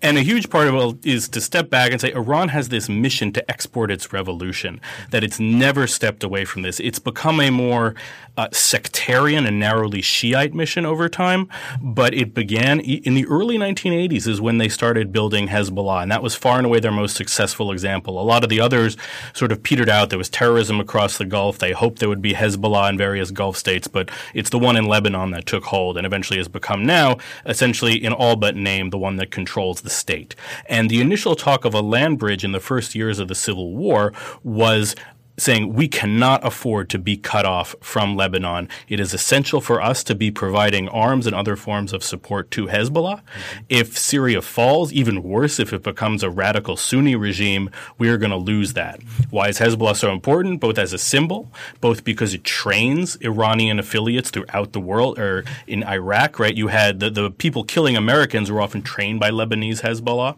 And 0.00 0.16
a 0.16 0.22
huge 0.22 0.48
part 0.48 0.68
of 0.68 0.74
it 0.74 1.06
is 1.06 1.28
to 1.30 1.40
step 1.40 1.68
back 1.68 1.90
and 1.90 2.00
say 2.00 2.12
Iran 2.12 2.48
has 2.50 2.68
this 2.68 2.88
mission 2.88 3.32
to 3.32 3.50
export 3.50 3.90
its 3.90 4.12
revolution, 4.12 4.80
that 5.10 5.24
it's 5.24 5.40
never 5.40 5.86
stepped 5.88 6.22
away 6.22 6.44
from 6.44 6.62
this. 6.62 6.78
It's 6.80 7.00
become 7.00 7.40
a 7.40 7.50
more 7.50 7.94
uh, 8.36 8.48
sectarian 8.52 9.44
and 9.46 9.58
narrowly 9.58 10.00
Shiite 10.00 10.54
mission 10.54 10.86
over 10.86 11.08
time, 11.08 11.48
but 11.82 12.14
it 12.14 12.34
began 12.34 12.78
in 12.78 13.14
the 13.14 13.26
early 13.26 13.58
1980s 13.58 14.28
is 14.28 14.40
when 14.40 14.58
they 14.58 14.68
started 14.68 15.12
building 15.12 15.48
Hezbollah, 15.48 16.02
and 16.02 16.12
that 16.12 16.22
was 16.22 16.36
far 16.36 16.58
and 16.58 16.66
away 16.66 16.78
their 16.78 16.92
most 16.92 17.16
successful 17.16 17.72
example. 17.72 18.20
A 18.20 18.22
lot 18.22 18.44
of 18.44 18.48
the 18.50 18.60
others 18.60 18.96
sort 19.34 19.50
of 19.50 19.64
petered 19.64 19.88
out. 19.88 20.10
There 20.10 20.18
was 20.18 20.28
terrorism 20.28 20.78
across 20.78 21.18
the 21.18 21.24
Gulf. 21.24 21.58
They 21.58 21.72
hoped 21.72 21.98
there 21.98 22.08
would 22.08 22.22
be 22.22 22.34
Hezbollah 22.34 22.90
in 22.90 22.96
various 22.96 23.32
Gulf 23.32 23.56
states, 23.56 23.88
but 23.88 24.08
it's 24.34 24.50
the 24.50 24.58
one 24.58 24.76
in 24.76 24.84
Lebanon 24.86 25.32
that 25.32 25.46
took 25.46 25.64
hold 25.64 25.96
and 25.96 26.06
eventually 26.06 26.38
has 26.38 26.48
become 26.48 26.86
now 26.86 27.07
essentially 27.46 28.02
in 28.02 28.12
all 28.12 28.36
but 28.36 28.56
name 28.56 28.90
the 28.90 28.98
one 28.98 29.16
that 29.16 29.30
controls 29.30 29.80
the 29.80 29.90
state. 29.90 30.34
And 30.66 30.90
the 30.90 31.00
initial 31.00 31.34
talk 31.34 31.64
of 31.64 31.74
a 31.74 31.80
land 31.80 32.18
bridge 32.18 32.44
in 32.44 32.52
the 32.52 32.60
first 32.60 32.94
years 32.94 33.18
of 33.18 33.28
the 33.28 33.34
Civil 33.34 33.74
War 33.74 34.12
was 34.42 34.94
saying 35.38 35.72
we 35.72 35.88
cannot 35.88 36.44
afford 36.44 36.90
to 36.90 36.98
be 36.98 37.16
cut 37.16 37.46
off 37.46 37.74
from 37.80 38.16
Lebanon. 38.16 38.68
It 38.88 39.00
is 39.00 39.14
essential 39.14 39.60
for 39.60 39.80
us 39.80 40.04
to 40.04 40.14
be 40.14 40.30
providing 40.30 40.88
arms 40.88 41.26
and 41.26 41.34
other 41.34 41.56
forms 41.56 41.92
of 41.92 42.02
support 42.02 42.50
to 42.52 42.66
Hezbollah. 42.66 43.22
Mm-hmm. 43.22 43.64
If 43.68 43.96
Syria 43.96 44.42
falls, 44.42 44.92
even 44.92 45.22
worse, 45.22 45.58
if 45.58 45.72
it 45.72 45.82
becomes 45.82 46.22
a 46.22 46.30
radical 46.30 46.76
Sunni 46.76 47.16
regime, 47.16 47.70
we 47.98 48.08
are 48.08 48.18
going 48.18 48.30
to 48.30 48.36
lose 48.36 48.72
that. 48.74 49.00
Why 49.30 49.48
is 49.48 49.58
Hezbollah 49.58 49.96
so 49.96 50.12
important? 50.12 50.60
Both 50.60 50.78
as 50.78 50.92
a 50.92 50.98
symbol, 50.98 51.52
both 51.80 52.04
because 52.04 52.34
it 52.34 52.44
trains 52.44 53.16
Iranian 53.22 53.78
affiliates 53.78 54.30
throughout 54.30 54.72
the 54.72 54.80
world, 54.80 55.18
or 55.18 55.44
in 55.66 55.84
Iraq, 55.84 56.38
right? 56.38 56.54
You 56.54 56.68
had 56.68 57.00
the, 57.00 57.10
the 57.10 57.30
people 57.30 57.64
killing 57.64 57.96
Americans 57.96 58.50
were 58.50 58.60
often 58.60 58.82
trained 58.82 59.20
by 59.20 59.30
Lebanese 59.30 59.82
Hezbollah. 59.82 60.36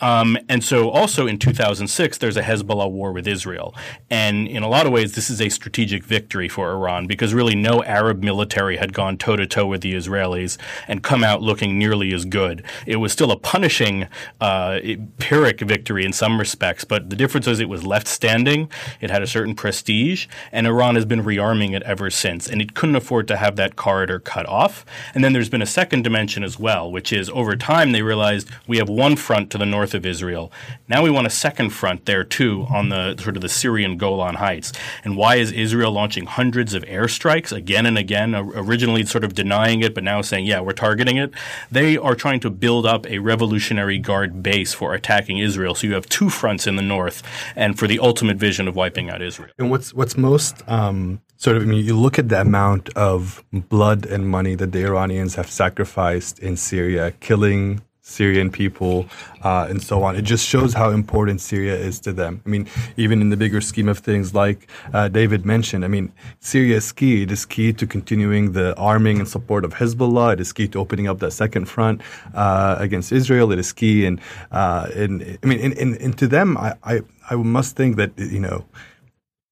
Um, 0.00 0.36
and 0.48 0.62
so 0.62 0.90
also 0.90 1.26
in 1.26 1.38
2006, 1.38 2.18
there's 2.18 2.36
a 2.36 2.42
Hezbollah 2.42 2.90
war 2.90 3.12
with 3.12 3.26
Israel. 3.26 3.74
And 4.10 4.48
in 4.48 4.62
a 4.62 4.68
lot 4.68 4.86
of 4.86 4.92
ways, 4.92 5.12
this 5.12 5.30
is 5.30 5.40
a 5.40 5.48
strategic 5.48 6.04
victory 6.04 6.48
for 6.48 6.70
Iran 6.70 7.06
because 7.06 7.34
really 7.34 7.54
no 7.54 7.82
Arab 7.84 8.22
military 8.22 8.76
had 8.76 8.92
gone 8.92 9.16
toe 9.16 9.36
to 9.36 9.46
toe 9.46 9.66
with 9.66 9.80
the 9.82 9.94
Israelis 9.94 10.58
and 10.88 11.02
come 11.02 11.22
out 11.24 11.42
looking 11.42 11.78
nearly 11.78 12.12
as 12.12 12.24
good. 12.24 12.64
It 12.86 12.96
was 12.96 13.12
still 13.12 13.30
a 13.30 13.38
punishing, 13.38 14.06
uh, 14.40 14.80
Pyrrhic 15.18 15.60
victory 15.60 16.04
in 16.04 16.12
some 16.12 16.38
respects, 16.38 16.84
but 16.84 17.10
the 17.10 17.16
difference 17.16 17.46
was 17.46 17.60
it 17.60 17.68
was 17.68 17.84
left 17.84 18.08
standing, 18.08 18.70
it 19.00 19.10
had 19.10 19.22
a 19.22 19.26
certain 19.26 19.54
prestige, 19.54 20.26
and 20.50 20.66
Iran 20.66 20.94
has 20.94 21.04
been 21.04 21.22
rearming 21.22 21.74
it 21.74 21.82
ever 21.82 22.10
since. 22.10 22.48
And 22.48 22.60
it 22.60 22.74
couldn't 22.74 22.96
afford 22.96 23.28
to 23.28 23.36
have 23.36 23.56
that 23.56 23.76
corridor 23.76 24.18
cut 24.18 24.46
off. 24.46 24.84
And 25.14 25.22
then 25.22 25.32
there's 25.32 25.48
been 25.48 25.62
a 25.62 25.66
second 25.66 26.02
dimension 26.02 26.42
as 26.42 26.58
well, 26.58 26.90
which 26.90 27.12
is 27.12 27.30
over 27.30 27.56
time 27.56 27.92
they 27.92 28.02
realized 28.02 28.50
we 28.66 28.78
have 28.78 28.88
one 28.88 29.16
front 29.16 29.50
to 29.52 29.58
the 29.58 29.66
north 29.66 29.94
of 29.94 30.04
Israel. 30.04 30.50
Now 30.88 31.02
we 31.02 31.10
want 31.10 31.26
a 31.26 31.30
second 31.30 31.70
front 31.70 32.06
there 32.06 32.24
too 32.24 32.66
on 32.70 32.88
the 32.88 33.16
sort 33.18 33.36
of 33.36 33.42
the 33.42 33.48
Syrian 33.48 33.96
Golan 33.96 34.36
Heights. 34.36 34.72
And 35.04 35.16
why 35.16 35.36
is 35.36 35.52
Israel 35.52 35.92
launching 35.92 36.26
hundreds 36.26 36.74
of 36.74 36.82
airstrikes 36.84 37.52
again 37.52 37.86
and 37.86 37.98
again, 37.98 38.34
originally 38.34 39.04
sort 39.04 39.24
of 39.24 39.34
denying 39.34 39.80
it, 39.82 39.94
but 39.94 40.04
now 40.04 40.22
saying, 40.22 40.46
yeah, 40.46 40.60
we're 40.60 40.72
targeting 40.72 41.18
it? 41.18 41.32
They 41.70 41.96
are 41.96 42.14
trying 42.14 42.40
to 42.40 42.50
build 42.50 42.86
up 42.86 43.06
a 43.06 43.18
Revolutionary 43.18 43.98
Guard 43.98 44.42
base 44.42 44.72
for 44.72 44.94
attacking 44.94 45.38
Israel. 45.38 45.74
So 45.74 45.86
you 45.86 45.94
have 45.94 46.08
two 46.08 46.30
fronts 46.30 46.66
in 46.66 46.76
the 46.76 46.82
north 46.82 47.22
and 47.54 47.78
for 47.78 47.86
the 47.86 47.98
ultimate 47.98 48.38
vision 48.38 48.66
of 48.68 48.74
wiping 48.74 49.10
out 49.10 49.20
Israel. 49.20 49.50
And 49.58 49.70
what's, 49.70 49.92
what's 49.92 50.16
most 50.16 50.66
um, 50.66 51.20
sort 51.36 51.56
of, 51.58 51.64
I 51.64 51.66
mean, 51.66 51.84
you 51.84 51.94
look 51.94 52.18
at 52.18 52.30
the 52.30 52.40
amount 52.40 52.88
of 52.96 53.44
blood 53.52 54.06
and 54.06 54.26
money 54.26 54.54
that 54.54 54.72
the 54.72 54.82
Iranians 54.84 55.34
have 55.34 55.50
sacrificed 55.50 56.38
in 56.38 56.56
Syria, 56.56 57.12
killing 57.20 57.82
Syrian 58.02 58.50
people 58.50 59.06
uh, 59.42 59.66
and 59.70 59.80
so 59.80 60.02
on. 60.02 60.16
It 60.16 60.22
just 60.22 60.46
shows 60.46 60.74
how 60.74 60.90
important 60.90 61.40
Syria 61.40 61.76
is 61.76 62.00
to 62.00 62.12
them. 62.12 62.42
I 62.44 62.48
mean, 62.48 62.68
even 62.96 63.20
in 63.20 63.30
the 63.30 63.36
bigger 63.36 63.60
scheme 63.60 63.88
of 63.88 63.98
things, 64.00 64.34
like 64.34 64.68
uh, 64.92 65.06
David 65.06 65.46
mentioned, 65.46 65.84
I 65.84 65.88
mean, 65.88 66.12
Syria 66.40 66.76
is 66.76 66.90
key. 66.90 67.22
It 67.22 67.30
is 67.30 67.46
key 67.46 67.72
to 67.72 67.86
continuing 67.86 68.52
the 68.52 68.76
arming 68.76 69.20
and 69.20 69.28
support 69.28 69.64
of 69.64 69.74
Hezbollah. 69.74 70.34
It 70.34 70.40
is 70.40 70.52
key 70.52 70.66
to 70.68 70.80
opening 70.80 71.06
up 71.06 71.20
that 71.20 71.30
second 71.30 71.66
front 71.66 72.00
uh, 72.34 72.74
against 72.78 73.12
Israel. 73.12 73.52
It 73.52 73.60
is 73.60 73.72
key, 73.72 74.04
and 74.04 74.20
uh, 74.50 74.88
in, 74.94 75.38
I 75.42 75.46
mean, 75.46 75.60
in, 75.60 75.72
in, 75.72 75.94
in 75.96 76.12
to 76.14 76.26
them, 76.26 76.56
I, 76.56 76.74
I 76.82 77.00
I 77.30 77.36
must 77.36 77.76
think 77.76 77.96
that 77.96 78.10
you 78.18 78.40
know 78.40 78.64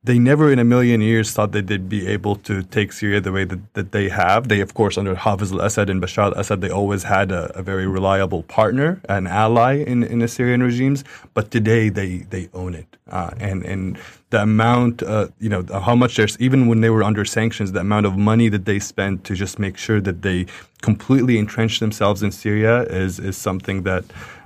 they 0.02 0.18
never 0.18 0.50
in 0.50 0.58
a 0.58 0.64
million 0.64 1.02
years 1.02 1.30
thought 1.30 1.52
that 1.52 1.66
they'd 1.66 1.88
be 1.88 2.06
able 2.06 2.34
to 2.34 2.62
take 2.62 2.90
Syria 2.90 3.20
the 3.20 3.32
way 3.32 3.44
that, 3.44 3.74
that 3.74 3.92
they 3.92 4.08
have. 4.08 4.48
They, 4.48 4.60
of 4.60 4.72
course, 4.72 4.96
under 4.96 5.14
Hafiz 5.14 5.52
al-Assad 5.52 5.90
and 5.90 6.00
Bashar 6.00 6.32
al-Assad, 6.32 6.62
they 6.62 6.70
always 6.70 7.02
had 7.02 7.30
a, 7.30 7.58
a, 7.58 7.62
very 7.62 7.86
reliable 7.86 8.42
partner, 8.44 9.02
an 9.10 9.26
ally 9.26 9.74
in, 9.74 10.02
in 10.02 10.20
the 10.20 10.28
Syrian 10.28 10.62
regimes. 10.62 11.04
But 11.34 11.50
today 11.50 11.90
they, 11.90 12.18
they 12.30 12.48
own 12.54 12.74
it. 12.74 12.96
Uh, 13.10 13.32
and, 13.38 13.62
and 13.62 13.98
the 14.30 14.40
amount, 14.40 15.02
uh, 15.02 15.28
you 15.38 15.50
know, 15.50 15.66
how 15.70 15.94
much 15.94 16.16
there's, 16.16 16.40
even 16.40 16.66
when 16.66 16.80
they 16.80 16.88
were 16.88 17.02
under 17.02 17.26
sanctions, 17.26 17.72
the 17.72 17.80
amount 17.80 18.06
of 18.06 18.16
money 18.16 18.48
that 18.48 18.64
they 18.64 18.78
spent 18.78 19.24
to 19.24 19.34
just 19.34 19.58
make 19.58 19.76
sure 19.76 20.00
that 20.00 20.22
they 20.22 20.46
completely 20.80 21.38
entrench 21.38 21.78
themselves 21.78 22.22
in 22.22 22.30
Syria 22.30 22.84
is, 22.84 23.18
is 23.18 23.36
something 23.36 23.82
that, 23.82 24.04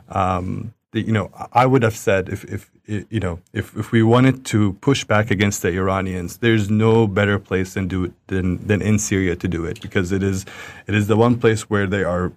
um, 0.08 0.74
that 0.90 1.02
you 1.02 1.12
know, 1.12 1.30
I 1.52 1.64
would 1.64 1.84
have 1.84 1.96
said 1.96 2.28
if, 2.28 2.42
if 2.44 2.73
you 2.86 3.20
know, 3.20 3.40
if, 3.52 3.76
if 3.76 3.92
we 3.92 4.02
wanted 4.02 4.44
to 4.46 4.74
push 4.74 5.04
back 5.04 5.30
against 5.30 5.62
the 5.62 5.68
Iranians, 5.68 6.38
there's 6.38 6.70
no 6.70 7.06
better 7.06 7.38
place 7.38 7.74
than 7.74 7.88
do 7.88 8.04
it 8.04 8.12
than, 8.26 8.66
than 8.66 8.82
in 8.82 8.98
Syria 8.98 9.36
to 9.36 9.48
do 9.48 9.64
it 9.64 9.80
because 9.80 10.12
it 10.12 10.22
is 10.22 10.44
it 10.86 10.94
is 10.94 11.06
the 11.06 11.16
one 11.16 11.38
place 11.38 11.62
where 11.70 11.86
they 11.86 12.04
are. 12.04 12.32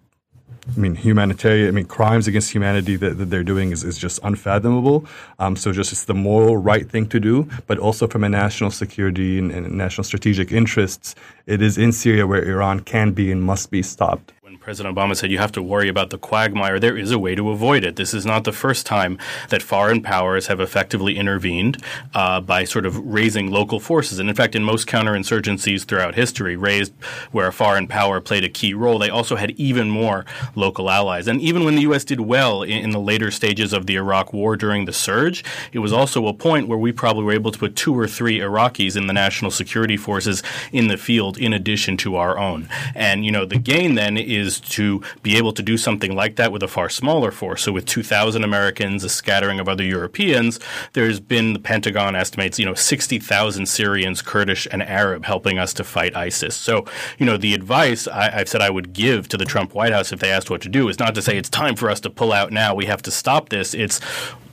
I 0.75 0.79
mean, 0.79 0.95
humanitarian. 0.95 1.69
I 1.69 1.71
mean, 1.71 1.85
crimes 1.85 2.27
against 2.27 2.51
humanity 2.51 2.97
that, 2.97 3.17
that 3.17 3.25
they're 3.29 3.43
doing 3.43 3.71
is, 3.71 3.85
is 3.85 3.97
just 3.97 4.19
unfathomable. 4.21 5.05
Um, 5.39 5.55
so, 5.55 5.71
just 5.71 5.93
it's 5.93 6.03
the 6.03 6.13
moral 6.13 6.57
right 6.57 6.89
thing 6.89 7.07
to 7.07 7.21
do, 7.21 7.47
but 7.67 7.77
also 7.77 8.05
from 8.05 8.25
a 8.25 8.29
national 8.29 8.71
security 8.71 9.39
and, 9.39 9.49
and 9.51 9.69
national 9.71 10.03
strategic 10.03 10.51
interests, 10.51 11.15
it 11.45 11.61
is 11.61 11.77
in 11.77 11.93
Syria 11.93 12.27
where 12.27 12.43
Iran 12.43 12.81
can 12.81 13.11
be 13.11 13.31
and 13.31 13.41
must 13.41 13.71
be 13.71 13.81
stopped. 13.81 14.33
President 14.67 14.93
Obama 14.93 15.15
said 15.15 15.31
you 15.31 15.37
have 15.37 15.53
to 15.53 15.63
worry 15.63 15.87
about 15.87 16.09
the 16.09 16.17
quagmire. 16.17 16.77
There 16.77 16.97
is 16.97 17.11
a 17.11 17.17
way 17.17 17.35
to 17.35 17.51
avoid 17.51 17.85
it. 17.85 17.95
This 17.95 18.13
is 18.13 18.25
not 18.25 18.43
the 18.43 18.51
first 18.51 18.85
time 18.85 19.17
that 19.47 19.63
foreign 19.63 20.01
powers 20.01 20.47
have 20.47 20.59
effectively 20.59 21.15
intervened 21.15 21.81
uh, 22.13 22.41
by 22.41 22.65
sort 22.65 22.85
of 22.85 22.97
raising 22.97 23.49
local 23.49 23.79
forces. 23.79 24.19
And 24.19 24.27
in 24.27 24.35
fact, 24.35 24.55
in 24.55 24.65
most 24.65 24.85
counterinsurgencies 24.85 25.85
throughout 25.85 26.15
history, 26.15 26.57
raised 26.57 26.91
where 27.31 27.47
a 27.47 27.53
foreign 27.53 27.87
power 27.87 28.19
played 28.19 28.43
a 28.43 28.49
key 28.49 28.73
role, 28.73 28.99
they 28.99 29.09
also 29.09 29.37
had 29.37 29.51
even 29.51 29.89
more 29.89 30.25
local 30.53 30.89
allies. 30.89 31.29
And 31.29 31.39
even 31.39 31.63
when 31.63 31.75
the 31.75 31.83
U.S. 31.83 32.03
did 32.03 32.19
well 32.19 32.61
in, 32.61 32.83
in 32.83 32.89
the 32.89 32.99
later 32.99 33.31
stages 33.31 33.71
of 33.71 33.85
the 33.85 33.95
Iraq 33.95 34.33
War 34.33 34.57
during 34.57 34.83
the 34.83 34.91
surge, 34.91 35.45
it 35.71 35.79
was 35.79 35.93
also 35.93 36.27
a 36.27 36.33
point 36.33 36.67
where 36.67 36.77
we 36.77 36.91
probably 36.91 37.23
were 37.23 37.31
able 37.31 37.53
to 37.53 37.59
put 37.59 37.77
two 37.77 37.97
or 37.97 38.05
three 38.05 38.39
Iraqis 38.39 38.97
in 38.97 39.07
the 39.07 39.13
national 39.13 39.49
security 39.49 39.95
forces 39.95 40.43
in 40.73 40.89
the 40.89 40.97
field 40.97 41.37
in 41.37 41.53
addition 41.53 41.95
to 41.95 42.17
our 42.17 42.37
own. 42.37 42.67
And, 42.93 43.23
you 43.23 43.31
know, 43.31 43.45
the 43.45 43.59
gain 43.59 43.95
then 43.95 44.17
is 44.17 44.56
to 44.59 45.01
be 45.23 45.37
able 45.37 45.53
to 45.53 45.63
do 45.63 45.77
something 45.77 46.15
like 46.15 46.35
that 46.35 46.51
with 46.51 46.63
a 46.63 46.67
far 46.67 46.89
smaller 46.89 47.31
force. 47.31 47.63
So 47.63 47.71
with 47.71 47.85
2,000 47.85 48.43
Americans, 48.43 49.03
a 49.03 49.09
scattering 49.09 49.59
of 49.59 49.67
other 49.67 49.83
Europeans, 49.83 50.59
there's 50.93 51.19
been 51.19 51.53
the 51.53 51.59
Pentagon 51.59 52.15
estimates, 52.15 52.59
you 52.59 52.65
know, 52.65 52.73
60,000 52.73 53.65
Syrians, 53.65 54.21
Kurdish, 54.21 54.67
and 54.71 54.83
Arab 54.83 55.25
helping 55.25 55.59
us 55.59 55.73
to 55.75 55.83
fight 55.83 56.15
ISIS. 56.15 56.55
So, 56.55 56.85
you 57.17 57.25
know, 57.25 57.37
the 57.37 57.53
advice 57.53 58.07
I, 58.07 58.31
have 58.31 58.49
said 58.49 58.61
I 58.61 58.69
would 58.69 58.93
give 58.93 59.27
to 59.29 59.37
the 59.37 59.45
Trump 59.45 59.73
White 59.73 59.93
House 59.93 60.11
if 60.11 60.19
they 60.19 60.31
asked 60.31 60.49
what 60.49 60.61
to 60.61 60.69
do 60.69 60.89
is 60.89 60.99
not 60.99 61.15
to 61.15 61.21
say 61.21 61.37
it's 61.37 61.49
time 61.49 61.75
for 61.75 61.89
us 61.89 61.99
to 62.01 62.09
pull 62.09 62.33
out 62.33 62.51
now. 62.51 62.73
We 62.73 62.85
have 62.85 63.01
to 63.03 63.11
stop 63.11 63.49
this. 63.49 63.73
It's 63.73 63.99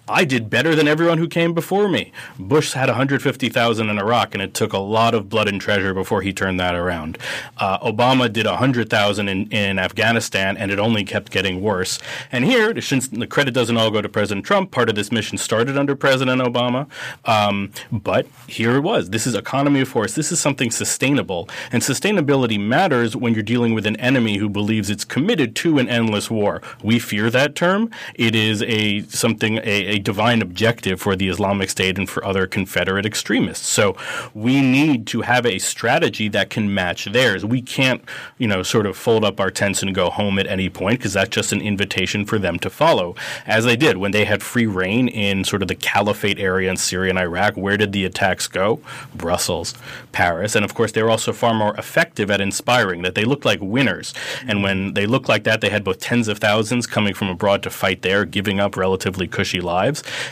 I 0.09 0.27
did 0.27 0.51
better 0.51 0.75
than 0.75 0.87
everyone 0.87 1.17
who 1.17 1.29
came 1.29 1.55
before 1.55 1.89
me. 1.89 2.13
Bush 2.39 2.75
had 2.75 2.91
150,000 2.91 3.89
in 3.89 3.99
Iraq, 3.99 4.35
and 4.35 4.43
it 4.43 4.53
took 4.53 4.75
a 4.75 4.79
lot 4.79 5.15
of 5.15 5.31
blood 5.31 5.49
and 5.49 5.59
treasure 5.59 5.95
before 5.95 6.21
he 6.21 6.31
turned 6.31 6.61
that 6.61 6.75
around. 6.75 7.17
Uh, 7.57 7.79
Obama 7.79 8.31
did 8.31 8.45
100,000 8.45 9.29
in, 9.29 9.51
in 9.51 9.79
Afghanistan, 9.79 10.59
and 10.59 10.71
it 10.71 10.79
only 10.79 11.05
kept 11.05 11.33
getting 11.33 11.63
worse. 11.63 11.99
And 12.31 12.45
here, 12.45 12.79
since 12.83 13.09
the 13.09 13.27
credit 13.27 13.55
doesn't 13.55 13.79
all 13.79 13.91
go 13.91 14.03
to 14.03 14.09
President 14.09 14.45
Trump, 14.45 14.71
part 14.71 14.91
of 14.91 14.95
this 14.95 15.11
mission 15.11 15.39
started 15.39 15.79
under 15.79 15.97
President 15.97 16.43
Obama. 16.43 16.87
Um, 17.25 17.73
but 17.91 18.27
here 18.47 18.77
it 18.77 18.81
was. 18.81 19.09
This 19.09 19.27
is 19.27 19.35
economy 19.35 19.81
of 19.81 19.89
force. 19.89 20.15
This 20.15 20.31
is 20.31 20.39
something 20.39 20.71
sustainable. 20.71 21.49
And 21.73 21.83
sustainability 21.83 22.61
matters 22.61 23.17
when 23.17 23.33
you're 23.33 23.43
dealing 23.43 23.73
with 23.73 23.87
an 23.87 23.97
enemy 23.97 24.37
who 24.37 24.51
believes 24.51 24.91
it's 24.91 25.05
committed 25.05 25.57
to 25.57 25.79
an 25.79 25.89
endless 25.89 26.31
war. 26.31 26.61
We 26.83 26.99
fear 26.99 27.31
that 27.31 27.55
term. 27.55 27.91
It 28.15 28.35
is 28.35 28.63
a 28.63 29.01
something 29.05 29.59
a 29.65 29.94
a 29.94 29.94
divine 29.99 30.43
objective 30.43 31.01
for 31.01 31.17
the 31.17 31.29
Islamic 31.29 31.71
State 31.71 31.99
and 31.99 32.09
for 32.09 32.25
other 32.25 32.47
Confederate 32.47 33.07
extremists. 33.07 33.69
So 33.69 33.97
we 34.35 34.61
need 34.61 35.07
to 35.09 35.23
have 35.23 35.47
a 35.47 35.59
strategy 35.59 36.29
that 36.29 36.51
can 36.51 36.73
match 36.73 37.07
theirs. 37.07 37.45
We 37.45 37.63
can't, 37.63 38.03
you 38.39 38.49
know, 38.49 38.63
sort 38.63 38.87
of 38.87 38.97
fold 38.97 39.25
up 39.25 39.41
our 39.41 39.51
tents 39.51 39.83
and 39.83 39.95
go 39.95 40.11
home 40.11 40.39
at 40.39 40.47
any 40.47 40.69
point 40.69 40.99
because 40.99 41.15
that's 41.15 41.31
just 41.31 41.53
an 41.53 41.61
invitation 41.61 42.25
for 42.25 42.39
them 42.39 42.59
to 42.61 42.71
follow, 42.71 43.15
as 43.47 43.65
they 43.65 43.77
did 43.77 43.97
when 43.97 44.13
they 44.13 44.25
had 44.25 44.43
free 44.43 44.67
reign 44.67 45.09
in 45.09 45.45
sort 45.45 45.63
of 45.63 45.69
the 45.69 45.75
caliphate 45.75 46.39
area 46.39 46.71
in 46.71 46.77
Syria 46.77 47.11
and 47.11 47.19
Iraq. 47.19 47.57
Where 47.57 47.77
did 47.77 47.93
the 47.93 48.05
attacks 48.05 48.47
go? 48.49 48.81
Brussels, 49.15 49.75
Paris, 50.13 50.55
and 50.55 50.65
of 50.65 50.75
course 50.75 50.93
they 50.93 51.03
were 51.03 51.11
also 51.11 51.33
far 51.33 51.55
more 51.55 51.77
effective 51.77 52.31
at 52.31 52.41
inspiring. 52.41 53.03
That 53.03 53.15
they 53.15 53.25
looked 53.25 53.45
like 53.45 53.61
winners, 53.61 54.15
and 54.47 54.63
when 54.63 54.95
they 54.95 55.07
looked 55.07 55.29
like 55.29 55.45
that, 55.45 55.61
they 55.61 55.71
had 55.71 55.85
both 55.85 56.01
tens 56.01 56.29
of 56.29 56.39
thousands 56.39 56.87
coming 56.87 57.15
from 57.15 57.29
abroad 57.29 57.63
to 57.65 57.71
fight 57.71 58.03
there, 58.03 58.25
giving 58.25 58.61
up 58.61 58.77
relatively 58.77 59.27
cushy 59.27 59.61
lives, 59.61 59.84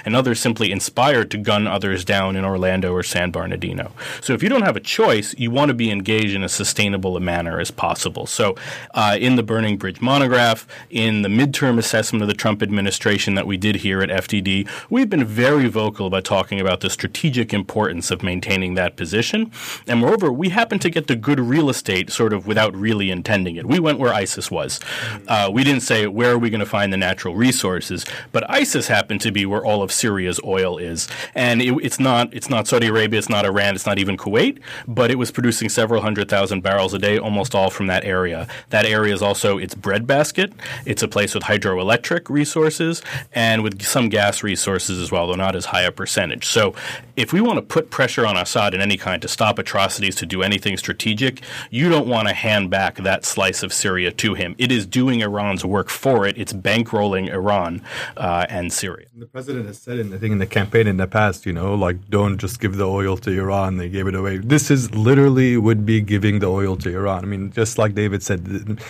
and 0.05 0.17
others 0.17 0.41
simply 0.41 0.73
inspired 0.73 1.31
to 1.31 1.38
gun 1.38 1.67
others 1.67 2.05
down 2.05 2.37
in 2.37 2.44
Orlando 2.44 2.92
or 2.92 3.03
San 3.03 3.31
Bernardino. 3.31 3.92
So 4.21 4.33
if 4.33 4.42
you 4.42 4.48
don't 4.48 4.63
have 4.63 4.77
a 4.77 4.81
choice, 4.81 5.35
you 5.38 5.50
want 5.50 5.69
to 5.69 5.75
be 5.75 5.90
engaged 5.90 6.35
in 6.35 6.42
as 6.42 6.53
sustainable 6.53 7.17
a 7.17 7.21
manner 7.21 7.61
as 7.61 7.71
possible. 7.71 8.27
So 8.27 8.57
uh, 8.94 9.17
in 9.21 9.37
the 9.37 9.42
Burning 9.42 9.77
Bridge 9.77 10.00
monograph, 10.00 10.67
in 10.90 11.23
the 11.23 11.29
midterm 11.29 11.79
assessment 11.79 12.23
of 12.23 12.29
the 12.29 12.35
Trump 12.35 12.63
administration 12.63 13.35
that 13.35 13.46
we 13.46 13.57
did 13.57 13.77
here 13.77 14.03
at 14.03 14.09
FDD, 14.09 14.69
we've 14.90 15.11
been 15.11 15.25
very 15.25 15.69
vocal 15.69 16.07
about 16.07 16.25
talking 16.25 16.61
about 16.61 16.81
the 16.81 16.90
strategic 16.90 17.53
importance 17.53 18.11
of 18.11 18.23
maintaining 18.23 18.75
that 18.75 18.96
position. 18.96 19.50
And 19.87 20.00
moreover, 20.00 20.33
we 20.33 20.50
happen 20.50 20.79
to 20.81 20.90
get 20.90 21.07
the 21.07 21.17
good 21.17 21.40
real 21.40 21.69
estate 21.69 22.11
sort 22.11 22.33
of 22.33 22.46
without 22.46 22.75
really 22.75 23.11
intending 23.11 23.57
it. 23.57 23.67
We 23.67 23.79
went 23.79 23.98
where 23.98 24.13
ISIS 24.13 24.50
was. 24.50 24.81
Uh, 25.29 25.50
we 25.53 25.65
didn't 25.65 25.83
say 25.83 26.07
where 26.07 26.33
are 26.33 26.38
we 26.38 26.50
going 26.50 26.61
to 26.61 26.67
find 26.67 26.92
the 26.92 26.96
natural 26.96 27.35
resources, 27.35 28.05
but 28.33 28.48
ISIS 28.50 28.88
happened 28.88 29.21
to 29.23 29.33
be 29.33 29.42
where 29.47 29.65
all 29.65 29.83
of 29.83 29.93
Syria's 29.93 30.40
oil 30.45 30.79
is, 30.79 31.09
and 31.35 31.61
it, 31.63 31.75
it's 31.83 32.01
not 32.01 32.33
it's 32.35 32.49
not 32.49 32.67
Saudi 32.67 32.88
Arabia, 32.88 33.19
it's 33.19 33.29
not 33.29 33.45
Iran, 33.45 33.75
it's 33.75 33.87
not 33.87 33.99
even 33.99 34.17
Kuwait, 34.17 34.61
but 34.87 35.11
it 35.11 35.17
was 35.17 35.31
producing 35.31 35.69
several 35.69 36.03
hundred 36.03 36.29
thousand 36.29 36.63
barrels 36.63 36.95
a 36.95 36.99
day, 36.99 37.19
almost 37.19 37.55
all 37.55 37.71
from 37.71 37.87
that 37.88 38.05
area. 38.05 38.47
That 38.71 38.87
area 38.87 39.15
is 39.15 39.23
also 39.23 39.59
its 39.59 39.75
breadbasket. 39.75 40.53
It's 40.87 41.03
a 41.03 41.09
place 41.09 41.35
with 41.35 41.45
hydroelectric 41.45 42.29
resources 42.31 43.03
and 43.33 43.63
with 43.63 43.83
some 43.83 44.09
gas 44.09 44.43
resources 44.43 44.99
as 44.99 45.11
well, 45.11 45.27
though 45.27 45.35
not 45.35 45.57
as 45.57 45.67
high 45.67 45.83
a 45.83 45.93
percentage. 45.93 46.47
So, 46.47 46.75
if 47.17 47.33
we 47.33 47.40
want 47.40 47.57
to 47.57 47.63
put 47.63 47.90
pressure 47.90 48.27
on 48.27 48.37
Assad 48.37 48.75
in 48.75 48.81
any 48.81 48.97
kind 48.97 49.21
to 49.23 49.29
stop 49.29 49.59
atrocities, 49.59 50.17
to 50.17 50.27
do 50.27 50.43
anything 50.43 50.77
strategic, 50.77 51.43
you 51.71 51.88
don't 51.88 52.07
want 52.07 52.29
to 52.29 52.35
hand 52.35 52.71
back 52.71 52.97
that 52.97 53.25
slice 53.25 53.63
of 53.63 53.73
Syria 53.73 54.11
to 54.13 54.35
him. 54.35 54.55
It 54.59 54.73
is 54.73 54.87
doing 54.87 55.21
Iran's 55.21 55.65
work 55.65 55.88
for 55.88 56.27
it. 56.27 56.38
It's 56.38 56.53
bankrolling 56.53 57.29
Iran 57.29 57.83
uh, 58.17 58.47
and 58.49 58.73
Syria. 58.73 59.07
The 59.15 59.27
president 59.33 59.67
has 59.67 59.79
said, 59.79 59.99
in, 59.99 60.13
I 60.13 60.19
think, 60.19 60.33
in 60.33 60.39
the 60.39 60.47
campaign 60.47 60.87
in 60.87 60.99
the 60.99 61.07
past, 61.07 61.47
you 61.47 61.55
know, 61.55 61.75
like 61.75 62.11
don't 62.11 62.37
just 62.37 62.61
give 62.61 62.77
the 62.77 62.87
oil 62.87 63.17
to 63.17 63.31
Iran; 63.31 63.79
they 63.79 63.89
gave 63.89 64.07
it 64.07 64.15
away. 64.15 64.37
This 64.37 64.71
is 64.71 64.95
literally 64.95 65.57
would 65.57 65.87
be 65.87 66.03
giving 66.03 66.41
the 66.41 66.49
oil 66.49 66.77
to 66.77 66.91
Iran. 66.95 67.25
I 67.25 67.27
mean, 67.27 67.51
just 67.51 67.79
like 67.79 67.95
David 67.95 68.23
said. 68.23 68.45
The, 68.45 68.83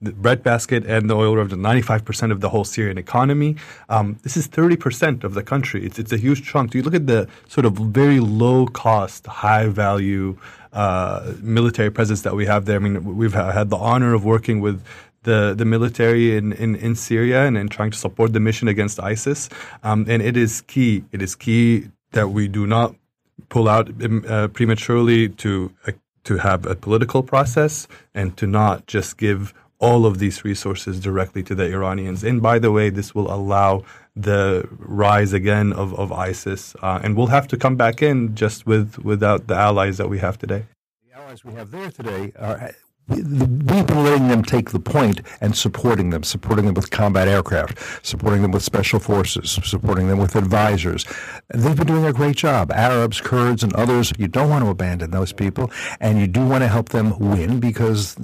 the 0.00 0.12
breadbasket 0.12 0.86
and 0.86 1.10
the 1.10 1.16
oil 1.16 1.34
represent 1.34 1.60
95% 1.60 2.30
of 2.30 2.40
the 2.40 2.50
whole 2.50 2.62
Syrian 2.62 2.98
economy. 2.98 3.56
Um, 3.88 4.16
this 4.22 4.36
is 4.36 4.46
30% 4.46 5.24
of 5.24 5.34
the 5.34 5.42
country. 5.42 5.84
It's, 5.84 5.98
it's 5.98 6.12
a 6.12 6.16
huge 6.16 6.46
chunk. 6.46 6.72
You 6.72 6.82
look 6.82 6.94
at 6.94 7.08
the 7.08 7.26
sort 7.48 7.66
of 7.66 7.72
very 7.72 8.20
low 8.20 8.68
cost, 8.68 9.26
high 9.26 9.66
value 9.66 10.38
uh, 10.72 11.32
military 11.40 11.90
presence 11.90 12.22
that 12.22 12.36
we 12.36 12.46
have 12.46 12.66
there. 12.66 12.76
I 12.76 12.78
mean, 12.78 13.16
we've 13.16 13.34
had 13.34 13.70
the 13.70 13.76
honor 13.76 14.14
of 14.14 14.24
working 14.24 14.60
with 14.60 14.84
the, 15.28 15.54
the 15.54 15.64
military 15.64 16.36
in, 16.36 16.52
in, 16.54 16.74
in 16.76 16.94
Syria 16.94 17.46
and, 17.46 17.56
in 17.58 17.68
trying 17.68 17.90
to 17.90 17.98
support 17.98 18.32
the 18.32 18.40
mission 18.40 18.66
against 18.66 18.98
ISIS. 18.98 19.50
Um, 19.82 20.06
and 20.08 20.22
it 20.22 20.36
is 20.36 20.62
key. 20.62 21.04
It 21.12 21.20
is 21.20 21.34
key 21.34 21.90
that 22.12 22.28
we 22.30 22.48
do 22.48 22.66
not 22.66 22.94
pull 23.50 23.68
out 23.68 23.86
um, 24.02 24.24
uh, 24.26 24.48
prematurely 24.48 25.28
to 25.44 25.50
uh, 25.86 25.92
to 26.24 26.36
have 26.36 26.66
a 26.66 26.74
political 26.74 27.22
process 27.22 27.88
and 28.14 28.36
to 28.36 28.46
not 28.46 28.86
just 28.86 29.16
give 29.16 29.54
all 29.78 30.04
of 30.04 30.18
these 30.18 30.44
resources 30.44 31.00
directly 31.00 31.42
to 31.42 31.54
the 31.54 31.66
Iranians. 31.76 32.24
And 32.24 32.42
by 32.42 32.58
the 32.58 32.70
way, 32.76 32.90
this 32.90 33.14
will 33.14 33.30
allow 33.32 33.84
the 34.16 34.68
rise 34.78 35.32
again 35.32 35.72
of, 35.72 35.94
of 35.94 36.12
ISIS. 36.12 36.74
Uh, 36.82 37.00
and 37.02 37.16
we'll 37.16 37.32
have 37.38 37.46
to 37.48 37.56
come 37.56 37.76
back 37.76 38.02
in 38.02 38.34
just 38.34 38.66
with 38.66 38.98
without 39.12 39.46
the 39.46 39.54
allies 39.68 39.96
that 40.00 40.08
we 40.08 40.18
have 40.26 40.36
today. 40.44 40.62
The 41.08 41.14
allies 41.20 41.44
we 41.44 41.54
have 41.54 41.70
there 41.70 41.90
today 41.90 42.32
are 42.38 42.72
we've 43.08 43.86
been 43.86 44.04
letting 44.04 44.28
them 44.28 44.42
take 44.42 44.70
the 44.70 44.80
point 44.80 45.22
and 45.40 45.56
supporting 45.56 46.10
them, 46.10 46.22
supporting 46.22 46.66
them 46.66 46.74
with 46.74 46.90
combat 46.90 47.28
aircraft, 47.28 48.06
supporting 48.06 48.42
them 48.42 48.52
with 48.52 48.62
special 48.62 49.00
forces, 49.00 49.58
supporting 49.64 50.08
them 50.08 50.18
with 50.18 50.36
advisors. 50.36 51.04
They've 51.48 51.76
been 51.76 51.86
doing 51.86 52.04
a 52.04 52.12
great 52.12 52.36
job. 52.36 52.70
Arabs, 52.72 53.20
Kurds, 53.20 53.62
and 53.62 53.72
others, 53.74 54.12
you 54.18 54.28
don't 54.28 54.50
want 54.50 54.64
to 54.64 54.70
abandon 54.70 55.10
those 55.10 55.32
people, 55.32 55.70
and 56.00 56.18
you 56.20 56.26
do 56.26 56.46
want 56.46 56.62
to 56.62 56.68
help 56.68 56.90
them 56.90 57.18
win 57.18 57.60
because 57.60 58.14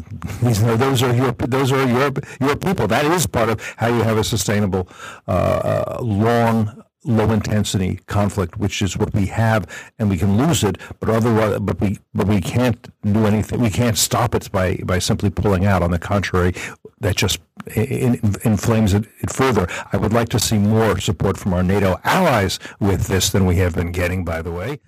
these, 0.42 0.62
those 0.62 1.02
are 1.02 1.14
your 1.14 1.32
those 1.32 1.72
are 1.72 1.86
your 1.86 2.12
your 2.40 2.56
people. 2.56 2.86
That 2.86 3.06
is 3.06 3.26
part 3.26 3.48
of 3.48 3.60
how 3.76 3.88
you 3.88 4.02
have 4.02 4.18
a 4.18 4.24
sustainable, 4.24 4.88
uh, 5.26 5.30
uh 5.30 5.98
long 6.02 6.83
low 7.04 7.30
intensity 7.30 8.00
conflict, 8.06 8.56
which 8.58 8.82
is 8.82 8.96
what 8.96 9.14
we 9.14 9.26
have, 9.26 9.66
and 9.98 10.08
we 10.10 10.16
can 10.16 10.36
lose 10.36 10.64
it, 10.64 10.78
but 11.00 11.08
otherwise, 11.08 11.58
but 11.60 11.80
we 11.80 11.98
but 12.14 12.26
we 12.26 12.40
can't 12.40 12.88
do 13.04 13.26
anything. 13.26 13.60
We 13.60 13.70
can't 13.70 13.98
stop 13.98 14.34
it 14.34 14.50
by 14.50 14.76
by 14.84 14.98
simply 14.98 15.30
pulling 15.30 15.66
out. 15.66 15.82
On 15.82 15.90
the 15.90 15.98
contrary, 15.98 16.54
that 17.00 17.16
just 17.16 17.38
in, 17.74 18.14
in, 18.14 18.34
inflames 18.44 18.94
it, 18.94 19.06
it 19.20 19.30
further. 19.32 19.68
I 19.92 19.96
would 19.96 20.12
like 20.12 20.28
to 20.30 20.38
see 20.38 20.58
more 20.58 20.98
support 20.98 21.36
from 21.36 21.52
our 21.54 21.62
NATO 21.62 22.00
allies 22.04 22.58
with 22.80 23.06
this 23.06 23.30
than 23.30 23.46
we 23.46 23.56
have 23.56 23.74
been 23.74 23.92
getting. 23.92 24.24
By 24.24 24.42
the 24.42 24.52
way 24.52 24.80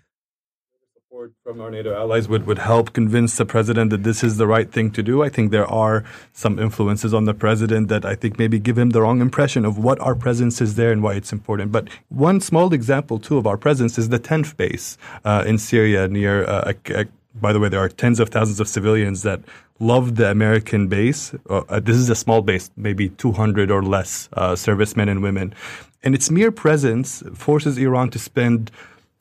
support 1.26 1.56
from 1.56 1.60
our 1.60 1.70
NATO 1.70 1.94
allies 1.94 2.28
would, 2.28 2.46
would 2.46 2.58
help 2.58 2.92
convince 2.92 3.36
the 3.36 3.44
president 3.44 3.90
that 3.90 4.02
this 4.02 4.22
is 4.22 4.36
the 4.36 4.46
right 4.46 4.70
thing 4.70 4.90
to 4.92 5.02
do. 5.02 5.22
I 5.22 5.28
think 5.28 5.50
there 5.50 5.66
are 5.66 6.04
some 6.32 6.58
influences 6.58 7.14
on 7.14 7.24
the 7.24 7.34
president 7.34 7.88
that 7.88 8.04
I 8.04 8.14
think 8.14 8.38
maybe 8.38 8.58
give 8.58 8.78
him 8.78 8.90
the 8.90 9.02
wrong 9.02 9.20
impression 9.20 9.64
of 9.64 9.78
what 9.78 9.98
our 10.00 10.14
presence 10.14 10.60
is 10.60 10.74
there 10.74 10.92
and 10.92 11.02
why 11.02 11.14
it's 11.14 11.32
important. 11.32 11.72
But 11.72 11.88
one 12.08 12.40
small 12.40 12.72
example, 12.72 13.18
too, 13.18 13.38
of 13.38 13.46
our 13.46 13.56
presence 13.56 13.98
is 13.98 14.08
the 14.08 14.18
Tanf 14.18 14.56
base 14.56 14.98
uh, 15.24 15.44
in 15.46 15.58
Syria 15.58 16.08
near, 16.08 16.44
uh, 16.44 16.72
a, 16.72 17.00
a, 17.00 17.06
by 17.34 17.52
the 17.52 17.60
way, 17.60 17.68
there 17.68 17.80
are 17.80 17.88
tens 17.88 18.20
of 18.20 18.28
thousands 18.28 18.60
of 18.60 18.68
civilians 18.68 19.22
that 19.22 19.40
love 19.78 20.16
the 20.16 20.30
American 20.30 20.88
base. 20.88 21.34
Uh, 21.50 21.62
uh 21.68 21.80
this 21.80 21.96
is 21.96 22.08
a 22.08 22.14
small 22.14 22.42
base, 22.42 22.70
maybe 22.76 23.08
200 23.10 23.70
or 23.70 23.82
less 23.82 24.28
uh, 24.34 24.56
servicemen 24.56 25.08
and 25.08 25.22
women. 25.22 25.54
And 26.02 26.14
its 26.14 26.30
mere 26.30 26.52
presence 26.52 27.22
forces 27.34 27.78
Iran 27.78 28.10
to 28.10 28.18
spend 28.18 28.70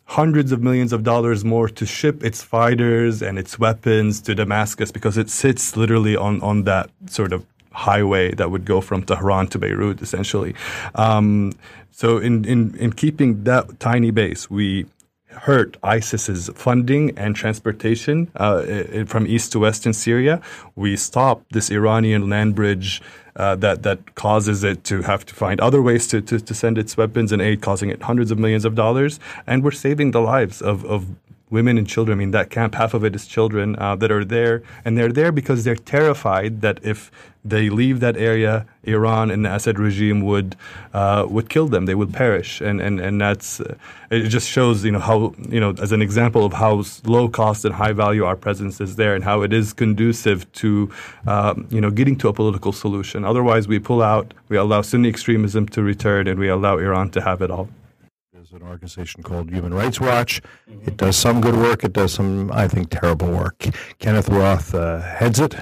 hundreds 0.05 0.51
of 0.51 0.61
millions 0.61 0.93
of 0.93 1.03
dollars 1.03 1.43
more 1.43 1.67
to 1.67 1.85
ship 1.85 2.23
its 2.23 2.41
fighters 2.41 3.21
and 3.21 3.39
its 3.39 3.57
weapons 3.57 4.21
to 4.21 4.35
Damascus 4.35 4.91
because 4.91 5.17
it 5.17 5.29
sits 5.29 5.75
literally 5.75 6.15
on, 6.15 6.41
on 6.41 6.63
that 6.63 6.89
sort 7.07 7.33
of 7.33 7.45
highway 7.71 8.33
that 8.35 8.51
would 8.51 8.65
go 8.65 8.81
from 8.81 9.03
Tehran 9.03 9.47
to 9.47 9.59
Beirut, 9.59 10.01
essentially. 10.01 10.55
Um, 10.93 11.53
so, 11.91 12.17
in, 12.17 12.45
in, 12.45 12.75
in 12.77 12.93
keeping 12.93 13.43
that 13.45 13.79
tiny 13.79 14.11
base, 14.11 14.49
we 14.49 14.85
hurt 15.27 15.77
ISIS's 15.83 16.49
funding 16.55 17.17
and 17.17 17.35
transportation 17.35 18.31
uh, 18.35 19.05
from 19.05 19.27
east 19.27 19.51
to 19.51 19.59
west 19.59 19.85
in 19.85 19.93
Syria. 19.93 20.41
We 20.75 20.95
stopped 20.95 21.51
this 21.51 21.69
Iranian 21.69 22.29
land 22.29 22.55
bridge 22.55 23.01
uh, 23.35 23.55
that 23.55 23.83
that 23.83 24.15
causes 24.15 24.63
it 24.63 24.83
to 24.85 25.01
have 25.01 25.25
to 25.25 25.35
find 25.35 25.59
other 25.59 25.81
ways 25.81 26.07
to, 26.07 26.21
to, 26.21 26.39
to 26.39 26.53
send 26.53 26.77
its 26.77 26.95
weapons 26.95 27.31
and 27.31 27.41
aid, 27.41 27.61
causing 27.61 27.89
it 27.89 28.01
hundreds 28.01 28.31
of 28.31 28.39
millions 28.39 28.65
of 28.65 28.75
dollars. 28.75 29.19
And 29.45 29.63
we're 29.63 29.71
saving 29.71 30.11
the 30.11 30.21
lives 30.21 30.61
of, 30.61 30.85
of 30.85 31.07
women 31.57 31.77
and 31.79 31.87
children. 31.87 32.17
I 32.17 32.19
mean, 32.19 32.31
that 32.39 32.49
camp, 32.57 32.75
half 32.75 32.93
of 32.93 33.01
it 33.07 33.13
is 33.15 33.23
children 33.37 33.67
uh, 33.77 33.95
that 34.01 34.11
are 34.11 34.25
there, 34.37 34.55
and 34.83 34.91
they're 34.97 35.15
there 35.21 35.31
because 35.31 35.59
they're 35.63 35.83
terrified 35.97 36.51
that 36.65 36.77
if 36.93 36.99
they 37.53 37.69
leave 37.69 37.99
that 37.99 38.17
area, 38.17 38.65
Iran 38.83 39.29
and 39.33 39.45
the 39.45 39.53
Assad 39.55 39.77
regime 39.77 40.19
would 40.29 40.49
uh, 40.93 41.25
would 41.35 41.47
kill 41.55 41.67
them. 41.73 41.85
They 41.85 41.97
would 42.01 42.11
perish, 42.23 42.59
and 42.59 42.81
and 42.81 42.95
and 42.99 43.21
that's 43.25 43.49
uh, 43.61 43.75
it. 44.09 44.27
Just 44.37 44.47
shows 44.49 44.83
you 44.87 44.93
know 44.95 45.03
how 45.11 45.17
you 45.55 45.61
know 45.63 45.71
as 45.85 45.91
an 45.97 46.01
example 46.01 46.43
of 46.49 46.53
how 46.63 46.83
low 47.15 47.25
cost 47.29 47.63
and 47.67 47.73
high 47.83 47.95
value 48.05 48.23
our 48.29 48.37
presence 48.45 48.81
is 48.81 48.91
there, 49.01 49.13
and 49.15 49.23
how 49.23 49.37
it 49.47 49.53
is 49.53 49.73
conducive 49.73 50.39
to 50.61 50.69
um, 51.33 51.67
you 51.75 51.81
know 51.83 51.91
getting 51.99 52.17
to 52.21 52.27
a 52.27 52.33
political 52.33 52.73
solution. 52.73 53.23
Otherwise, 53.23 53.67
we 53.67 53.77
pull 53.89 54.01
out, 54.01 54.33
we 54.49 54.57
allow 54.57 54.81
Sunni 54.81 55.09
extremism 55.09 55.63
to 55.75 55.79
return, 55.93 56.27
and 56.27 56.37
we 56.39 56.49
allow 56.49 56.77
Iran 56.87 57.11
to 57.11 57.21
have 57.21 57.41
it 57.45 57.51
all 57.51 57.69
an 58.51 58.61
organization 58.63 59.23
called 59.23 59.49
Human 59.49 59.73
Rights 59.73 59.99
Watch. 59.99 60.41
It 60.67 60.97
does 60.97 61.15
some 61.17 61.41
good 61.41 61.55
work. 61.55 61.83
It 61.83 61.93
does 61.93 62.13
some, 62.13 62.51
I 62.51 62.67
think, 62.67 62.89
terrible 62.89 63.31
work. 63.31 63.65
Kenneth 63.99 64.29
Roth 64.29 64.75
uh, 64.75 64.99
heads 64.99 65.39
it. 65.39 65.55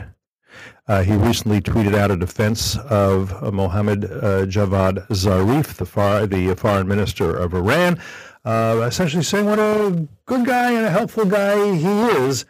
Uh, 0.87 1.01
he 1.01 1.13
recently 1.13 1.61
tweeted 1.61 1.95
out 1.95 2.11
a 2.11 2.17
defense 2.17 2.77
of 2.89 3.31
uh, 3.41 3.51
Mohammad 3.51 4.05
uh, 4.05 4.45
Javad 4.45 5.07
Zarif, 5.07 5.75
the, 5.75 5.85
far, 5.85 6.27
the 6.27 6.55
foreign 6.55 6.87
minister 6.87 7.33
of 7.33 7.53
Iran, 7.53 7.99
uh, 8.43 8.85
essentially 8.85 9.23
saying 9.23 9.45
what 9.45 9.59
a 9.59 10.07
good 10.25 10.45
guy 10.45 10.71
and 10.71 10.85
a 10.85 10.89
helpful 10.89 11.25
guy 11.25 11.75
he 11.75 11.87
is. 12.25 12.45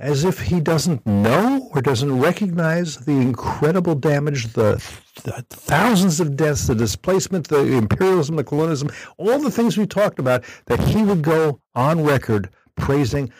As 0.00 0.24
if 0.24 0.40
he 0.40 0.60
doesn't 0.60 1.06
know 1.06 1.68
or 1.74 1.82
doesn't 1.82 2.18
recognize 2.20 2.96
the 2.96 3.12
incredible 3.12 3.94
damage, 3.94 4.52
the, 4.54 4.82
the, 5.24 5.44
thousands 5.50 6.20
of 6.20 6.36
deaths, 6.36 6.66
the 6.66 6.74
displacement, 6.74 7.46
the 7.48 7.60
imperialism, 7.74 8.36
the 8.36 8.44
colonialism, 8.44 8.90
all 9.18 9.38
the 9.38 9.50
things 9.50 9.76
we 9.76 9.86
talked 9.86 10.18
about, 10.18 10.42
that 10.66 10.80
he 10.80 11.02
would 11.02 11.20
go 11.20 11.60
on 11.74 12.02
record 12.02 12.48
praising 12.76 13.30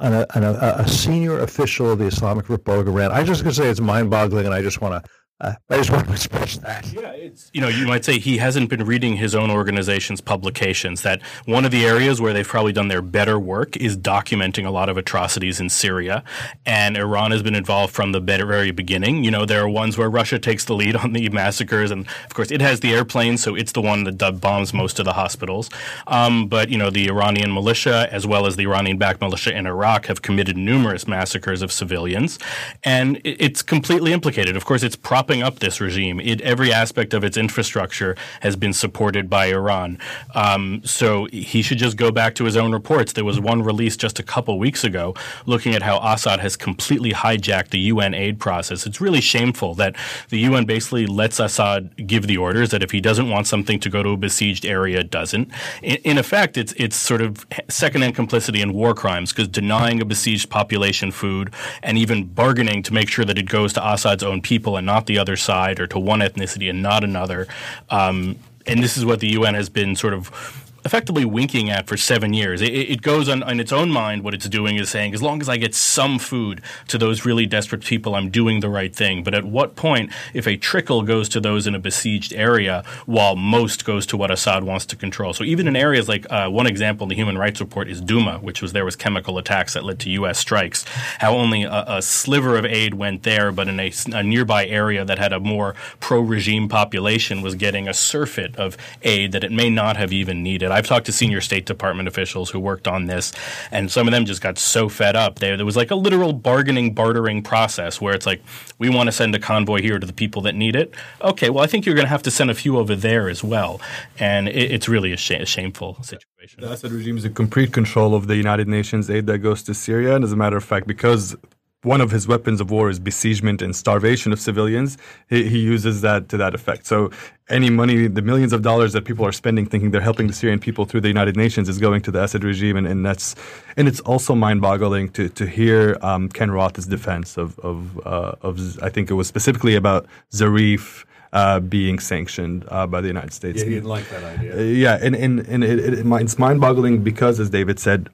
an, 0.00 0.26
an, 0.34 0.44
a, 0.44 0.76
a, 0.78 0.88
senior 0.88 1.40
official 1.40 1.90
of 1.90 1.98
the 1.98 2.04
Islamic 2.04 2.48
Republic 2.50 2.86
of 2.86 2.94
Iran. 2.94 3.10
I 3.10 3.24
just 3.24 3.42
gonna 3.42 3.54
say 3.54 3.68
it's 3.68 3.80
mind-boggling, 3.80 4.44
and 4.44 4.54
I 4.54 4.62
just 4.62 4.80
want 4.80 5.02
to 5.02 5.10
uh, 5.42 5.54
I 5.68 5.76
just 5.78 5.90
want 5.90 6.06
to 6.06 6.12
express 6.12 6.56
that. 6.58 6.90
Yeah, 6.92 7.10
it's 7.10 7.50
you 7.52 7.60
know 7.60 7.66
you 7.66 7.84
might 7.84 8.04
say 8.04 8.20
he 8.20 8.36
hasn't 8.36 8.70
been 8.70 8.84
reading 8.84 9.16
his 9.16 9.34
own 9.34 9.50
organization's 9.50 10.20
publications. 10.20 11.02
That 11.02 11.20
one 11.46 11.64
of 11.64 11.72
the 11.72 11.84
areas 11.84 12.20
where 12.20 12.32
they've 12.32 12.46
probably 12.46 12.72
done 12.72 12.86
their 12.86 13.02
better 13.02 13.40
work 13.40 13.76
is 13.76 13.96
documenting 13.96 14.66
a 14.66 14.70
lot 14.70 14.88
of 14.88 14.96
atrocities 14.96 15.58
in 15.58 15.68
Syria, 15.68 16.22
and 16.64 16.96
Iran 16.96 17.32
has 17.32 17.42
been 17.42 17.56
involved 17.56 17.92
from 17.92 18.12
the 18.12 18.20
very 18.20 18.70
beginning. 18.70 19.24
You 19.24 19.32
know 19.32 19.44
there 19.44 19.62
are 19.62 19.68
ones 19.68 19.98
where 19.98 20.08
Russia 20.08 20.38
takes 20.38 20.64
the 20.64 20.74
lead 20.74 20.94
on 21.02 21.12
the 21.12 21.28
massacres, 21.30 21.90
and 21.90 22.06
of 22.06 22.34
course 22.34 22.52
it 22.52 22.60
has 22.60 22.78
the 22.78 22.92
airplanes, 22.92 23.42
so 23.42 23.56
it's 23.56 23.72
the 23.72 23.82
one 23.82 24.04
that 24.04 24.40
bombs 24.40 24.72
most 24.72 25.00
of 25.00 25.04
the 25.04 25.14
hospitals. 25.14 25.70
Um, 26.06 26.46
but 26.46 26.68
you 26.68 26.78
know 26.78 26.88
the 26.88 27.08
Iranian 27.08 27.52
militia, 27.52 28.08
as 28.12 28.28
well 28.28 28.46
as 28.46 28.54
the 28.54 28.62
Iranian-backed 28.62 29.20
militia 29.20 29.52
in 29.56 29.66
Iraq, 29.66 30.06
have 30.06 30.22
committed 30.22 30.56
numerous 30.56 31.08
massacres 31.08 31.62
of 31.62 31.72
civilians, 31.72 32.38
and 32.84 33.20
it's 33.24 33.60
completely 33.60 34.12
implicated. 34.12 34.56
Of 34.56 34.64
course, 34.64 34.84
it's 34.84 34.94
propping 34.94 35.31
propping 35.32 35.42
up 35.42 35.60
this 35.60 35.80
regime. 35.80 36.20
It, 36.20 36.42
every 36.42 36.72
aspect 36.72 37.14
of 37.14 37.24
its 37.24 37.38
infrastructure 37.38 38.14
has 38.40 38.54
been 38.54 38.74
supported 38.74 39.30
by 39.30 39.46
Iran. 39.46 39.98
Um, 40.34 40.82
so 40.84 41.26
he 41.32 41.62
should 41.62 41.78
just 41.78 41.96
go 41.96 42.10
back 42.10 42.34
to 42.34 42.44
his 42.44 42.54
own 42.54 42.72
reports. 42.72 43.14
There 43.14 43.24
was 43.24 43.40
one 43.40 43.62
released 43.62 43.98
just 43.98 44.18
a 44.18 44.22
couple 44.22 44.58
weeks 44.58 44.84
ago 44.84 45.14
looking 45.46 45.74
at 45.74 45.82
how 45.82 45.98
Assad 46.00 46.40
has 46.40 46.54
completely 46.54 47.12
hijacked 47.12 47.70
the 47.70 47.78
UN 47.92 48.12
aid 48.12 48.38
process. 48.38 48.86
It's 48.86 49.00
really 49.00 49.22
shameful 49.22 49.74
that 49.76 49.96
the 50.28 50.40
UN 50.40 50.66
basically 50.66 51.06
lets 51.06 51.40
Assad 51.40 52.06
give 52.06 52.26
the 52.26 52.36
orders 52.36 52.70
that 52.70 52.82
if 52.82 52.90
he 52.90 53.00
doesn't 53.00 53.30
want 53.30 53.46
something 53.46 53.80
to 53.80 53.88
go 53.88 54.02
to 54.02 54.10
a 54.10 54.16
besieged 54.18 54.66
area, 54.66 55.00
it 55.00 55.10
doesn't. 55.10 55.50
In, 55.82 55.96
in 56.04 56.18
effect, 56.18 56.58
it's 56.58 56.74
it's 56.74 56.96
sort 56.96 57.22
of 57.22 57.46
secondhand 57.70 58.14
complicity 58.14 58.60
in 58.60 58.74
war 58.74 58.92
crimes 58.94 59.32
because 59.32 59.48
denying 59.48 60.02
a 60.02 60.04
besieged 60.04 60.50
population 60.50 61.10
food 61.10 61.54
and 61.82 61.96
even 61.96 62.24
bargaining 62.24 62.82
to 62.82 62.92
make 62.92 63.08
sure 63.08 63.24
that 63.24 63.38
it 63.38 63.48
goes 63.48 63.72
to 63.72 63.80
Assad's 63.92 64.22
own 64.22 64.42
people 64.42 64.76
and 64.76 64.86
not 64.86 65.06
the 65.06 65.21
other 65.22 65.36
side 65.36 65.80
or 65.80 65.86
to 65.86 65.98
one 65.98 66.20
ethnicity 66.20 66.68
and 66.68 66.82
not 66.82 67.02
another. 67.04 67.46
Um, 67.88 68.38
and 68.66 68.82
this 68.82 68.96
is 68.98 69.04
what 69.04 69.20
the 69.20 69.28
UN 69.28 69.54
has 69.54 69.70
been 69.70 69.96
sort 69.96 70.12
of 70.12 70.71
effectively 70.84 71.24
winking 71.24 71.70
at 71.70 71.86
for 71.86 71.96
seven 71.96 72.32
years. 72.32 72.60
It, 72.60 72.72
it 72.72 73.02
goes 73.02 73.28
on 73.28 73.48
in 73.48 73.60
its 73.60 73.72
own 73.72 73.90
mind. 73.90 74.24
What 74.24 74.34
it's 74.34 74.48
doing 74.48 74.76
is 74.76 74.90
saying, 74.90 75.14
as 75.14 75.22
long 75.22 75.40
as 75.40 75.48
I 75.48 75.56
get 75.56 75.74
some 75.74 76.18
food 76.18 76.60
to 76.88 76.98
those 76.98 77.24
really 77.24 77.46
desperate 77.46 77.84
people, 77.84 78.14
I'm 78.14 78.30
doing 78.30 78.60
the 78.60 78.68
right 78.68 78.94
thing. 78.94 79.22
But 79.22 79.34
at 79.34 79.44
what 79.44 79.76
point, 79.76 80.12
if 80.34 80.46
a 80.46 80.56
trickle 80.56 81.02
goes 81.02 81.28
to 81.30 81.40
those 81.40 81.66
in 81.66 81.74
a 81.74 81.78
besieged 81.78 82.32
area, 82.32 82.84
while 83.06 83.36
most 83.36 83.84
goes 83.84 84.06
to 84.06 84.16
what 84.16 84.30
Assad 84.30 84.64
wants 84.64 84.86
to 84.86 84.96
control? 84.96 85.32
So 85.32 85.44
even 85.44 85.68
in 85.68 85.76
areas 85.76 86.08
like 86.08 86.26
uh, 86.30 86.48
one 86.48 86.66
example 86.66 87.04
in 87.04 87.08
the 87.08 87.14
Human 87.14 87.38
Rights 87.38 87.60
Report 87.60 87.88
is 87.88 88.02
Douma, 88.02 88.42
which 88.42 88.60
was 88.60 88.72
there 88.72 88.84
was 88.84 88.96
chemical 88.96 89.38
attacks 89.38 89.74
that 89.74 89.84
led 89.84 90.00
to 90.00 90.10
U.S. 90.10 90.38
strikes. 90.38 90.84
How 91.18 91.34
only 91.36 91.62
a, 91.62 91.84
a 91.86 92.02
sliver 92.02 92.56
of 92.56 92.64
aid 92.64 92.94
went 92.94 93.22
there, 93.22 93.52
but 93.52 93.68
in 93.68 93.78
a, 93.78 93.92
a 94.12 94.22
nearby 94.22 94.66
area 94.66 95.04
that 95.04 95.18
had 95.18 95.32
a 95.32 95.40
more 95.40 95.74
pro-regime 96.00 96.68
population 96.68 97.42
was 97.42 97.54
getting 97.54 97.88
a 97.88 97.94
surfeit 97.94 98.56
of 98.56 98.76
aid 99.02 99.32
that 99.32 99.44
it 99.44 99.52
may 99.52 99.70
not 99.70 99.96
have 99.96 100.12
even 100.12 100.42
needed. 100.42 100.71
I've 100.72 100.86
talked 100.86 101.06
to 101.06 101.12
senior 101.12 101.40
State 101.40 101.66
Department 101.66 102.08
officials 102.08 102.50
who 102.50 102.58
worked 102.58 102.88
on 102.88 103.06
this, 103.06 103.32
and 103.70 103.90
some 103.90 104.08
of 104.08 104.12
them 104.12 104.24
just 104.24 104.40
got 104.40 104.58
so 104.58 104.88
fed 104.88 105.16
up. 105.16 105.38
There, 105.38 105.56
there 105.56 105.66
was 105.66 105.76
like 105.76 105.90
a 105.90 105.94
literal 105.94 106.32
bargaining, 106.32 106.94
bartering 106.94 107.42
process 107.42 108.00
where 108.00 108.14
it's 108.14 108.26
like, 108.26 108.42
we 108.78 108.88
want 108.88 109.08
to 109.08 109.12
send 109.12 109.34
a 109.34 109.38
convoy 109.38 109.80
here 109.80 109.98
to 109.98 110.06
the 110.06 110.12
people 110.12 110.42
that 110.42 110.54
need 110.54 110.74
it. 110.76 110.94
Okay, 111.20 111.50
well, 111.50 111.62
I 111.62 111.66
think 111.66 111.86
you're 111.86 111.94
going 111.94 112.06
to 112.06 112.10
have 112.10 112.22
to 112.24 112.30
send 112.30 112.50
a 112.50 112.54
few 112.54 112.78
over 112.78 112.96
there 112.96 113.28
as 113.28 113.44
well, 113.44 113.80
and 114.18 114.48
it, 114.48 114.72
it's 114.72 114.88
really 114.88 115.12
a, 115.12 115.16
sh- 115.16 115.30
a 115.32 115.46
shameful 115.46 116.02
situation. 116.02 116.60
The 116.60 116.72
Assad 116.72 116.92
regime 116.92 117.16
is 117.16 117.24
in 117.24 117.34
complete 117.34 117.72
control 117.72 118.14
of 118.14 118.26
the 118.26 118.36
United 118.36 118.68
Nations 118.68 119.08
aid 119.10 119.26
that 119.26 119.38
goes 119.38 119.62
to 119.64 119.74
Syria, 119.74 120.16
and 120.16 120.24
as 120.24 120.32
a 120.32 120.36
matter 120.36 120.56
of 120.56 120.64
fact, 120.64 120.86
because 120.86 121.36
one 121.82 122.00
of 122.00 122.12
his 122.12 122.28
weapons 122.28 122.60
of 122.60 122.70
war 122.70 122.88
is 122.90 123.00
besiegement 123.00 123.60
and 123.60 123.74
starvation 123.74 124.32
of 124.32 124.38
civilians. 124.38 124.96
He, 125.28 125.48
he, 125.48 125.58
uses 125.58 126.00
that 126.02 126.28
to 126.28 126.36
that 126.36 126.54
effect. 126.54 126.86
So 126.86 127.10
any 127.48 127.70
money, 127.70 128.06
the 128.06 128.22
millions 128.22 128.52
of 128.52 128.62
dollars 128.62 128.92
that 128.92 129.04
people 129.04 129.26
are 129.26 129.32
spending 129.32 129.66
thinking 129.66 129.90
they're 129.90 130.00
helping 130.00 130.28
the 130.28 130.32
Syrian 130.32 130.60
people 130.60 130.84
through 130.84 131.00
the 131.00 131.08
United 131.08 131.36
Nations 131.36 131.68
is 131.68 131.78
going 131.78 132.00
to 132.02 132.12
the 132.12 132.22
Assad 132.22 132.44
regime. 132.44 132.76
And, 132.76 132.86
and 132.86 133.04
that's, 133.04 133.34
and 133.76 133.88
it's 133.88 134.00
also 134.00 134.34
mind 134.34 134.60
boggling 134.60 135.08
to, 135.10 135.28
to 135.30 135.46
hear 135.46 135.98
um, 136.02 136.28
Ken 136.28 136.52
Roth's 136.52 136.86
defense 136.86 137.36
of, 137.36 137.58
of, 137.60 137.98
uh, 138.06 138.34
of, 138.42 138.80
I 138.80 138.88
think 138.88 139.10
it 139.10 139.14
was 139.14 139.26
specifically 139.26 139.74
about 139.74 140.06
Zarif. 140.30 141.04
Uh, 141.34 141.60
being 141.60 141.98
sanctioned 141.98 142.62
uh, 142.68 142.86
by 142.86 143.00
the 143.00 143.06
United 143.06 143.32
States. 143.32 143.60
Yeah, 143.60 143.64
he 143.64 143.74
didn't 143.76 143.88
like 143.88 144.06
that 144.10 144.22
idea. 144.22 144.54
Uh, 144.54 144.60
yeah, 144.60 144.98
and, 145.00 145.16
and, 145.16 145.40
and 145.48 145.64
it, 145.64 145.78
it, 145.78 146.06
it's 146.06 146.38
mind 146.38 146.60
boggling 146.60 147.02
because, 147.02 147.40
as 147.40 147.48
David 147.48 147.80
said, 147.80 148.10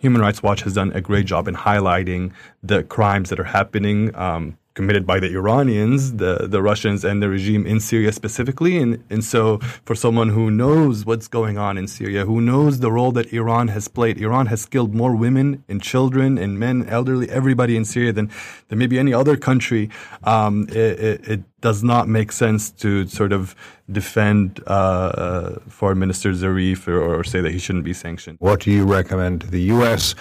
Human 0.00 0.20
Rights 0.20 0.42
Watch 0.42 0.62
has 0.62 0.74
done 0.74 0.92
a 0.92 1.00
great 1.00 1.26
job 1.26 1.48
in 1.48 1.54
highlighting 1.54 2.32
the 2.62 2.82
crimes 2.84 3.30
that 3.30 3.40
are 3.40 3.44
happening 3.44 4.14
um, 4.14 4.58
committed 4.76 5.06
by 5.06 5.18
the 5.18 5.32
Iranians, 5.34 6.12
the, 6.22 6.46
the 6.46 6.62
Russians, 6.62 7.04
and 7.04 7.20
the 7.22 7.28
regime 7.28 7.66
in 7.66 7.80
Syria 7.80 8.12
specifically. 8.12 8.76
And, 8.76 9.02
and 9.10 9.24
so, 9.24 9.58
for 9.84 9.96
someone 9.96 10.28
who 10.28 10.50
knows 10.50 11.04
what's 11.04 11.26
going 11.26 11.56
on 11.58 11.76
in 11.78 11.88
Syria, 11.88 12.24
who 12.26 12.40
knows 12.40 12.78
the 12.78 12.92
role 12.92 13.10
that 13.12 13.32
Iran 13.32 13.68
has 13.68 13.88
played, 13.88 14.18
Iran 14.18 14.46
has 14.46 14.66
killed 14.66 14.94
more 14.94 15.16
women 15.16 15.64
and 15.68 15.82
children 15.82 16.38
and 16.38 16.60
men, 16.60 16.86
elderly, 16.88 17.28
everybody 17.30 17.74
in 17.76 17.84
Syria 17.84 18.12
than, 18.12 18.30
than 18.68 18.78
maybe 18.78 18.98
any 18.98 19.12
other 19.12 19.36
country. 19.36 19.90
Um, 20.22 20.68
it, 20.68 20.76
it, 21.10 21.28
it, 21.28 21.40
does 21.62 21.82
not 21.82 22.06
make 22.06 22.30
sense 22.30 22.70
to 22.70 23.08
sort 23.08 23.32
of 23.32 23.56
defend 23.90 24.62
uh, 24.68 24.70
uh, 24.70 25.58
Foreign 25.68 25.98
Minister 25.98 26.30
Zarif 26.30 26.86
or, 26.86 27.00
or 27.00 27.24
say 27.24 27.40
that 27.40 27.50
he 27.50 27.58
shouldn't 27.58 27.84
be 27.84 27.94
sanctioned. 27.94 28.36
What 28.40 28.60
do 28.60 28.70
you 28.70 28.84
recommend 28.84 29.40
to 29.40 29.46
the 29.48 29.62
U.S.? 29.74 30.14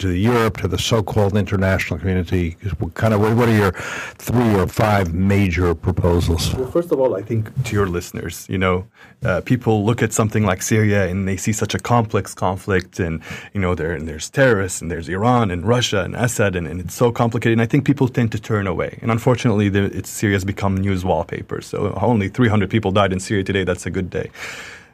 To 0.00 0.10
Europe, 0.10 0.56
to 0.58 0.68
the 0.68 0.78
so-called 0.78 1.36
international 1.36 1.98
community? 1.98 2.56
Kind 2.94 3.14
of, 3.14 3.20
what 3.20 3.48
are 3.48 3.56
your 3.56 3.72
three 4.18 4.54
or 4.54 4.66
five 4.66 5.14
major 5.14 5.74
proposals? 5.74 6.54
Well, 6.54 6.70
first 6.70 6.90
of 6.92 6.98
all, 6.98 7.16
I 7.16 7.22
think 7.22 7.42
to 7.64 7.74
your 7.74 7.86
listeners, 7.86 8.46
you 8.48 8.58
know, 8.58 8.86
uh, 9.22 9.40
people 9.42 9.84
look 9.84 10.02
at 10.02 10.12
something 10.12 10.44
like 10.44 10.62
Syria 10.62 11.06
and 11.08 11.28
they 11.28 11.36
see 11.36 11.52
such 11.52 11.74
a 11.74 11.78
complex 11.78 12.34
conflict, 12.34 12.98
and 12.98 13.22
you 13.54 13.60
know, 13.60 13.74
there 13.74 13.92
and 13.92 14.08
there's 14.08 14.28
terrorists 14.30 14.80
and 14.80 14.90
there's 14.90 15.08
Iran 15.08 15.50
and 15.50 15.66
Russia 15.66 16.02
and 16.02 16.16
Assad, 16.16 16.56
and, 16.56 16.66
and 16.66 16.80
it's 16.80 16.94
so 16.94 17.12
complicated. 17.12 17.52
And 17.52 17.62
I 17.62 17.66
think 17.66 17.84
people 17.84 18.08
tend 18.08 18.32
to 18.32 18.40
turn 18.40 18.66
away. 18.66 18.98
And 19.02 19.10
unfortunately, 19.10 19.68
the, 19.68 19.84
it's 19.96 20.10
Syria 20.10 20.36
has 20.36 20.44
become 20.44 20.76
news 20.76 21.04
wallpaper. 21.04 21.60
So 21.60 21.92
only 22.00 22.28
300 22.28 22.70
people 22.70 22.90
died 22.92 23.12
in 23.12 23.20
Syria 23.20 23.44
today. 23.44 23.64
That's 23.64 23.86
a 23.86 23.90
good 23.90 24.10
day. 24.10 24.30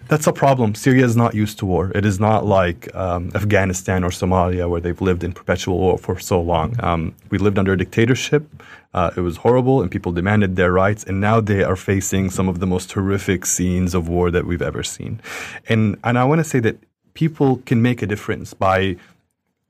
That's 0.08 0.26
a 0.26 0.32
problem. 0.32 0.74
Syria 0.74 1.04
is 1.04 1.16
not 1.16 1.34
used 1.34 1.58
to 1.58 1.66
war. 1.66 1.90
It 1.94 2.04
is 2.04 2.20
not 2.20 2.46
like 2.46 2.94
um, 2.94 3.32
Afghanistan 3.34 4.04
or 4.04 4.10
Somalia 4.10 4.68
where 4.70 4.80
they've 4.80 5.00
lived 5.00 5.24
in 5.24 5.32
perpetual 5.32 5.78
war 5.78 5.98
for 5.98 6.18
so 6.18 6.40
long. 6.40 6.76
Um, 6.82 7.14
we 7.30 7.38
lived 7.38 7.58
under 7.58 7.72
a 7.72 7.78
dictatorship. 7.78 8.48
Uh, 8.94 9.10
it 9.16 9.20
was 9.20 9.38
horrible, 9.38 9.82
and 9.82 9.90
people 9.90 10.12
demanded 10.12 10.56
their 10.56 10.72
rights. 10.72 11.02
And 11.04 11.20
now 11.20 11.40
they 11.40 11.62
are 11.64 11.76
facing 11.76 12.30
some 12.30 12.48
of 12.48 12.60
the 12.60 12.66
most 12.66 12.92
horrific 12.92 13.44
scenes 13.44 13.94
of 13.94 14.08
war 14.08 14.30
that 14.30 14.46
we've 14.46 14.62
ever 14.62 14.82
seen. 14.82 15.20
And 15.68 15.98
and 16.04 16.18
I 16.18 16.24
want 16.24 16.38
to 16.38 16.44
say 16.44 16.60
that 16.60 16.76
people 17.14 17.56
can 17.66 17.82
make 17.82 18.00
a 18.00 18.06
difference 18.06 18.54
by 18.54 18.96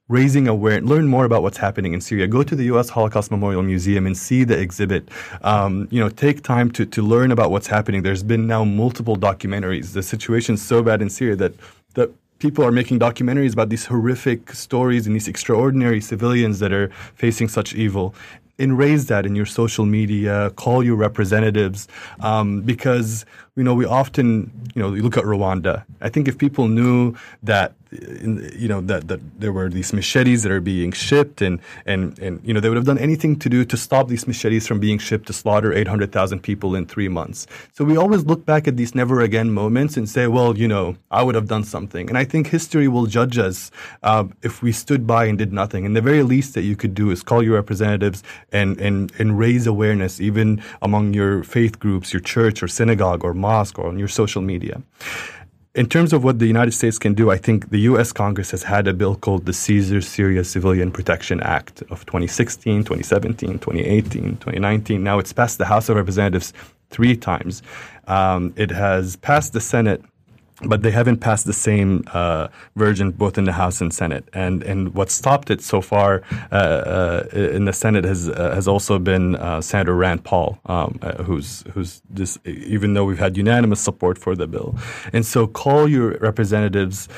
raising 0.08 0.46
awareness, 0.46 0.88
learn 0.88 1.08
more 1.08 1.24
about 1.24 1.42
what's 1.42 1.58
happening 1.58 1.92
in 1.92 2.00
Syria. 2.00 2.26
Go 2.26 2.42
to 2.42 2.54
the 2.54 2.64
U.S. 2.64 2.88
Holocaust 2.88 3.30
Memorial 3.30 3.62
Museum 3.62 4.06
and 4.06 4.16
see 4.16 4.44
the 4.44 4.58
exhibit. 4.58 5.08
Um, 5.42 5.88
you 5.90 5.98
know, 5.98 6.08
take 6.08 6.42
time 6.42 6.70
to, 6.72 6.86
to 6.86 7.02
learn 7.02 7.32
about 7.32 7.50
what's 7.50 7.66
happening. 7.66 8.02
There's 8.02 8.22
been 8.22 8.46
now 8.46 8.64
multiple 8.64 9.16
documentaries. 9.16 9.92
The 9.92 10.02
situation's 10.02 10.62
so 10.62 10.82
bad 10.82 11.02
in 11.02 11.10
Syria 11.10 11.36
that, 11.36 11.54
that 11.94 12.10
people 12.38 12.64
are 12.64 12.70
making 12.70 13.00
documentaries 13.00 13.52
about 13.52 13.68
these 13.68 13.86
horrific 13.86 14.52
stories 14.52 15.06
and 15.06 15.16
these 15.16 15.26
extraordinary 15.26 16.00
civilians 16.00 16.60
that 16.60 16.72
are 16.72 16.88
facing 17.14 17.48
such 17.48 17.74
evil 17.74 18.14
and 18.58 18.78
raise 18.78 19.06
that 19.06 19.26
in 19.26 19.36
your 19.36 19.44
social 19.44 19.84
media, 19.84 20.50
call 20.56 20.82
your 20.82 20.96
representatives, 20.96 21.88
um, 22.20 22.62
because 22.62 23.26
you 23.56 23.64
know 23.64 23.74
we 23.74 23.86
often 23.86 24.52
you 24.74 24.82
know 24.82 24.92
you 24.94 25.02
look 25.02 25.16
at 25.16 25.24
Rwanda. 25.24 25.84
I 26.00 26.10
think 26.10 26.28
if 26.28 26.36
people 26.36 26.68
knew 26.68 27.16
that 27.42 27.72
in, 27.90 28.50
you 28.54 28.68
know 28.68 28.80
that 28.82 29.08
that 29.08 29.20
there 29.40 29.52
were 29.52 29.68
these 29.68 29.92
machetes 29.92 30.42
that 30.42 30.52
are 30.52 30.60
being 30.60 30.92
shipped 30.92 31.40
and 31.40 31.60
and 31.86 32.18
and 32.18 32.40
you 32.44 32.52
know 32.52 32.60
they 32.60 32.68
would 32.68 32.76
have 32.76 32.84
done 32.84 32.98
anything 32.98 33.38
to 33.38 33.48
do 33.48 33.64
to 33.64 33.76
stop 33.76 34.08
these 34.08 34.26
machetes 34.26 34.66
from 34.66 34.78
being 34.80 34.98
shipped 34.98 35.26
to 35.28 35.32
slaughter 35.32 35.72
800,000 35.72 36.40
people 36.40 36.74
in 36.74 36.86
3 36.86 37.08
months. 37.08 37.46
So 37.72 37.84
we 37.84 37.96
always 37.96 38.24
look 38.24 38.44
back 38.44 38.68
at 38.68 38.76
these 38.76 38.94
never 38.94 39.20
again 39.20 39.50
moments 39.52 39.96
and 39.96 40.08
say, 40.08 40.26
well, 40.26 40.56
you 40.58 40.68
know, 40.68 40.96
I 41.10 41.22
would 41.22 41.34
have 41.34 41.48
done 41.48 41.64
something. 41.64 42.08
And 42.08 42.18
I 42.18 42.24
think 42.24 42.48
history 42.48 42.88
will 42.88 43.06
judge 43.06 43.38
us 43.38 43.70
uh, 44.02 44.24
if 44.42 44.62
we 44.62 44.72
stood 44.72 45.06
by 45.06 45.24
and 45.26 45.38
did 45.38 45.52
nothing. 45.52 45.86
And 45.86 45.96
the 45.96 46.02
very 46.02 46.22
least 46.22 46.54
that 46.54 46.62
you 46.62 46.76
could 46.76 46.94
do 46.94 47.10
is 47.10 47.22
call 47.22 47.42
your 47.42 47.54
representatives 47.54 48.22
and 48.52 48.78
and 48.80 49.12
and 49.18 49.38
raise 49.38 49.66
awareness 49.66 50.20
even 50.20 50.62
among 50.82 51.14
your 51.14 51.42
faith 51.44 51.78
groups, 51.78 52.12
your 52.12 52.20
church 52.20 52.62
or 52.62 52.68
synagogue 52.68 53.24
or 53.24 53.32
mosque 53.46 53.78
or 53.80 53.86
on 53.92 53.96
your 54.02 54.12
social 54.20 54.42
media. 54.52 54.76
in 55.82 55.86
terms 55.94 56.10
of 56.14 56.20
what 56.24 56.38
the 56.42 56.46
United 56.56 56.72
States 56.80 56.98
can 57.04 57.12
do, 57.12 57.30
I 57.36 57.38
think 57.46 57.58
the 57.76 57.82
U.S. 57.90 58.10
Congress 58.10 58.50
has 58.54 58.62
had 58.62 58.84
a 58.88 58.94
bill 59.00 59.14
called 59.24 59.42
the 59.44 59.52
Caesar 59.52 60.00
Syria 60.00 60.42
Civilian 60.42 60.90
Protection 60.90 61.38
Act 61.58 61.82
of 61.94 61.98
2016, 62.06 62.84
2017, 62.84 63.58
2018, 63.58 64.22
2019. 64.38 65.04
Now 65.04 65.18
it's 65.18 65.34
passed 65.34 65.58
the 65.58 65.66
House 65.66 65.86
of 65.90 65.96
Representatives 65.96 66.54
three 66.94 67.14
times. 67.30 67.62
Um, 68.06 68.54
it 68.56 68.70
has 68.70 69.16
passed 69.16 69.52
the 69.52 69.60
Senate 69.60 70.02
but 70.62 70.82
they 70.82 70.90
haven't 70.90 71.18
passed 71.18 71.44
the 71.44 71.52
same 71.52 72.02
uh, 72.14 72.48
version 72.76 73.10
both 73.10 73.36
in 73.36 73.44
the 73.44 73.52
House 73.52 73.80
and 73.80 73.92
Senate. 73.92 74.28
And 74.32 74.62
and 74.62 74.94
what 74.94 75.10
stopped 75.10 75.50
it 75.50 75.60
so 75.60 75.80
far 75.80 76.22
uh, 76.50 76.54
uh, 76.54 77.24
in 77.32 77.66
the 77.66 77.72
Senate 77.72 78.04
has 78.04 78.28
uh, 78.28 78.54
has 78.54 78.66
also 78.66 78.98
been 78.98 79.36
uh, 79.36 79.60
Senator 79.60 79.94
Rand 79.94 80.24
Paul, 80.24 80.58
um, 80.66 80.98
uh, 81.02 81.22
who's 81.24 81.62
who's 81.74 82.02
just 82.14 82.44
even 82.46 82.94
though 82.94 83.04
we've 83.04 83.18
had 83.18 83.36
unanimous 83.36 83.80
support 83.80 84.18
for 84.18 84.34
the 84.34 84.46
bill. 84.46 84.76
And 85.12 85.26
so 85.26 85.46
call 85.46 85.88
your 85.88 86.16
representatives 86.18 87.08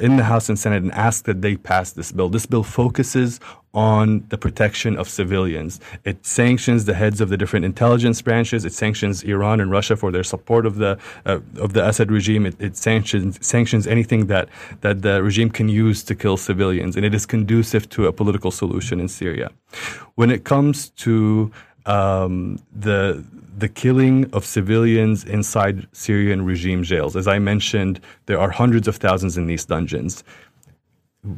in 0.00 0.16
the 0.16 0.24
House 0.24 0.48
and 0.48 0.58
Senate 0.58 0.82
and 0.82 0.92
ask 0.92 1.24
that 1.24 1.42
they 1.42 1.56
pass 1.56 1.92
this 1.92 2.12
bill. 2.12 2.28
This 2.28 2.46
bill 2.46 2.62
focuses 2.62 3.40
on 3.74 4.24
the 4.28 4.38
protection 4.38 4.96
of 4.96 5.08
civilians. 5.08 5.80
It 6.04 6.24
sanctions 6.24 6.84
the 6.84 6.94
heads 6.94 7.20
of 7.20 7.28
the 7.28 7.36
different 7.36 7.64
intelligence 7.64 8.22
branches. 8.22 8.64
It 8.64 8.72
sanctions 8.72 9.22
Iran 9.24 9.60
and 9.60 9.70
Russia 9.70 9.96
for 9.96 10.10
their 10.12 10.24
support 10.24 10.64
of 10.64 10.76
the 10.76 10.98
uh, 11.26 11.40
of 11.56 11.72
the 11.72 11.86
Assad 11.86 12.10
regime. 12.10 12.46
It, 12.46 12.60
it, 12.60 12.76
sanctions 12.76 13.44
sanctions 13.44 13.86
anything 13.86 14.26
that 14.26 14.48
that 14.80 15.02
the 15.02 15.22
regime 15.22 15.50
can 15.50 15.68
use 15.68 16.02
to 16.04 16.14
kill 16.14 16.36
civilians, 16.36 16.96
and 16.96 17.04
it 17.04 17.14
is 17.14 17.26
conducive 17.26 17.88
to 17.90 18.06
a 18.06 18.12
political 18.12 18.50
solution 18.50 19.00
in 19.00 19.08
Syria. 19.08 19.50
When 20.14 20.30
it 20.30 20.44
comes 20.44 20.90
to 20.90 21.50
um, 21.86 22.58
the 22.72 23.24
the 23.56 23.68
killing 23.68 24.28
of 24.32 24.44
civilians 24.44 25.24
inside 25.24 25.86
Syrian 25.92 26.44
regime 26.44 26.82
jails. 26.82 27.14
As 27.14 27.28
I 27.28 27.38
mentioned, 27.38 28.00
there 28.26 28.38
are 28.40 28.50
hundreds 28.50 28.88
of 28.88 28.96
thousands 28.96 29.36
in 29.36 29.46
these 29.46 29.64
dungeons 29.64 30.24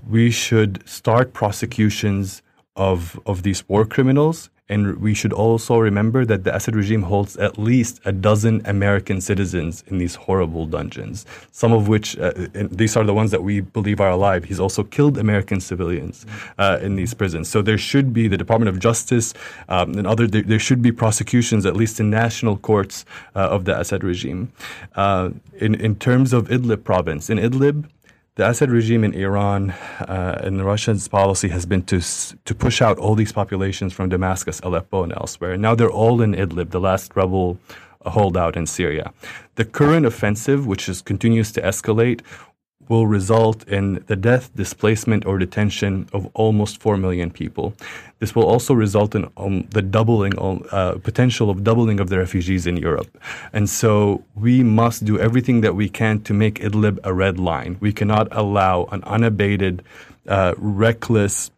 we 0.09 0.30
should 0.30 0.87
start 0.89 1.32
prosecutions 1.32 2.43
of 2.76 3.18
of 3.26 3.43
these 3.43 3.68
war 3.68 3.84
criminals 3.84 4.51
and 4.68 5.01
we 5.01 5.14
should 5.14 5.32
also 5.32 5.78
remember 5.78 6.24
that 6.24 6.43
the 6.43 6.55
Assad 6.55 6.74
regime 6.74 7.03
holds 7.03 7.37
at 7.37 7.57
least 7.57 8.01
a 8.05 8.11
dozen 8.11 8.62
American 8.64 9.20
citizens 9.20 9.84
in 9.87 9.99
these 9.99 10.16
horrible 10.16 10.66
dungeons, 10.66 11.24
some 11.53 11.72
of 11.72 11.87
which, 11.87 12.18
uh, 12.18 12.32
these 12.53 12.97
are 12.97 13.05
the 13.05 13.14
ones 13.14 13.30
that 13.30 13.45
we 13.45 13.61
believe 13.61 14.01
are 14.01 14.11
alive. 14.11 14.45
He's 14.45 14.59
also 14.59 14.82
killed 14.82 15.18
American 15.18 15.61
civilians 15.61 16.26
uh, 16.59 16.78
in 16.82 16.97
these 16.97 17.14
prisons. 17.14 17.49
So 17.49 17.62
there 17.62 17.78
should 17.78 18.12
be 18.12 18.26
the 18.26 18.37
Department 18.37 18.68
of 18.68 18.80
Justice 18.80 19.34
um, 19.68 19.95
and 19.95 20.07
other, 20.07 20.26
there, 20.26 20.43
there, 20.43 20.59
should 20.59 20.82
be 20.82 20.91
prosecutions, 20.91 21.64
at 21.64 21.76
least 21.76 22.01
in 22.01 22.11
national 22.11 22.57
courts 22.57 23.05
uh, 23.37 23.41
of 23.41 23.66
the 23.66 23.78
Assad 23.78 24.03
regime. 24.03 24.53
Uh, 24.97 25.30
in, 25.59 25.76
in 25.76 25.95
terms 25.95 26.32
of 26.32 26.49
Idlib 26.49 26.82
province, 26.82 27.30
in 27.30 27.39
Idlib, 27.39 27.89
the 28.37 28.49
Assad 28.49 28.70
regime 28.70 29.03
in 29.03 29.14
Iran 29.14 29.70
uh, 30.01 30.41
and 30.45 30.61
the 30.61 30.64
Russians' 30.64 31.09
policy 31.09 31.49
has 31.49 31.66
been 31.66 31.82
to 31.84 32.01
to 32.45 32.55
push 32.55 32.80
out 32.80 32.99
all 32.99 33.14
these 33.14 33.32
populations 33.32 33.93
from 33.93 34.09
Damascus, 34.09 34.61
Aleppo, 34.61 35.03
and 35.03 35.12
elsewhere. 35.12 35.57
Now 35.57 35.74
they're 35.74 35.91
all 35.91 36.22
in 36.22 36.34
Idlib, 36.34 36.70
the 36.70 36.80
last 36.80 37.16
rebel 37.16 37.59
holdout 38.05 38.57
in 38.57 38.66
Syria. 38.66 39.12
The 39.57 39.64
current 39.64 40.07
offensive, 40.07 40.66
which 40.66 40.89
is, 40.89 41.03
continues 41.03 41.51
to 41.53 41.62
escalate, 41.62 42.20
will 42.89 43.07
result 43.07 43.66
in 43.68 44.05
the 44.07 44.16
death, 44.16 44.55
displacement, 44.55 45.26
or 45.26 45.39
detention 45.39 46.09
of 46.12 46.28
almost 46.34 46.80
4 46.80 46.97
million 46.97 47.30
people. 47.30 47.74
This 48.18 48.34
will 48.34 48.45
also 48.45 48.72
result 48.74 49.14
in 49.14 49.28
um, 49.37 49.62
the 49.70 49.82
doubling, 49.82 50.39
uh, 50.39 50.99
potential 51.03 51.51
of 51.51 51.62
doubling 51.64 52.01
of 52.01 52.09
the 52.09 52.18
refugees 52.18 52.66
in 52.66 52.76
Europe. 52.76 53.09
And 53.53 53.68
so 53.68 54.24
we 54.34 54.62
must 54.62 55.05
do 55.05 55.18
everything 55.18 55.61
that 55.61 55.74
we 55.74 55.89
can 55.89 56.20
to 56.22 56.32
make 56.32 56.61
Idlib 56.61 56.99
a 57.05 57.12
red 57.12 57.39
line. 57.39 57.76
We 57.80 57.93
cannot 57.93 58.28
allow 58.30 58.84
an 58.93 59.03
unabated, 59.05 59.82
uh, 60.28 60.55
reckless, 60.57 61.51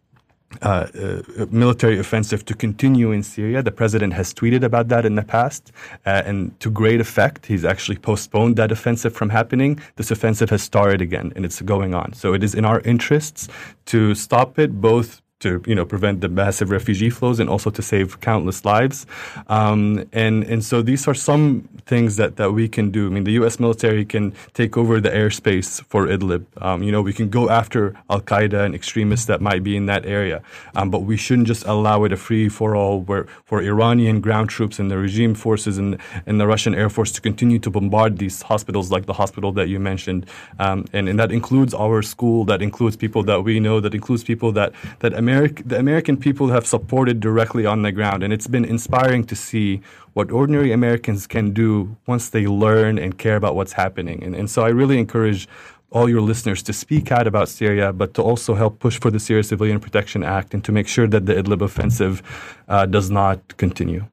uh, 0.61 0.87
uh, 0.99 1.45
military 1.51 1.99
offensive 1.99 2.43
to 2.45 2.53
continue 2.55 3.11
in 3.11 3.23
Syria. 3.23 3.61
The 3.61 3.71
president 3.71 4.13
has 4.13 4.33
tweeted 4.33 4.63
about 4.63 4.87
that 4.89 5.05
in 5.05 5.15
the 5.15 5.23
past, 5.23 5.71
uh, 6.05 6.23
and 6.25 6.59
to 6.59 6.69
great 6.69 6.99
effect, 6.99 7.45
he's 7.45 7.63
actually 7.63 7.97
postponed 7.97 8.55
that 8.55 8.71
offensive 8.71 9.13
from 9.13 9.29
happening. 9.29 9.79
This 9.95 10.11
offensive 10.11 10.49
has 10.49 10.63
started 10.63 11.01
again, 11.01 11.31
and 11.35 11.45
it's 11.45 11.61
going 11.61 11.93
on. 11.93 12.13
So 12.13 12.33
it 12.33 12.43
is 12.43 12.55
in 12.55 12.65
our 12.65 12.81
interests 12.81 13.47
to 13.85 14.15
stop 14.15 14.57
it, 14.57 14.81
both 14.81 15.21
to 15.39 15.61
you 15.65 15.75
know 15.75 15.85
prevent 15.85 16.21
the 16.21 16.29
massive 16.29 16.69
refugee 16.69 17.09
flows 17.09 17.39
and 17.39 17.49
also 17.49 17.69
to 17.69 17.81
save 17.81 18.19
countless 18.19 18.65
lives. 18.65 19.05
Um, 19.47 20.05
and 20.11 20.43
and 20.43 20.63
so 20.63 20.81
these 20.81 21.07
are 21.07 21.13
some 21.13 21.67
things 21.85 22.17
that, 22.17 22.35
that 22.35 22.51
we 22.51 22.67
can 22.67 22.91
do. 22.91 23.07
I 23.07 23.09
mean, 23.09 23.23
the 23.23 23.31
U.S. 23.33 23.59
military 23.59 24.05
can 24.05 24.33
take 24.53 24.77
over 24.77 24.99
the 25.01 25.09
airspace 25.09 25.83
for 25.85 26.07
Idlib. 26.07 26.45
Um, 26.61 26.83
you 26.83 26.91
know, 26.91 27.01
we 27.01 27.13
can 27.13 27.29
go 27.29 27.49
after 27.49 27.95
Al 28.09 28.21
Qaeda 28.21 28.65
and 28.65 28.75
extremists 28.75 29.25
that 29.25 29.41
might 29.41 29.63
be 29.63 29.75
in 29.75 29.85
that 29.87 30.05
area, 30.05 30.41
um, 30.75 30.89
but 30.91 30.99
we 31.03 31.17
shouldn't 31.17 31.47
just 31.47 31.65
allow 31.65 32.03
it 32.03 32.11
a 32.11 32.17
free 32.17 32.49
for 32.49 32.75
all 32.75 33.01
where 33.01 33.25
for 33.45 33.61
Iranian 33.61 34.21
ground 34.21 34.49
troops 34.49 34.77
and 34.77 34.91
the 34.91 34.97
regime 34.97 35.33
forces 35.33 35.77
and 35.77 35.97
and 36.25 36.39
the 36.39 36.47
Russian 36.47 36.75
air 36.75 36.89
force 36.89 37.11
to 37.13 37.21
continue 37.21 37.59
to 37.59 37.69
bombard 37.69 38.17
these 38.17 38.41
hospitals 38.41 38.91
like 38.91 39.05
the 39.05 39.13
hospital 39.13 39.51
that 39.53 39.69
you 39.69 39.79
mentioned, 39.79 40.25
um, 40.59 40.85
and 40.91 41.07
and 41.07 41.17
that 41.17 41.31
includes 41.31 41.73
our 41.73 42.01
school, 42.01 42.43
that 42.45 42.61
includes 42.61 42.95
people 42.97 43.23
that 43.23 43.41
we 43.43 43.59
know, 43.59 43.79
that 43.79 43.93
includes 43.93 44.23
people 44.23 44.51
that 44.51 44.73
that. 44.99 45.13
The 45.29 45.77
American 45.77 46.17
people 46.17 46.49
have 46.49 46.65
supported 46.65 47.19
directly 47.19 47.65
on 47.65 47.81
the 47.81 47.91
ground, 47.91 48.23
and 48.23 48.33
it's 48.33 48.47
been 48.47 48.65
inspiring 48.65 49.23
to 49.25 49.35
see 49.35 49.81
what 50.13 50.31
ordinary 50.31 50.71
Americans 50.71 51.27
can 51.27 51.51
do 51.53 51.95
once 52.07 52.29
they 52.29 52.47
learn 52.47 52.97
and 52.97 53.17
care 53.17 53.35
about 53.35 53.55
what's 53.55 53.73
happening. 53.73 54.23
And, 54.23 54.35
and 54.35 54.49
so 54.49 54.63
I 54.63 54.69
really 54.69 54.97
encourage 54.97 55.47
all 55.91 56.09
your 56.09 56.21
listeners 56.21 56.61
to 56.63 56.73
speak 56.73 57.11
out 57.11 57.27
about 57.27 57.49
Syria, 57.49 57.91
but 57.93 58.13
to 58.13 58.21
also 58.21 58.55
help 58.55 58.79
push 58.79 58.99
for 58.99 59.11
the 59.11 59.19
Syria 59.19 59.43
Civilian 59.43 59.79
Protection 59.79 60.23
Act 60.23 60.53
and 60.53 60.63
to 60.65 60.71
make 60.71 60.87
sure 60.87 61.07
that 61.07 61.25
the 61.25 61.33
Idlib 61.33 61.61
offensive 61.61 62.21
uh, 62.67 62.85
does 62.85 63.09
not 63.09 63.57
continue. 63.57 64.05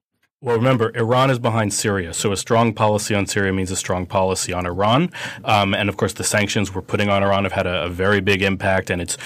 Well, 0.43 0.57
remember, 0.57 0.95
Iran 0.95 1.31
is 1.31 1.39
behind 1.39 1.73
Syria, 1.73 2.13
so 2.13 2.31
a 2.31 2.37
strong 2.37 2.75
policy 2.75 3.15
on 3.15 3.27
Syria 3.27 3.55
means 3.55 3.71
a 3.71 3.77
strong 3.77 4.05
policy 4.05 4.53
on 4.53 4.67
Iran. 4.67 5.11
Um, 5.47 5.73
and 5.73 5.89
of 5.89 5.97
course, 5.97 6.13
the 6.13 6.25
sanctions 6.25 6.75
we're 6.75 6.83
putting 6.83 7.09
on 7.09 7.23
Iran 7.23 7.45
have 7.45 7.55
had 7.55 7.67
a, 7.67 7.85
a, 7.85 7.89
very 7.89 8.21
big 8.21 8.43
impact. 8.43 8.91
And 8.91 9.01
it's 9.01 9.17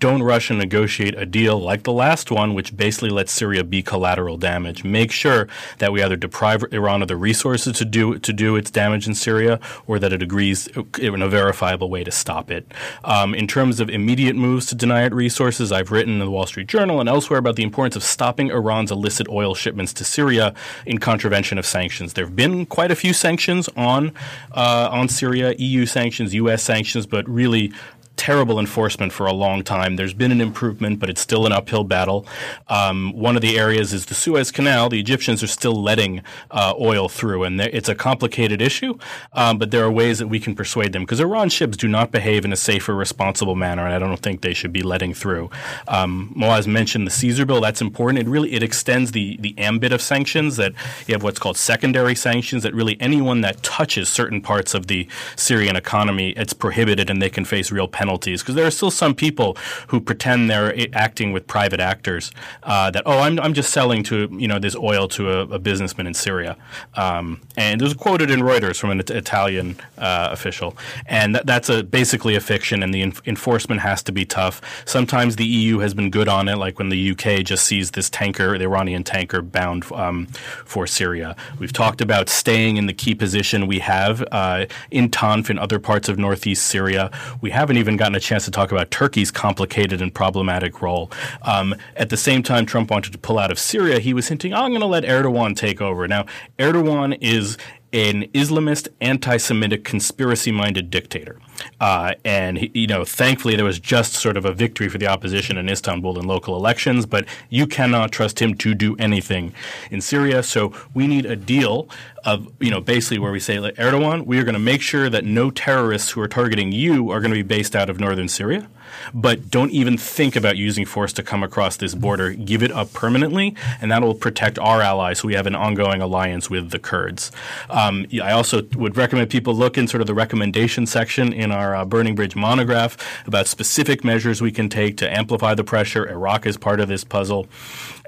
don't 0.00 0.24
rush 0.24 0.50
and 0.50 0.58
negotiate 0.58 1.16
a 1.16 1.24
deal 1.24 1.60
like 1.60 1.84
the 1.84 1.92
last 1.92 2.32
one, 2.32 2.52
which 2.52 2.76
basically 2.76 3.10
lets 3.10 3.30
Syria 3.30 3.62
be 3.62 3.80
collateral 3.80 4.36
damage. 4.38 4.82
Make 4.82 5.12
sure 5.12 5.46
that 5.78 5.92
we 5.92 6.02
either 6.02 6.16
deprive 6.16 6.64
Iran 6.72 7.00
of 7.00 7.06
the 7.06 7.16
resources 7.16 7.78
to 7.78 7.84
do 7.84 8.18
to 8.18 8.32
do 8.32 8.56
its 8.56 8.68
damage 8.68 9.06
in 9.06 9.14
Syria, 9.14 9.60
or 9.86 10.00
that 10.00 10.12
it 10.12 10.20
agrees 10.20 10.66
in 10.98 11.22
a 11.22 11.28
verifiable 11.28 11.90
way 11.90 12.02
to 12.02 12.10
stop 12.10 12.50
it. 12.50 12.74
Um, 13.04 13.36
in 13.36 13.46
terms 13.46 13.78
of 13.78 13.88
immediate 13.88 14.34
moves 14.34 14.66
to 14.66 14.74
deny 14.74 15.04
it 15.04 15.14
resources, 15.14 15.70
I've 15.70 15.92
written 15.92 16.14
in 16.14 16.18
the 16.18 16.28
Wall 16.28 16.46
Street 16.46 16.66
Journal 16.66 16.98
and 16.98 17.08
elsewhere 17.08 17.38
about 17.38 17.54
the 17.54 17.62
importance 17.62 17.94
of 17.94 18.02
stopping 18.02 18.48
Iran's 18.48 18.90
illicit 18.90 19.28
oil 19.28 19.54
shipments 19.54 19.92
to 19.92 20.04
Syria 20.04 20.54
in 20.84 20.98
contravention 20.98 21.58
of 21.58 21.66
sanctions. 21.66 22.14
There 22.14 22.24
have 22.24 22.36
been 22.36 22.66
quite 22.66 22.90
a 22.90 22.96
few 22.96 23.12
sanctions 23.12 23.68
on 23.76 24.12
uh, 24.52 24.88
on 24.90 25.08
Syria, 25.08 25.54
EU 25.58 25.86
sanctions, 25.86 26.34
U.S. 26.34 26.62
sanctions, 26.62 27.06
but 27.06 27.28
really 27.28 27.72
terrible 28.16 28.58
enforcement 28.58 29.12
for 29.12 29.26
a 29.26 29.32
long 29.32 29.62
time. 29.62 29.96
There's 29.96 30.14
been 30.14 30.32
an 30.32 30.40
improvement, 30.40 30.98
but 30.98 31.10
it's 31.10 31.20
still 31.20 31.46
an 31.46 31.52
uphill 31.52 31.84
battle. 31.84 32.26
Um, 32.68 33.12
one 33.12 33.36
of 33.36 33.42
the 33.42 33.58
areas 33.58 33.92
is 33.92 34.06
the 34.06 34.14
Suez 34.14 34.50
Canal. 34.50 34.88
The 34.88 34.98
Egyptians 34.98 35.42
are 35.42 35.46
still 35.46 35.80
letting 35.80 36.22
uh, 36.50 36.74
oil 36.80 37.08
through, 37.08 37.44
and 37.44 37.60
it's 37.60 37.88
a 37.88 37.94
complicated 37.94 38.62
issue, 38.62 38.98
um, 39.34 39.58
but 39.58 39.70
there 39.70 39.84
are 39.84 39.90
ways 39.90 40.18
that 40.18 40.28
we 40.28 40.40
can 40.40 40.54
persuade 40.54 40.92
them 40.92 41.02
because 41.02 41.20
Iran 41.20 41.50
ships 41.50 41.76
do 41.76 41.88
not 41.88 42.10
behave 42.10 42.44
in 42.44 42.52
a 42.52 42.56
safer, 42.56 42.94
responsible 42.94 43.54
manner, 43.54 43.84
and 43.84 43.94
I 43.94 43.98
don't 43.98 44.20
think 44.20 44.40
they 44.40 44.54
should 44.54 44.72
be 44.72 44.82
letting 44.82 45.12
through. 45.12 45.50
Um, 45.86 46.34
Moaz 46.36 46.66
mentioned 46.66 47.06
the 47.06 47.10
Caesar 47.10 47.44
bill. 47.44 47.60
That's 47.60 47.82
important. 47.82 48.26
It 48.26 48.30
really 48.30 48.52
it 48.52 48.62
extends 48.62 49.12
the 49.12 49.36
the 49.38 49.56
ambit 49.58 49.92
of 49.92 50.00
sanctions 50.00 50.56
that 50.56 50.72
you 51.06 51.14
have 51.14 51.22
what's 51.22 51.38
called 51.38 51.56
secondary 51.56 52.14
sanctions 52.14 52.62
that 52.62 52.74
really 52.74 52.96
anyone 53.00 53.42
that 53.42 53.62
touches 53.62 54.08
certain 54.08 54.40
parts 54.40 54.74
of 54.74 54.86
the 54.86 55.06
Syrian 55.36 55.76
economy, 55.76 56.30
it's 56.30 56.54
prohibited, 56.54 57.10
and 57.10 57.20
they 57.20 57.30
can 57.30 57.44
face 57.44 57.70
real 57.70 57.86
penalties 57.88 58.05
penalties 58.06 58.42
because 58.42 58.54
there 58.54 58.66
are 58.66 58.70
still 58.70 58.90
some 58.90 59.14
people 59.14 59.56
who 59.88 60.00
pretend 60.00 60.48
they're 60.48 60.72
acting 60.92 61.32
with 61.32 61.46
private 61.46 61.80
actors 61.80 62.30
uh, 62.62 62.88
that 62.90 63.02
oh 63.04 63.18
I'm, 63.18 63.40
I'm 63.40 63.52
just 63.52 63.70
selling 63.72 64.04
to 64.04 64.28
you 64.30 64.46
know 64.46 64.60
this 64.60 64.76
oil 64.76 65.08
to 65.08 65.22
a, 65.30 65.40
a 65.56 65.58
businessman 65.58 66.06
in 66.06 66.14
Syria. 66.14 66.56
Um, 66.94 67.40
and 67.56 67.80
it 67.80 67.84
was 67.84 67.94
quoted 67.94 68.30
in 68.30 68.40
Reuters 68.40 68.78
from 68.78 68.90
an 68.90 69.00
Italian 69.00 69.76
uh, 69.98 70.28
official. 70.30 70.76
And 71.06 71.34
that, 71.34 71.46
that's 71.46 71.68
a 71.68 71.82
basically 71.82 72.36
a 72.36 72.40
fiction 72.40 72.82
and 72.82 72.94
the 72.94 73.02
in- 73.02 73.14
enforcement 73.26 73.80
has 73.80 74.02
to 74.04 74.12
be 74.12 74.24
tough. 74.24 74.60
Sometimes 74.84 75.36
the 75.36 75.46
EU 75.46 75.78
has 75.78 75.92
been 75.94 76.10
good 76.10 76.28
on 76.28 76.48
it 76.48 76.56
like 76.56 76.78
when 76.78 76.90
the 76.90 77.10
UK 77.10 77.44
just 77.44 77.64
seize 77.64 77.90
this 77.90 78.08
tanker 78.08 78.56
the 78.58 78.64
Iranian 78.64 79.02
tanker 79.02 79.42
bound 79.42 79.90
um, 79.92 80.26
for 80.64 80.86
Syria. 80.86 81.34
We've 81.58 81.72
talked 81.72 82.00
about 82.00 82.28
staying 82.28 82.76
in 82.76 82.86
the 82.86 82.94
key 82.94 83.14
position 83.14 83.66
we 83.66 83.80
have 83.80 84.22
uh, 84.30 84.66
in 84.90 85.10
Tanf 85.10 85.50
and 85.50 85.58
other 85.58 85.80
parts 85.80 86.08
of 86.08 86.18
northeast 86.18 86.66
Syria. 86.66 87.10
We 87.40 87.50
haven't 87.50 87.78
even 87.78 87.95
gotten 87.96 88.14
a 88.14 88.20
chance 88.20 88.44
to 88.44 88.50
talk 88.50 88.72
about 88.72 88.90
Turkey's 88.90 89.30
complicated 89.30 90.00
and 90.00 90.12
problematic 90.12 90.82
role. 90.82 91.10
Um, 91.42 91.74
at 91.96 92.10
the 92.10 92.16
same 92.16 92.42
time, 92.42 92.66
Trump 92.66 92.90
wanted 92.90 93.12
to 93.12 93.18
pull 93.18 93.38
out 93.38 93.50
of 93.50 93.58
Syria. 93.58 93.98
He 93.98 94.14
was 94.14 94.28
hinting, 94.28 94.52
oh, 94.52 94.62
I'm 94.62 94.70
going 94.70 94.80
to 94.80 94.86
let 94.86 95.04
Erdogan 95.04 95.56
take 95.56 95.80
over. 95.80 96.06
Now, 96.08 96.26
Erdogan 96.58 97.16
is 97.20 97.56
an 97.92 98.24
Islamist, 98.34 98.88
anti-Semitic, 99.00 99.84
conspiracy-minded 99.84 100.90
dictator. 100.90 101.38
Uh, 101.80 102.14
and 102.24 102.58
he, 102.58 102.70
you 102.74 102.86
know, 102.86 103.04
thankfully, 103.04 103.56
there 103.56 103.64
was 103.64 103.78
just 103.78 104.14
sort 104.14 104.36
of 104.36 104.44
a 104.44 104.52
victory 104.52 104.88
for 104.88 104.98
the 104.98 105.06
opposition 105.06 105.56
in 105.56 105.68
Istanbul 105.68 106.18
in 106.18 106.26
local 106.26 106.56
elections. 106.56 107.06
But 107.06 107.26
you 107.50 107.66
cannot 107.66 108.12
trust 108.12 108.40
him 108.40 108.54
to 108.54 108.74
do 108.74 108.96
anything 108.96 109.52
in 109.90 110.00
Syria. 110.00 110.42
So 110.42 110.72
we 110.94 111.06
need 111.06 111.26
a 111.26 111.36
deal 111.36 111.88
of, 112.24 112.48
you 112.60 112.70
know, 112.70 112.80
basically 112.80 113.18
where 113.18 113.32
we 113.32 113.40
say, 113.40 113.58
like, 113.58 113.74
Erdogan, 113.76 114.26
we 114.26 114.38
are 114.38 114.44
going 114.44 114.54
to 114.54 114.58
make 114.58 114.82
sure 114.82 115.08
that 115.08 115.24
no 115.24 115.50
terrorists 115.50 116.10
who 116.10 116.20
are 116.20 116.28
targeting 116.28 116.72
you 116.72 117.10
are 117.10 117.20
going 117.20 117.30
to 117.30 117.36
be 117.36 117.42
based 117.42 117.76
out 117.76 117.88
of 117.88 118.00
northern 118.00 118.28
Syria 118.28 118.68
but 119.14 119.50
don't 119.50 119.70
even 119.70 119.96
think 119.98 120.36
about 120.36 120.56
using 120.56 120.84
force 120.84 121.12
to 121.14 121.22
come 121.22 121.42
across 121.42 121.76
this 121.76 121.94
border. 121.94 122.32
Give 122.32 122.62
it 122.62 122.70
up 122.70 122.92
permanently, 122.92 123.54
and 123.80 123.90
that 123.90 124.02
will 124.02 124.14
protect 124.14 124.58
our 124.58 124.82
allies. 124.82 125.20
So 125.20 125.28
we 125.28 125.34
have 125.34 125.46
an 125.46 125.54
ongoing 125.54 126.00
alliance 126.00 126.50
with 126.50 126.70
the 126.70 126.78
Kurds. 126.78 127.32
Um, 127.70 128.06
I 128.22 128.32
also 128.32 128.62
would 128.76 128.96
recommend 128.96 129.30
people 129.30 129.54
look 129.54 129.78
in 129.78 129.88
sort 129.88 130.00
of 130.00 130.06
the 130.06 130.14
recommendation 130.14 130.86
section 130.86 131.32
in 131.32 131.52
our 131.52 131.74
uh, 131.74 131.84
Burning 131.84 132.14
Bridge 132.14 132.36
monograph 132.36 132.96
about 133.26 133.46
specific 133.46 134.04
measures 134.04 134.40
we 134.40 134.52
can 134.52 134.68
take 134.68 134.96
to 134.98 135.10
amplify 135.10 135.54
the 135.54 135.64
pressure. 135.64 136.08
Iraq 136.08 136.46
is 136.46 136.56
part 136.56 136.80
of 136.80 136.88
this 136.88 137.04
puzzle. 137.04 137.46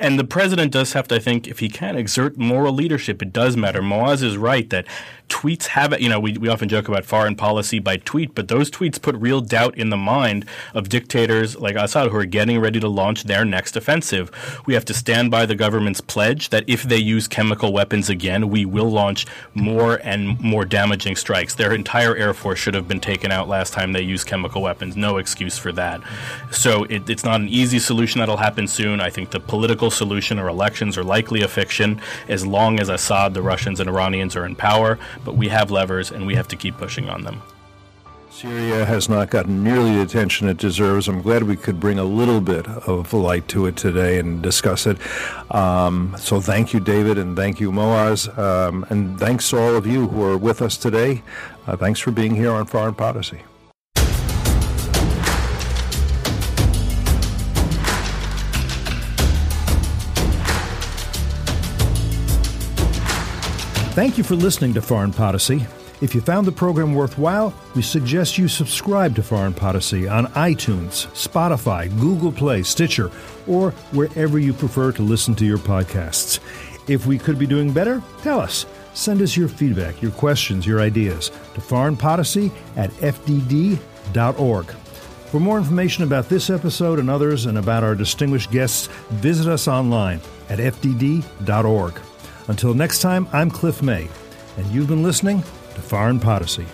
And 0.00 0.18
the 0.18 0.24
president 0.24 0.72
does 0.72 0.92
have 0.92 1.08
to, 1.08 1.16
I 1.16 1.18
think, 1.18 1.48
if 1.48 1.58
he 1.58 1.68
can, 1.68 1.96
exert 1.96 2.36
moral 2.36 2.72
leadership. 2.72 3.20
It 3.22 3.32
does 3.32 3.56
matter. 3.56 3.80
Moaz 3.80 4.22
is 4.22 4.36
right 4.36 4.68
that 4.70 4.86
tweets 5.28 5.66
have, 5.66 5.98
you 6.00 6.08
know, 6.08 6.18
we, 6.18 6.32
we 6.38 6.48
often 6.48 6.68
joke 6.68 6.88
about 6.88 7.04
foreign 7.04 7.36
policy 7.36 7.78
by 7.78 7.96
tweet, 7.98 8.34
but 8.34 8.48
those 8.48 8.70
tweets 8.70 9.00
put 9.00 9.14
real 9.16 9.40
doubt 9.40 9.76
in 9.76 9.90
the 9.90 9.96
mind 9.96 10.44
of 10.74 10.88
dictators 10.88 11.56
like 11.56 11.76
Assad 11.76 12.10
who 12.10 12.16
are 12.16 12.24
getting 12.24 12.58
ready 12.58 12.80
to 12.80 12.88
launch 12.88 13.24
their 13.24 13.44
next 13.44 13.76
offensive. 13.76 14.30
We 14.66 14.74
have 14.74 14.84
to 14.86 14.94
stand 14.94 15.30
by 15.30 15.46
the 15.46 15.54
government's 15.54 16.00
pledge 16.00 16.48
that 16.50 16.64
if 16.66 16.82
they 16.82 16.96
use 16.96 17.28
chemical 17.28 17.72
weapons 17.72 18.08
again, 18.08 18.48
we 18.48 18.64
will 18.64 18.90
launch 18.90 19.26
more 19.54 20.00
and 20.02 20.40
more 20.40 20.64
damaging 20.64 21.16
strikes. 21.16 21.54
Their 21.54 21.72
entire 21.72 22.16
air 22.16 22.34
force 22.34 22.58
should 22.58 22.74
have 22.74 22.88
been 22.88 23.00
taken 23.00 23.30
out 23.30 23.48
last 23.48 23.72
time 23.72 23.92
they 23.92 24.02
used 24.02 24.26
chemical 24.26 24.62
weapons. 24.62 24.96
No 24.96 25.18
excuse 25.18 25.58
for 25.58 25.72
that. 25.72 26.00
So 26.50 26.84
it, 26.84 27.08
it's 27.08 27.24
not 27.24 27.40
an 27.40 27.48
easy 27.48 27.78
solution 27.78 28.20
that'll 28.20 28.38
happen 28.38 28.66
soon. 28.66 29.00
I 29.00 29.10
think 29.10 29.30
the 29.30 29.40
political 29.40 29.87
solution 29.90 30.38
or 30.38 30.48
elections 30.48 30.96
are 30.96 31.04
likely 31.04 31.42
a 31.42 31.48
fiction 31.48 32.00
as 32.28 32.46
long 32.46 32.80
as 32.80 32.88
Assad, 32.88 33.34
the 33.34 33.42
Russians, 33.42 33.80
and 33.80 33.88
Iranians 33.88 34.36
are 34.36 34.46
in 34.46 34.54
power 34.54 34.98
but 35.24 35.36
we 35.36 35.48
have 35.48 35.70
levers 35.70 36.10
and 36.10 36.26
we 36.26 36.34
have 36.34 36.48
to 36.48 36.56
keep 36.56 36.76
pushing 36.76 37.08
on 37.08 37.22
them. 37.22 37.42
Syria 38.30 38.84
has 38.84 39.08
not 39.08 39.30
gotten 39.30 39.64
nearly 39.64 39.96
the 39.96 40.02
attention 40.02 40.48
it 40.48 40.58
deserves. 40.58 41.08
I'm 41.08 41.22
glad 41.22 41.42
we 41.42 41.56
could 41.56 41.80
bring 41.80 41.98
a 41.98 42.04
little 42.04 42.40
bit 42.40 42.68
of 42.68 43.12
light 43.12 43.48
to 43.48 43.66
it 43.66 43.76
today 43.76 44.18
and 44.18 44.40
discuss 44.40 44.86
it. 44.86 44.96
Um, 45.52 46.14
so 46.18 46.40
thank 46.40 46.72
you, 46.72 46.78
David, 46.78 47.18
and 47.18 47.36
thank 47.36 47.58
you, 47.58 47.72
Moaz, 47.72 48.28
um, 48.38 48.86
and 48.90 49.18
thanks 49.18 49.50
to 49.50 49.58
all 49.58 49.74
of 49.74 49.86
you 49.86 50.06
who 50.08 50.22
are 50.22 50.36
with 50.36 50.62
us 50.62 50.76
today. 50.76 51.22
Uh, 51.66 51.76
thanks 51.76 51.98
for 51.98 52.12
being 52.12 52.36
here 52.36 52.52
on 52.52 52.66
Foreign 52.66 52.94
Podicy. 52.94 53.42
Thank 63.98 64.16
you 64.16 64.22
for 64.22 64.36
listening 64.36 64.74
to 64.74 64.80
Foreign 64.80 65.12
Podicy. 65.12 65.66
If 66.00 66.14
you 66.14 66.20
found 66.20 66.46
the 66.46 66.52
program 66.52 66.94
worthwhile, 66.94 67.52
we 67.74 67.82
suggest 67.82 68.38
you 68.38 68.46
subscribe 68.46 69.16
to 69.16 69.24
Foreign 69.24 69.52
Podicy 69.52 70.06
on 70.06 70.28
iTunes, 70.34 71.08
Spotify, 71.14 71.90
Google 71.98 72.30
Play, 72.30 72.62
Stitcher, 72.62 73.10
or 73.48 73.72
wherever 73.90 74.38
you 74.38 74.52
prefer 74.52 74.92
to 74.92 75.02
listen 75.02 75.34
to 75.34 75.44
your 75.44 75.58
podcasts. 75.58 76.38
If 76.88 77.06
we 77.06 77.18
could 77.18 77.40
be 77.40 77.46
doing 77.48 77.72
better, 77.72 78.00
tell 78.22 78.38
us. 78.38 78.66
Send 78.94 79.20
us 79.20 79.36
your 79.36 79.48
feedback, 79.48 80.00
your 80.00 80.12
questions, 80.12 80.64
your 80.64 80.80
ideas 80.80 81.30
to 81.54 81.60
foreignpodicy 81.60 82.52
at 82.76 82.90
fdd.org. 82.90 84.66
For 84.66 85.40
more 85.40 85.58
information 85.58 86.04
about 86.04 86.28
this 86.28 86.50
episode 86.50 87.00
and 87.00 87.10
others 87.10 87.46
and 87.46 87.58
about 87.58 87.82
our 87.82 87.96
distinguished 87.96 88.52
guests, 88.52 88.86
visit 89.10 89.48
us 89.48 89.66
online 89.66 90.20
at 90.48 90.60
fdd.org. 90.60 92.00
Until 92.48 92.74
next 92.74 93.00
time, 93.00 93.28
I'm 93.32 93.50
Cliff 93.50 93.82
May, 93.82 94.08
and 94.56 94.66
you've 94.68 94.88
been 94.88 95.02
listening 95.02 95.42
to 95.42 95.80
Foreign 95.82 96.18
Podicy. 96.18 96.66